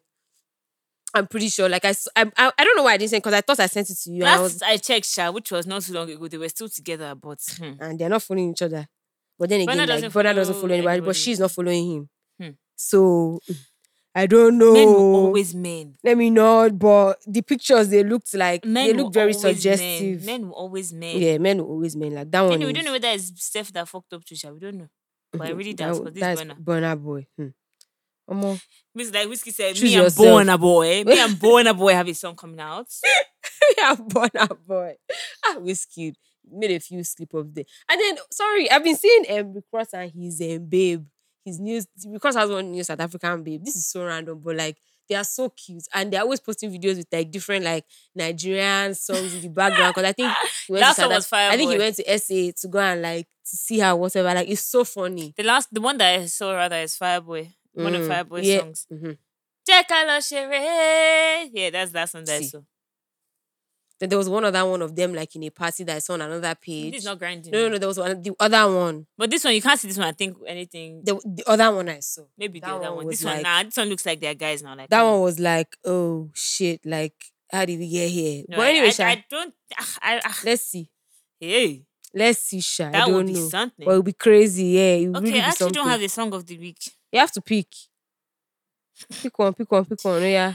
[1.15, 1.69] I'm pretty sure.
[1.69, 3.91] Like I, I, I don't know why I didn't send because I thought I sent
[3.91, 4.25] it to you.
[4.25, 6.69] And, I was, I checked, Sha, which was not too long ago, they were still
[6.69, 7.73] together, but hmm.
[7.81, 8.87] and they're not following each other.
[9.39, 12.09] But then again, like, doesn't Burna doesn't follow follow anybody, but she's not following him.
[12.41, 12.51] Hmm.
[12.77, 13.41] So
[14.19, 14.73] I don't know.
[14.73, 15.95] men will always men.
[16.03, 16.69] Let me know.
[16.71, 20.25] But the pictures they looked like Men they look very suggestive.
[20.25, 20.41] Men.
[20.41, 21.17] men will always men.
[21.19, 22.55] Yeah, men will always men like that one.
[22.55, 24.53] Anyway, we don't know whether it's Steph that fucked up Trisha.
[24.53, 24.89] We don't know.
[25.33, 26.65] But I really doubt that, because this that's Burna.
[26.65, 27.27] Burna Boy.
[27.37, 27.49] Hmm.
[28.29, 28.61] Omo.
[28.95, 31.05] Miss like Whiskey said, Choose me and a Boy.
[31.05, 32.89] Me and Burna Boy have a song coming out.
[33.79, 34.97] yeah, Burna Boy.
[35.47, 36.15] Ah, whiskey
[36.51, 37.65] made a few slip ups there.
[37.89, 41.05] And then, sorry, I've been seeing um, Rick Ross and his um, babe,
[41.49, 41.87] his news.
[42.13, 43.65] because I was one new South African babe.
[43.65, 44.77] This is so random, but like
[45.09, 47.85] they are so cute, and they're always posting videos with like different like
[48.15, 49.95] Nigerian songs in the background.
[49.95, 50.33] Because I think
[50.67, 52.79] he went That to South was fire, I think he went to SA to go
[52.79, 54.33] and like to see her whatever.
[54.35, 55.35] Like it's so funny.
[55.37, 57.49] The last, the one that I saw rather is Fireboy.
[57.73, 58.61] One of Mm, Fireboy's yeah.
[58.61, 58.87] songs.
[58.93, 59.17] Mhm.
[59.69, 61.51] Jẹ́ ká lọ ṣeré.
[61.53, 62.61] Yeah, that's that song that I saw.
[64.01, 66.13] Then there was one other one of them like in a party that I saw
[66.15, 66.93] on another page.
[66.93, 67.51] This is not grinding.
[67.51, 67.79] no, no, no.
[67.79, 69.07] There was one, the other one.
[69.17, 70.07] But this one, you can't see this one.
[70.07, 71.03] I think anything.
[71.05, 72.23] The, the other one I saw.
[72.39, 73.07] Maybe the other one one.
[73.09, 73.63] This one, like- nah.
[73.65, 74.77] This one looks like they're guys now.
[74.77, 77.15] Like That one was like, oh shit, like
[77.51, 78.45] how did we get here?
[78.49, 79.55] No, but anyway, I, Sha, I don't.
[79.79, 80.89] ah, I, I, let's see.
[81.41, 81.85] hey,
[82.15, 82.87] Let's see, Sha.
[82.89, 83.49] I that don't would be know.
[83.49, 83.85] something.
[83.85, 84.81] But it'll be crazy, yeah.
[84.95, 86.79] It will okay, really I actually don't have a song of the week.
[87.13, 87.67] You have to pick.
[89.23, 90.23] Pick one, pick one, pick one.
[90.23, 90.55] Yeah.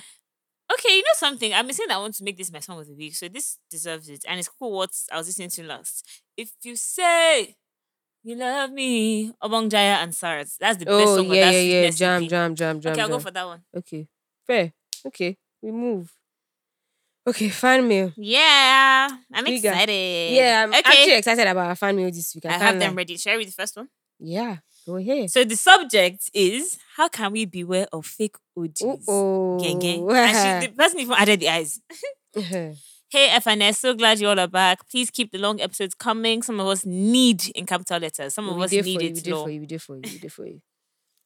[0.74, 1.54] Okay, you know something?
[1.54, 3.60] I've been saying I want to make this my song of the week, so this
[3.70, 4.24] deserves it.
[4.28, 6.22] And it's cool what I was listening to last.
[6.38, 7.56] If you say
[8.24, 10.58] you love me, Obongjayar and Sarz.
[10.58, 11.90] That's the best Oh song of yeah, yeah, yeah.
[11.92, 13.18] Jam, jam, jam, jam, Okay, I'll jam.
[13.18, 13.62] go for that one.
[13.78, 14.08] okay,
[14.48, 14.72] fair.
[15.06, 16.12] Okay, we move.
[17.28, 18.12] Okay, fan mail.
[18.18, 19.70] Yeah, I'm Bigger.
[19.70, 20.34] excited.
[20.34, 20.82] Yeah, I'm okay.
[20.86, 22.46] actually excited about our fan mail this week.
[22.46, 23.18] I, I have them ready.
[23.18, 23.90] Shall I read the first one?
[24.20, 25.30] Yeah, go ahead.
[25.32, 28.80] So the subject is how can we beware of fake OGs?
[28.82, 30.10] Gang, gang.
[30.10, 31.80] And she, the person even added the eyes.
[32.36, 32.72] Uh-huh.
[33.10, 34.90] Hey FNS, so glad you all are back.
[34.90, 36.42] Please keep the long episodes coming.
[36.42, 38.34] Some of us need in capital letters.
[38.34, 39.44] Some of we us need you, we it did low.
[39.44, 40.62] for you, we did for you, we did for you.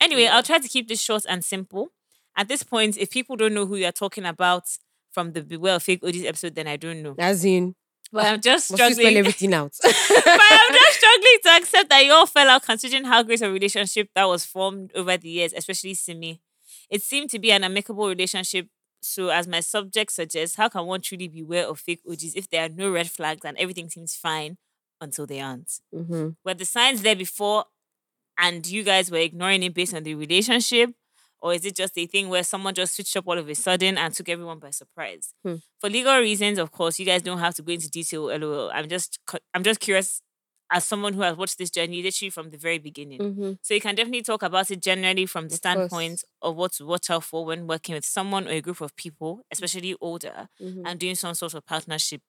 [0.01, 0.35] Anyway, Yeah.
[0.35, 1.89] I'll try to keep this short and simple.
[2.35, 4.63] At this point, if people don't know who you're talking about
[5.11, 7.15] from the Beware of Fake OGs episode, then I don't know.
[7.17, 7.73] As in,
[8.11, 9.17] But I'm just must we spell struggling.
[9.17, 9.73] everything out?
[9.83, 13.51] but I'm just struggling to accept that you all fell out considering how great a
[13.51, 16.41] relationship that was formed over the years, especially Simi.
[16.89, 18.67] It seemed to be an amicable relationship.
[19.01, 22.65] So, as my subject suggests, how can one truly beware of fake OGs if there
[22.65, 24.57] are no red flags and everything seems fine
[24.99, 25.71] until they aren't?
[25.93, 26.29] mm-hmm.
[26.43, 27.65] Were the signs there before
[28.37, 30.91] and you guys were ignoring it based on the relationship?
[31.41, 33.97] Or is it just a thing where someone just switched up all of a sudden
[33.97, 35.33] and took everyone by surprise?
[35.43, 35.55] Hmm.
[35.79, 38.25] For legal reasons, of course, you guys don't have to go into detail.
[38.37, 38.71] LOL.
[38.73, 39.19] I'm just
[39.53, 40.21] I'm just curious
[40.69, 43.19] as someone who has watched this journey literally from the very beginning.
[43.21, 43.51] Mm-hmm.
[43.61, 45.73] So you can definitely talk about it generally from the Of course.
[45.89, 48.93] standpoint of what to watch out for when working with someone or a group of
[48.97, 50.85] people, especially older, Mm-hmm.
[50.85, 52.21] and doing some sort of partnership.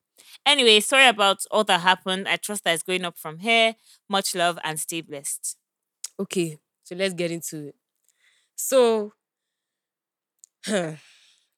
[0.47, 2.29] Anyway, sorry about all that happened.
[2.29, 3.75] I trust that it's going up from here.
[4.09, 5.57] Much love and stay blessed.
[6.21, 7.75] Okay, so let's get into it.
[8.59, 9.15] So,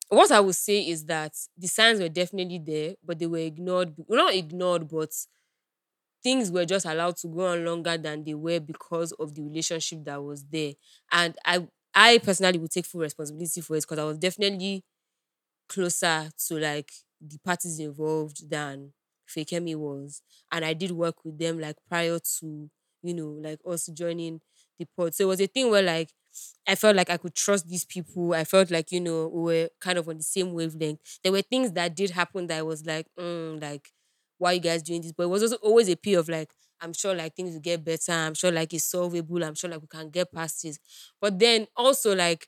[0.08, 3.94] what I would say is that the signs were definitely there, but they were ignored.
[4.08, 5.10] not ignored, but
[6.22, 10.04] things were just allowed to go on longer than they were because of the relationship
[10.04, 10.72] that was there.
[11.10, 14.84] And I, I personally would take full responsibility for it because I was definitely
[15.68, 16.90] closer to like
[17.20, 18.92] the parties involved than
[19.28, 20.22] Fakemi was.
[20.52, 22.70] And I did work with them like prior to,
[23.02, 24.40] you know, like us joining
[24.78, 25.14] the pod.
[25.14, 26.10] So it was a thing where like
[26.66, 28.34] I felt like I could trust these people.
[28.34, 31.00] I felt like, you know, we were kind of on the same wavelength.
[31.22, 33.90] There were things that did happen that I was like, mm, like,
[34.38, 35.12] why are you guys doing this?
[35.12, 36.50] But it was also always a plea of like,
[36.80, 38.12] I'm sure like things will get better.
[38.12, 39.44] I'm sure like it's solvable.
[39.44, 40.78] I'm sure like we can get past this.
[41.20, 42.46] But then also like,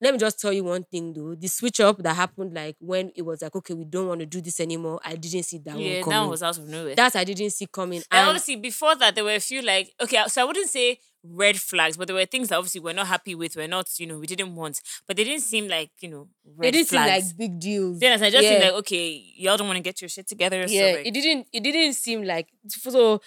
[0.00, 1.34] let me just tell you one thing though.
[1.34, 4.26] The switch up that happened like when it was like, okay, we don't want to
[4.26, 5.00] do this anymore.
[5.04, 6.20] I didn't see that yeah, one coming.
[6.20, 6.94] that was out of nowhere.
[6.94, 7.98] that I didn't see coming.
[7.98, 10.98] and And obviously, before that, there were a few like okay, so I wouldn't say
[11.30, 13.56] red flags, but there were things that obviously we're not happy with.
[13.56, 16.68] We're not, you know, we didn't want, but they didn't seem like you know red
[16.68, 17.98] it didn't seem like big deals.
[18.00, 20.58] then I just seemed like okay, y'all don't want to get your shit together.
[20.60, 21.46] yeah, so like, it didn't.
[21.52, 23.20] It didn't seem like so.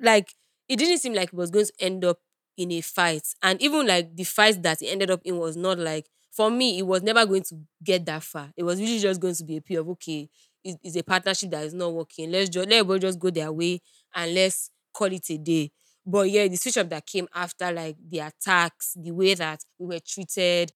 [0.00, 0.34] Like
[0.68, 2.18] it didn't seem like it was going to end up
[2.56, 5.78] in a fight, and even like the fight that it ended up in was not
[5.78, 6.78] like for me.
[6.78, 8.50] It was never going to get that far.
[8.56, 10.28] It was really just going to be a plea of okay,
[10.64, 12.30] it- it's a partnership that is not working.
[12.30, 13.80] Let's just let everybody just go their way
[14.14, 15.70] and let's call it a day.
[16.08, 19.86] But yeah, the switch up that came after like the attacks, the way that we
[19.88, 20.72] were treated,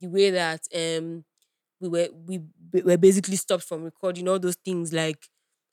[0.00, 1.24] the way that um
[1.80, 5.28] we were we b- were basically stopped from recording all those things like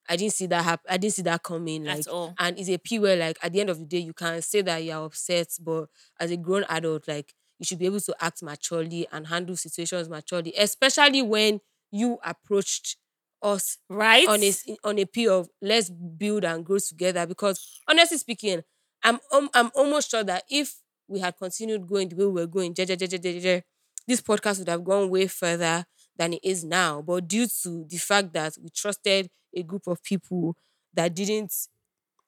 [0.10, 0.86] I didn't see that happen.
[0.90, 1.86] I didn't see that coming.
[1.88, 2.36] At Like, all.
[2.40, 4.62] and it's a P where like at the end of the day you can say
[4.64, 5.88] that you're upset, but
[6.20, 10.10] as a grown adult, like you should be able to act maturely and handle situations
[10.10, 11.62] maturely, especially when
[11.92, 12.98] you approached
[13.42, 14.28] us right?
[14.28, 17.26] on a on a P of let's build and grow together.
[17.26, 18.62] Because honestly speaking,
[19.04, 20.76] I'm um, I'm almost sure that if
[21.08, 23.62] we had continued going the way we were going, je- je- je- je- je- je,
[24.08, 25.86] this podcast would have gone way further
[26.18, 27.02] than it is now.
[27.02, 30.56] But due to the fact that we trusted a group of people
[30.94, 31.52] that didn't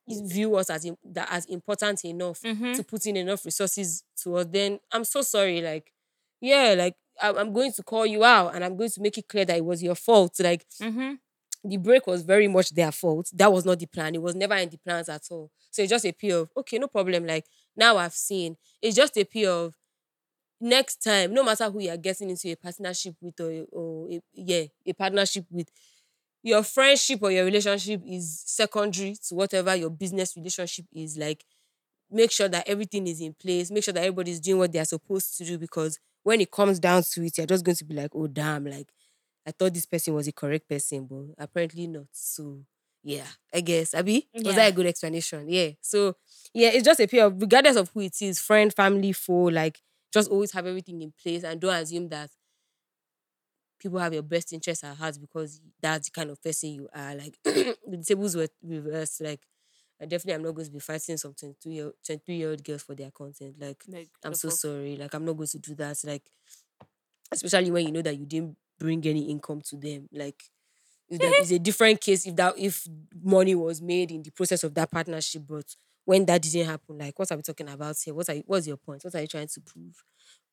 [0.07, 2.75] view us as im- that as important enough Mhm.
[2.75, 5.61] to put in enough resources to us, then I'm so sorry.
[5.61, 5.93] Like,
[6.41, 9.27] yeah, like I- I'm going to call you out and I'm going to make it
[9.29, 10.39] clear that it was your fault.
[10.39, 11.19] Like, Mhm.
[11.64, 13.30] The break was very much their fault.
[13.34, 14.15] That was not the plan.
[14.15, 15.52] It was never in the plans at all.
[15.72, 17.26] So it's just a P of okay, no problem.
[17.26, 17.45] Like
[17.76, 18.57] now I've seen.
[18.81, 19.76] It's just a P of
[20.60, 24.64] next time, no matter who you're getting into a partnership with or, or a, yeah,
[24.85, 25.69] a partnership with,
[26.41, 31.18] your friendship or your relationship is secondary to whatever your business relationship is.
[31.18, 31.44] Like
[32.11, 33.72] make sure that everything is in place.
[33.72, 37.03] Make sure that everybody's doing what they're supposed to do because when it comes down
[37.14, 38.88] to it, you're just going to be like, oh damn, like
[39.45, 42.05] I thought this person was a correct person, but apparently not.
[42.11, 42.63] So
[43.03, 43.93] yeah, I guess.
[43.93, 45.49] Abby, was that a good explanation?
[45.49, 45.71] Yeah.
[45.81, 46.15] So
[46.53, 49.81] yeah, it's just a pair of regardless of who it is, friend, family, foe, like
[50.13, 52.29] just always have everything in place and don't assume that
[53.79, 57.15] people have your best interests at heart because that's the kind of person you are.
[57.15, 59.21] Like the tables were reversed.
[59.21, 59.41] Like
[60.01, 62.83] I definitely am not going to be fighting some 22 year 22 year old girls
[62.83, 63.55] for their content.
[63.59, 64.57] Like Like, I'm the so fuck?
[64.57, 64.95] sorry.
[64.95, 65.97] Like I'm not going to do that.
[66.05, 66.23] Like
[67.31, 70.09] especially when you know that you didn't bring any income to them.
[70.11, 70.41] Like
[71.09, 72.87] is a different case if that if
[73.23, 75.65] money was made in the process of that partnership, but
[76.05, 78.13] when that didn't happen, like what are we talking about here?
[78.13, 79.03] What are you, what's your point?
[79.03, 80.03] What are you trying to prove?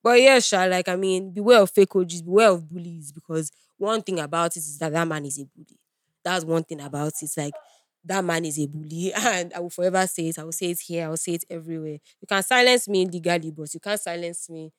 [0.03, 4.03] But yeah, Sha, like I mean, beware of fake OGs, beware of bullies, because one
[4.03, 5.79] thing about it is that that man is a bully.
[6.25, 7.15] That's one thing about it.
[7.23, 7.55] It's like
[8.05, 10.39] that man is a bully, and I will forever say it.
[10.39, 11.07] I will say it here.
[11.07, 11.99] I will say it everywhere.
[12.21, 14.73] You can silence me legally, but you can't silence me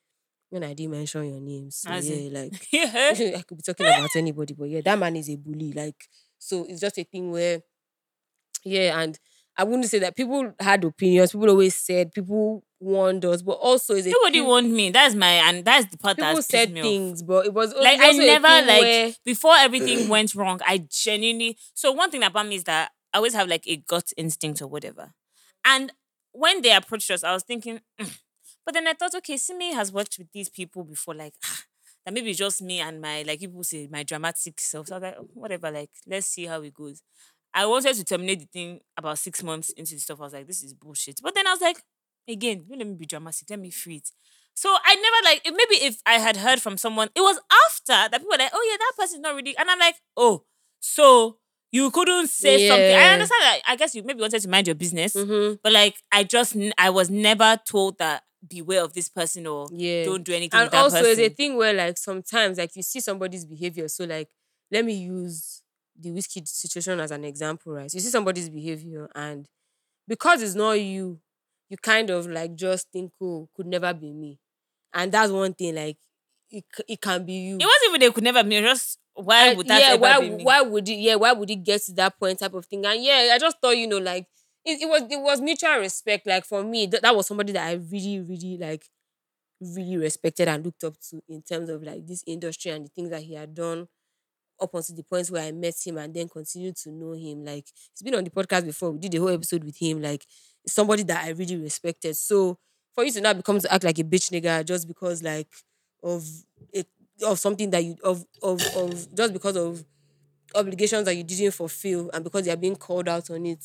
[0.52, 1.70] when I didn't mention your name.
[1.70, 2.92] So As yeah, in- like yeah.
[3.38, 5.72] I could be talking about anybody, but yeah, that man is a bully.
[5.72, 5.96] Like,
[6.38, 7.60] so it's just a thing where,
[8.64, 9.18] yeah, and
[9.56, 11.32] I wouldn't say that people had opinions.
[11.32, 14.90] People always said people warned us, but also is a Nobody thing- warned me.
[14.90, 16.86] That's my and that's the part People that said me off.
[16.86, 20.60] things, but it was like I never like where- before everything went wrong.
[20.66, 24.12] I genuinely so one thing about me is that I always have like a gut
[24.16, 25.12] instinct or whatever.
[25.64, 25.92] And
[26.32, 28.18] when they approached us, I was thinking, "Mm."
[28.64, 31.34] but then I thought, okay, Simi has worked with these people before, like
[32.04, 34.88] that maybe it's just me and my like people say my dramatic self.
[34.88, 37.02] So I was like, "Oh, whatever, like let's see how it goes.
[37.54, 40.20] I wanted to terminate the thing about six months into the stuff.
[40.20, 41.20] I was like, this is bullshit.
[41.22, 41.82] But then I was like,
[42.26, 43.50] again, let me be dramatic.
[43.50, 44.10] Let me free it.
[44.54, 47.92] So I never like if- maybe if I had heard from someone, it was after
[47.92, 50.44] that people were like, oh yeah, that person's not really, and I'm like, oh,
[50.80, 51.38] so
[51.70, 52.94] you couldn't say something.
[52.96, 53.60] I understand that.
[53.66, 55.58] I guess you maybe wanted to mind your business, Mhm.
[55.62, 60.04] but like I just I was never told that beware of this person or Yeah.
[60.04, 61.10] don't do anything and with that also person.
[61.24, 63.88] it's a thing where like sometimes like you see somebody's behavior.
[63.88, 64.28] So like
[64.70, 65.62] let me use
[65.98, 67.92] the whiskey situation as an example, right?
[67.92, 69.46] You see somebody's behavior and
[70.08, 71.20] because it's not you,
[71.68, 74.38] you kind of like just think, oh, could never be me.
[74.94, 75.98] And that's one thing, like
[76.50, 77.56] it, it can be you.
[77.60, 80.60] it wasn't even they could never be just why would that yeah, ever why, why
[80.62, 82.84] would it yeah, why would it get to that point type of thing?
[82.86, 84.26] And yeah, I just thought, you know, like
[84.64, 86.26] it, it was it was mutual respect.
[86.26, 88.86] Like for me, th- that was somebody that I really, really like
[89.60, 93.10] really respected and looked up to in terms of like this industry and the things
[93.10, 93.88] that he had done
[94.60, 97.44] up until the point where I met him and then continued to know him.
[97.44, 98.92] Like he's been on the podcast before.
[98.92, 100.02] We did the whole episode with him.
[100.02, 100.24] Like
[100.66, 102.16] somebody that I really respected.
[102.16, 102.58] So
[102.94, 105.48] for you to now become to act like a bitch nigga just because like
[106.02, 106.26] of
[106.72, 106.86] it
[107.24, 109.84] of something that you of of of just because of
[110.54, 113.64] obligations that you didn't fulfill and because you're being called out on it.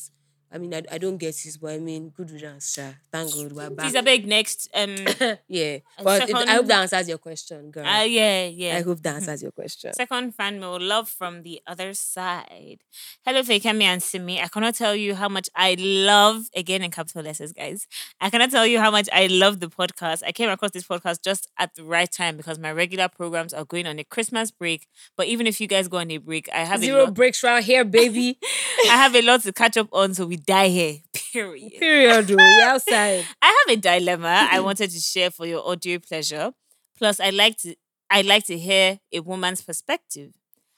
[0.50, 2.92] I mean, I, I don't get this, but I mean, good riddance, sha.
[3.12, 3.86] Thank God we're back.
[3.88, 4.68] Please, I beg next.
[4.74, 4.96] Um,
[5.48, 7.86] yeah, And but it- I hope that answers your question, girl.
[7.86, 8.76] uh, yeah, yeah.
[8.78, 9.92] I hope that answers your question.
[9.92, 12.78] Second fan mail, love from the other side.
[13.26, 14.40] Hello, Fakemi and Simi.
[14.40, 17.86] I cannot tell you how much I love, again in capital letters, guys.
[18.20, 20.22] I cannot tell you how much I love the podcast.
[20.26, 23.66] I came across this podcast just at the right time because my regular programs are
[23.66, 24.86] going on a Christmas break.
[25.16, 27.42] But even if you guys go on a break, I have a Zero lot, breaks
[27.42, 28.38] right here, baby.
[28.88, 30.96] I have a lot to catch up on, so we die here.
[31.32, 31.72] Period.
[31.78, 32.26] Period.
[32.28, 32.36] though.
[32.36, 33.24] We outside.
[33.42, 36.52] I have a dilemma I wanted to share for your audio pleasure.
[36.96, 37.74] Plus, I like to
[38.10, 40.32] I like to hear a woman's perspective.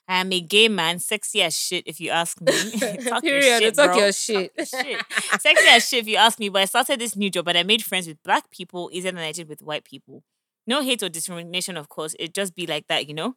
[0.09, 2.51] I am a gay man, sexy as shit, if you ask me.
[3.05, 3.61] Talk your Period.
[3.62, 3.99] shit, Talk bro.
[3.99, 4.53] your shit.
[4.59, 5.01] shit.
[5.39, 6.49] Sexy as shit, if you ask me.
[6.49, 9.20] But I started this new job and I made friends with black people easier than
[9.20, 10.24] I did with white people.
[10.66, 12.16] No hate or discrimination, of course.
[12.19, 13.37] It just be like that, you know?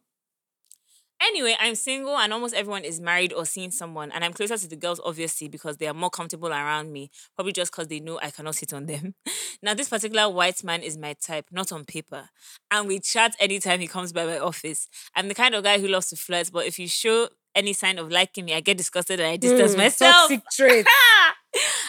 [1.22, 4.12] Anyway, I'm single and almost everyone is married or seeing someone.
[4.12, 7.10] And I'm closer to the girls, obviously, because they are more comfortable around me.
[7.34, 9.14] Probably just because they know I cannot sit on them.
[9.62, 12.28] Now, this particular white man is my type, not on paper.
[12.70, 14.88] And we chat anytime he comes by my office.
[15.14, 17.98] I'm the kind of guy who loves to flirt, but if you show any sign
[17.98, 20.28] of liking me, I get disgusted and I distance Mm, myself.
[20.28, 20.86] Toxic trait.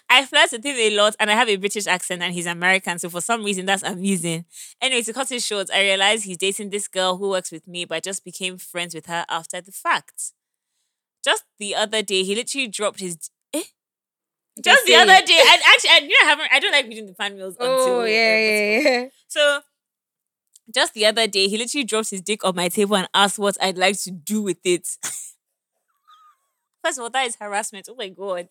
[0.09, 2.99] I flirt with him a lot and I have a British accent and he's American.
[2.99, 4.45] So for some reason, that's amusing.
[4.81, 7.85] Anyway, to cut it short, I realized he's dating this girl who works with me,
[7.85, 10.33] but I just became friends with her after the fact.
[11.23, 13.17] Just the other day, he literally dropped his.
[13.53, 13.63] Eh?
[14.63, 16.49] Just the other day, and actually, I, you know, I haven't.
[16.51, 17.69] I don't like reading the fan mails until.
[17.69, 19.05] Oh yeah, yeah, yeah.
[19.27, 19.61] So,
[20.73, 23.57] just the other day, he literally dropped his dick on my table and asked what
[23.59, 24.87] I'd like to do with it.
[26.85, 27.87] First of all, that is harassment.
[27.89, 28.47] Oh my god,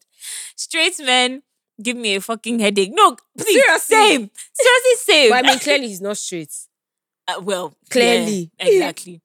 [0.56, 1.43] straight men
[1.81, 2.90] give me a fucking headache.
[2.93, 3.97] No, please, Seriously?
[3.97, 5.31] same, seriously, same.
[5.31, 6.52] But I mean, clearly he's not straight.
[7.28, 8.51] Uh, well, Clearly.
[8.59, 9.20] yeah, exactly.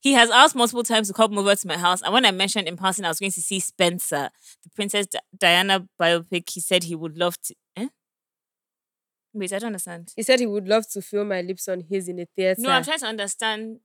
[0.00, 2.68] He has asked multiple times to come over to my house, and when I mentioned
[2.68, 4.30] in passing I was going to see Spencer,
[4.62, 7.54] the Princess Di- Diana biopic, he said he would love to.
[7.76, 7.88] Eh?
[9.34, 10.12] Wait, I don't understand.
[10.16, 12.60] He said he would love to feel my lips on his in a theater.
[12.62, 13.80] No, I'm trying to understand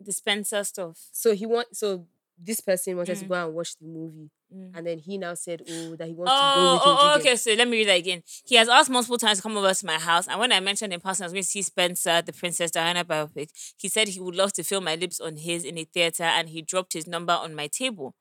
[0.00, 0.96] the Spencer stuff.
[1.12, 2.06] so he want so
[2.40, 3.28] this person wanted to Mm.
[3.28, 4.70] go and watch the movie Mm.
[4.74, 7.16] and then he now said, "Oh, that he wants to go Oh, with oh, oh,
[7.18, 7.36] okay.
[7.36, 8.22] So let me read that again.
[8.46, 10.92] He has asked multiple times to come over to my house, and when I mentioned
[10.94, 14.20] in person I was going to see Spencer, the Princess Diana biopic, he said he
[14.20, 17.06] would love to feel my lips on his in a theater, and he dropped his
[17.06, 18.14] number on my table.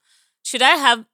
[0.43, 1.05] Should I have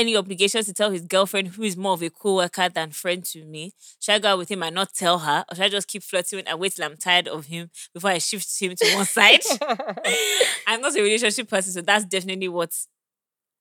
[0.00, 3.44] any obligations to tell his girlfriend, who is more of a co-worker than friend to
[3.44, 3.72] me?
[4.00, 6.02] Should I go out with him and not tell her, or should I just keep
[6.02, 9.40] flirting and wait till I'm tired of him before I shift him to one side?
[10.66, 12.72] I'm not a relationship person, so that's definitely what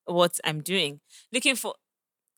[0.05, 0.99] what I'm doing.
[1.31, 1.75] Looking for.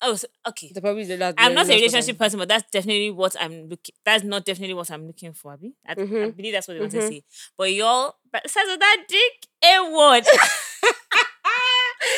[0.01, 0.71] Oh, so, okay.
[0.73, 1.35] The probably the last.
[1.37, 2.39] I'm not a relationship person.
[2.39, 3.93] but that's definitely what I'm looking.
[4.03, 5.53] That's not definitely what I'm looking for.
[5.53, 5.75] Abi?
[5.87, 6.35] I, I Mhm.
[6.35, 7.23] believe that's what they want to say.
[7.57, 10.25] But y'all, but size of that dick, a word.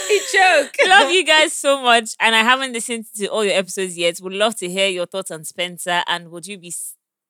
[0.07, 0.77] He choked.
[0.87, 4.19] love you guys so much, and I haven't listened to all your episodes yet.
[4.21, 6.73] Would love to hear your thoughts on Spencer, and would you be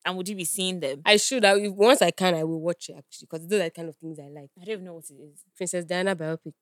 [0.06, 1.02] and would you be seeing them?
[1.06, 1.46] I should.
[1.46, 3.96] I, once I can, I will watch it actually because those are the kind of
[3.98, 4.50] things I like.
[4.62, 5.44] I don't even know what it is.
[5.56, 6.54] Princess Diana biopic.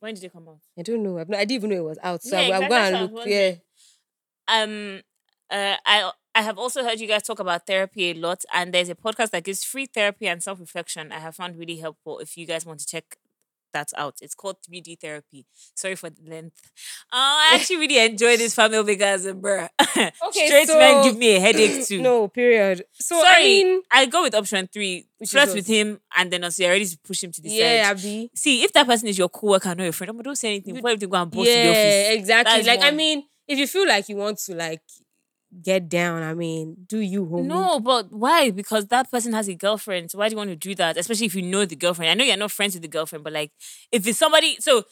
[0.00, 0.58] When did it come out?
[0.78, 1.18] I don't know.
[1.18, 2.22] I've not, I didn't even know it was out.
[2.22, 3.26] So Yeah, I'm, I'm gonna look.
[3.26, 3.52] Yeah.
[4.48, 5.00] um
[5.50, 8.88] uh I I have also heard you guys talk about therapy a lot, and there's
[8.88, 11.12] a podcast that gives free therapy and self reflection.
[11.12, 12.18] I have found really helpful.
[12.20, 13.16] If you guys want to check
[13.72, 15.46] that out, it's called 3D therapy.
[15.74, 16.58] Sorry for the length.
[17.12, 19.68] Uh, I actually really enjoy this family because, bruh.
[20.28, 22.00] Okay, Straight men give me a headache too.
[22.00, 22.84] No, period.
[22.94, 25.06] So Sorry, I mean, I go with option three.
[25.26, 27.96] Flirt with him, and then also you're ready to push him to the yeah, side.
[27.98, 28.30] Abby.
[28.34, 30.74] See, if that person is your co-worker, not your friend, don't say anything.
[30.74, 31.94] You- Before everything go and post in the office?
[31.94, 32.52] Yeah, exactly.
[32.62, 34.82] That's like I mean, if you feel like you want to like
[35.60, 37.44] get down, I mean, do you, homie?
[37.44, 38.50] No, but why?
[38.50, 40.10] Because that person has a girlfriend.
[40.10, 40.96] So why do you want to do that?
[40.96, 42.10] Especially if you know the girlfriend.
[42.10, 43.50] I know you're not friends with the girlfriend, but like
[43.90, 44.84] if it's somebody so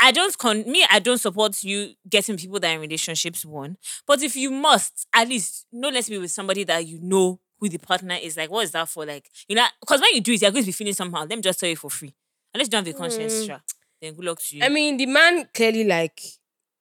[0.00, 3.76] I don't con me, I don't support you getting people that are in relationships, one.
[4.06, 7.68] But if you must, at least no let's be with somebody that you know who
[7.68, 8.36] the partner is.
[8.36, 9.04] Like, what is that for?
[9.04, 11.20] Like, you know, because when you do it, you're going to be feeling somehow.
[11.20, 12.14] Let me just tell you for free.
[12.54, 13.46] Unless you don't have the conscience, Mm.
[13.46, 13.62] sure.
[14.00, 14.64] Then good luck to you.
[14.64, 16.20] I mean, the man clearly like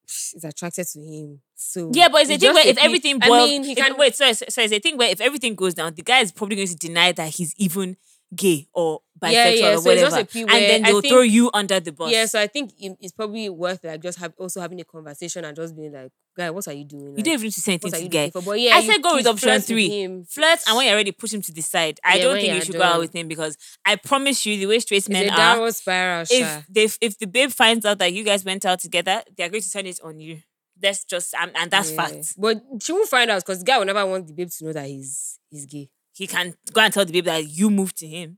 [0.08, 1.42] is attracted to him.
[1.60, 3.98] So Yeah, but it's a thing where if thing- everything I mean, he if- can
[3.98, 6.56] wait, so, so it's a thing where if everything goes down, the guy is probably
[6.56, 7.98] going to deny that he's even
[8.36, 11.80] gay or bisexual Yeah, yeah, or so whatever, and then they'll think- throw you under
[11.80, 12.12] the bus.
[12.12, 15.56] Yeah, so I think it's probably worth like just have also having a conversation and
[15.56, 17.04] just being like, guy, what are you doing?
[17.06, 18.30] you Like, don't even need to say anything to you the guy.
[18.30, 18.42] for?
[18.44, 19.90] But yeah, I you- said go with option with three.
[19.90, 20.26] him.
[20.26, 22.00] Flirt, and when you're ready, push him to the side.
[22.04, 24.68] I Yeah, don't think you should go out with him because I promise you, the
[24.68, 26.22] way straight men are, spiral.
[26.30, 26.62] if sha.
[26.70, 29.72] they if the babe finds out that you guys went out together, they're going to
[29.72, 30.42] turn it on you.
[30.80, 31.96] That's just and, and that's Yeah.
[32.08, 32.34] fact.
[32.38, 34.74] But she won't find out because the guy will never want the babe to know
[34.74, 35.90] that he's he's gay.
[36.14, 38.38] He can go and tell the babe that you moved to him.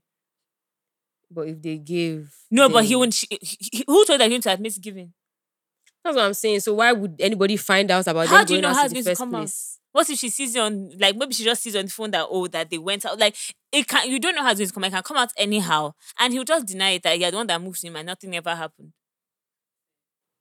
[1.30, 3.14] But if they give No, but he won't.
[3.14, 5.12] She, he- who told that him to admit giving?
[6.04, 6.60] That's what I'm saying.
[6.60, 9.04] So why would anybody find out about How them do you know how it's going
[9.04, 9.52] to come out?
[9.92, 12.26] What if she sees it on like maybe she just sees on the phone that
[12.30, 13.36] oh that they went out like
[13.72, 14.84] it can you don't know how it's going to come.
[14.84, 17.60] It can come out anyhow, and he'll just deny it that you're the one that
[17.60, 18.92] moves him and nothing ever happened.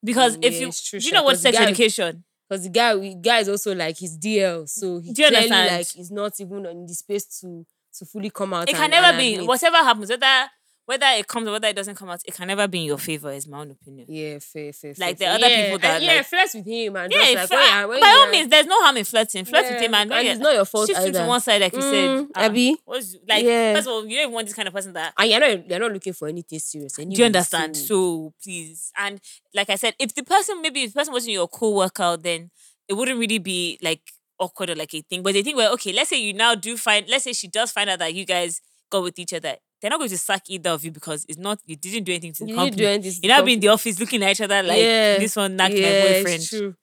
[0.03, 2.23] Because if you true, you know what sex guy- education?
[2.47, 5.49] Because the guy, the guy is also like his DL, so he Do you clearly
[5.51, 5.77] understand?
[5.77, 7.65] like is not even in the space to
[7.97, 8.69] to fully come out.
[8.69, 9.47] It can and- never and be admit.
[9.47, 10.49] whatever happens whether
[10.89, 12.19] whether it comes or whether it doesn't come out.
[12.25, 13.31] It can never be in your favor.
[13.31, 14.07] Is my own opinion.
[14.09, 14.95] Yeah, fair, fair.
[14.97, 15.33] Like fair, the fair.
[15.35, 17.97] other yeah, people that, and yeah, like- flirt with him and Yeah, just like when
[17.97, 19.45] you're- by all means, there's no harm in flirting.
[19.45, 21.41] Flirt with Yeah, him and, when and it's not your fault shift him to one
[21.41, 22.27] side, like you Mm, said.
[22.35, 22.75] Ah, Abby?
[22.85, 23.75] what's- like Yeah.
[23.75, 25.69] first of all, you don't even want this kind of person that and you're not
[25.69, 26.97] you're not looking for anything serious.
[26.97, 27.77] Anyway, Do you understand?
[27.77, 29.21] So, please, and
[29.53, 32.49] like I said, if the person maybe if the person wasn't your co-worker, then
[32.87, 34.01] it wouldn't really be like
[34.39, 35.21] awkward or like a thing.
[35.21, 37.71] But the thing where okay, let's say you now do find, let's say she does
[37.71, 38.59] find out that you guys
[38.89, 41.59] go with each other, they're not going to sack either of you because it's not
[41.65, 42.71] you didn't do anything to the you company.
[42.71, 43.19] to do anything.
[43.23, 45.73] you now be in the office looking at each other like Yeah, this one knocked
[45.73, 46.43] yeah, my it's boyfriend.
[46.47, 46.75] true.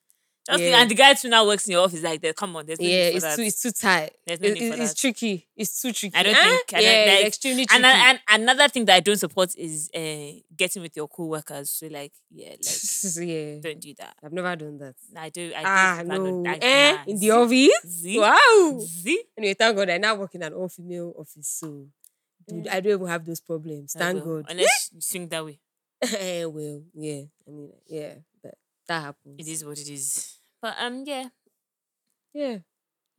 [0.49, 0.81] Just Yeah.
[0.81, 2.37] and the guy too now works in your office like that.
[2.37, 3.37] Come on, there's no Yeah, need for it's that.
[3.37, 4.13] too it's too tight.
[4.25, 4.97] There's no It- need for it's that.
[4.99, 5.49] tricky.
[5.57, 6.15] It's too tricky.
[6.17, 6.39] I don't Eh?
[6.41, 7.85] think- I don't- yeah, like- it's extremely tricky.
[7.85, 7.97] and,
[8.29, 11.71] and another thing that I don't support is uh, getting with your co-workers.
[11.71, 14.15] So like, yeah, like yeah, don't do that.
[14.23, 14.95] I've never done that.
[15.17, 15.53] I do.
[15.53, 16.13] I Ah, do.
[16.13, 16.51] I don't- no.
[16.53, 17.71] I- Eh, nah, in the office.
[18.03, 18.19] See?
[18.21, 18.87] Wow.
[18.87, 19.25] See?
[19.37, 21.89] Anyway, thank God I now work in an all female office, so
[22.49, 23.97] dude, I don't even have those problems.
[23.97, 24.47] I Thank God.
[24.49, 25.59] Unless you swing that way.
[26.03, 27.23] Eh, well, yeah.
[27.47, 28.55] I mean, yeah, but
[28.89, 29.37] that happens.
[29.39, 30.39] It is what it is.
[30.61, 31.29] But um, yeah.
[32.35, 32.59] Yeah.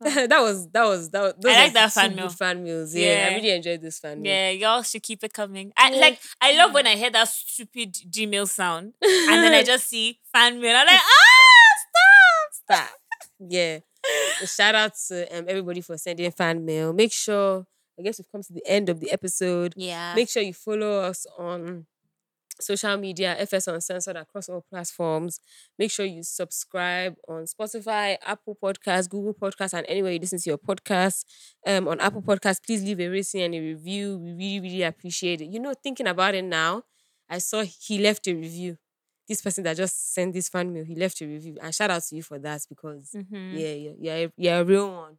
[0.00, 2.28] that was that was that was those like that fan meal.
[2.28, 2.94] fan meals.
[2.94, 4.32] Yeah, I really enjoyed this fan meal.
[4.32, 5.72] Yeah, y'all should keep it coming.
[5.76, 6.00] I Yeah.
[6.00, 10.20] like I love when I hear that stupid Gmail sound and then I just see
[10.32, 10.76] fan mail.
[10.76, 11.74] I'm like, ah,
[12.60, 12.88] stop.
[12.88, 12.90] stop.
[13.40, 13.78] Yeah.
[14.46, 16.92] Shout out to um, everybody for sending fan mail.
[16.92, 17.66] Make sure,
[17.98, 19.74] I guess we've come to the end of the episode.
[19.76, 20.14] Yeah.
[20.14, 21.86] Make sure you follow us on
[22.60, 25.40] social media, FS Uncensored across all platforms.
[25.78, 30.50] Make sure you subscribe on Spotify, Apple Podcasts, Google Podcasts, and anywhere you listen to
[30.50, 31.24] your podcast.
[31.66, 34.18] Um, on Apple Podcasts, please leave a rating and a review.
[34.18, 35.46] We really, really appreciate it.
[35.46, 36.82] You know, thinking about it now,
[37.28, 38.76] I saw he left a review.
[39.28, 41.58] this person that just sent this fan mail, he left a review.
[41.60, 43.52] And shout out to you for that because Mhm.
[43.52, 45.18] yeah, yeah, yeah, you're a real one.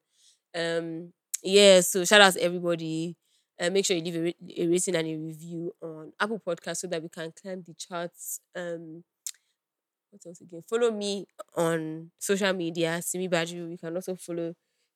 [0.56, 1.14] Um,
[1.44, 3.16] yeah, so shout out to everybody.
[3.60, 6.88] Uh, make sure you leave a, a rating and a review on Apple Podcast so
[6.88, 8.40] that we can climb the charts.
[8.56, 9.04] Um,
[10.12, 10.64] what else again?
[10.68, 11.26] Follow me
[11.56, 13.72] on social media, Simi Baju.
[13.72, 14.54] You can also follow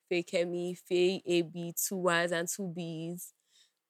[0.10, 3.34] Faye Kemi, Faye AB, two Y's and two B's.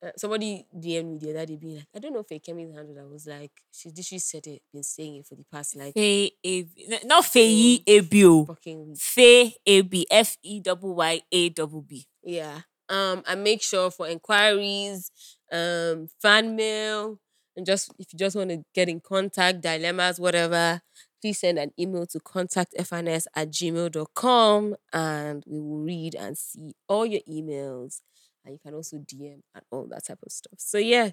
[0.04, 3.00] Uh, somebody DM'd me the other day being like, I don't know Faye Kemi's handle.
[3.00, 6.32] I was like, she literally said it, been saying it for the past like Faye
[6.44, 8.46] A B, n- not Faye A B O.
[8.46, 9.54] fucking week.
[9.66, 12.06] A B F E double Y A double B.
[12.24, 12.62] Yeah.
[12.90, 15.10] Um, and make sure for inquiries,
[15.52, 17.20] um, fan mail,
[17.56, 20.82] and just if you just want to get in contact, dilemmas, whatever,
[21.22, 27.06] please send an email to contactfns at gmail.com and we will read and see all
[27.06, 28.02] your emails.
[28.46, 30.60] And you can also DM and all that type of stuff.
[30.60, 31.12] So yeah,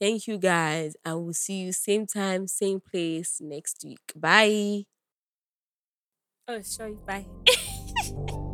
[0.00, 0.96] thank you guys.
[1.04, 4.12] And we'll see you same time, same place next week.
[4.16, 4.84] Bye.
[6.48, 6.94] Oh, sorry.
[7.06, 7.26] Bye.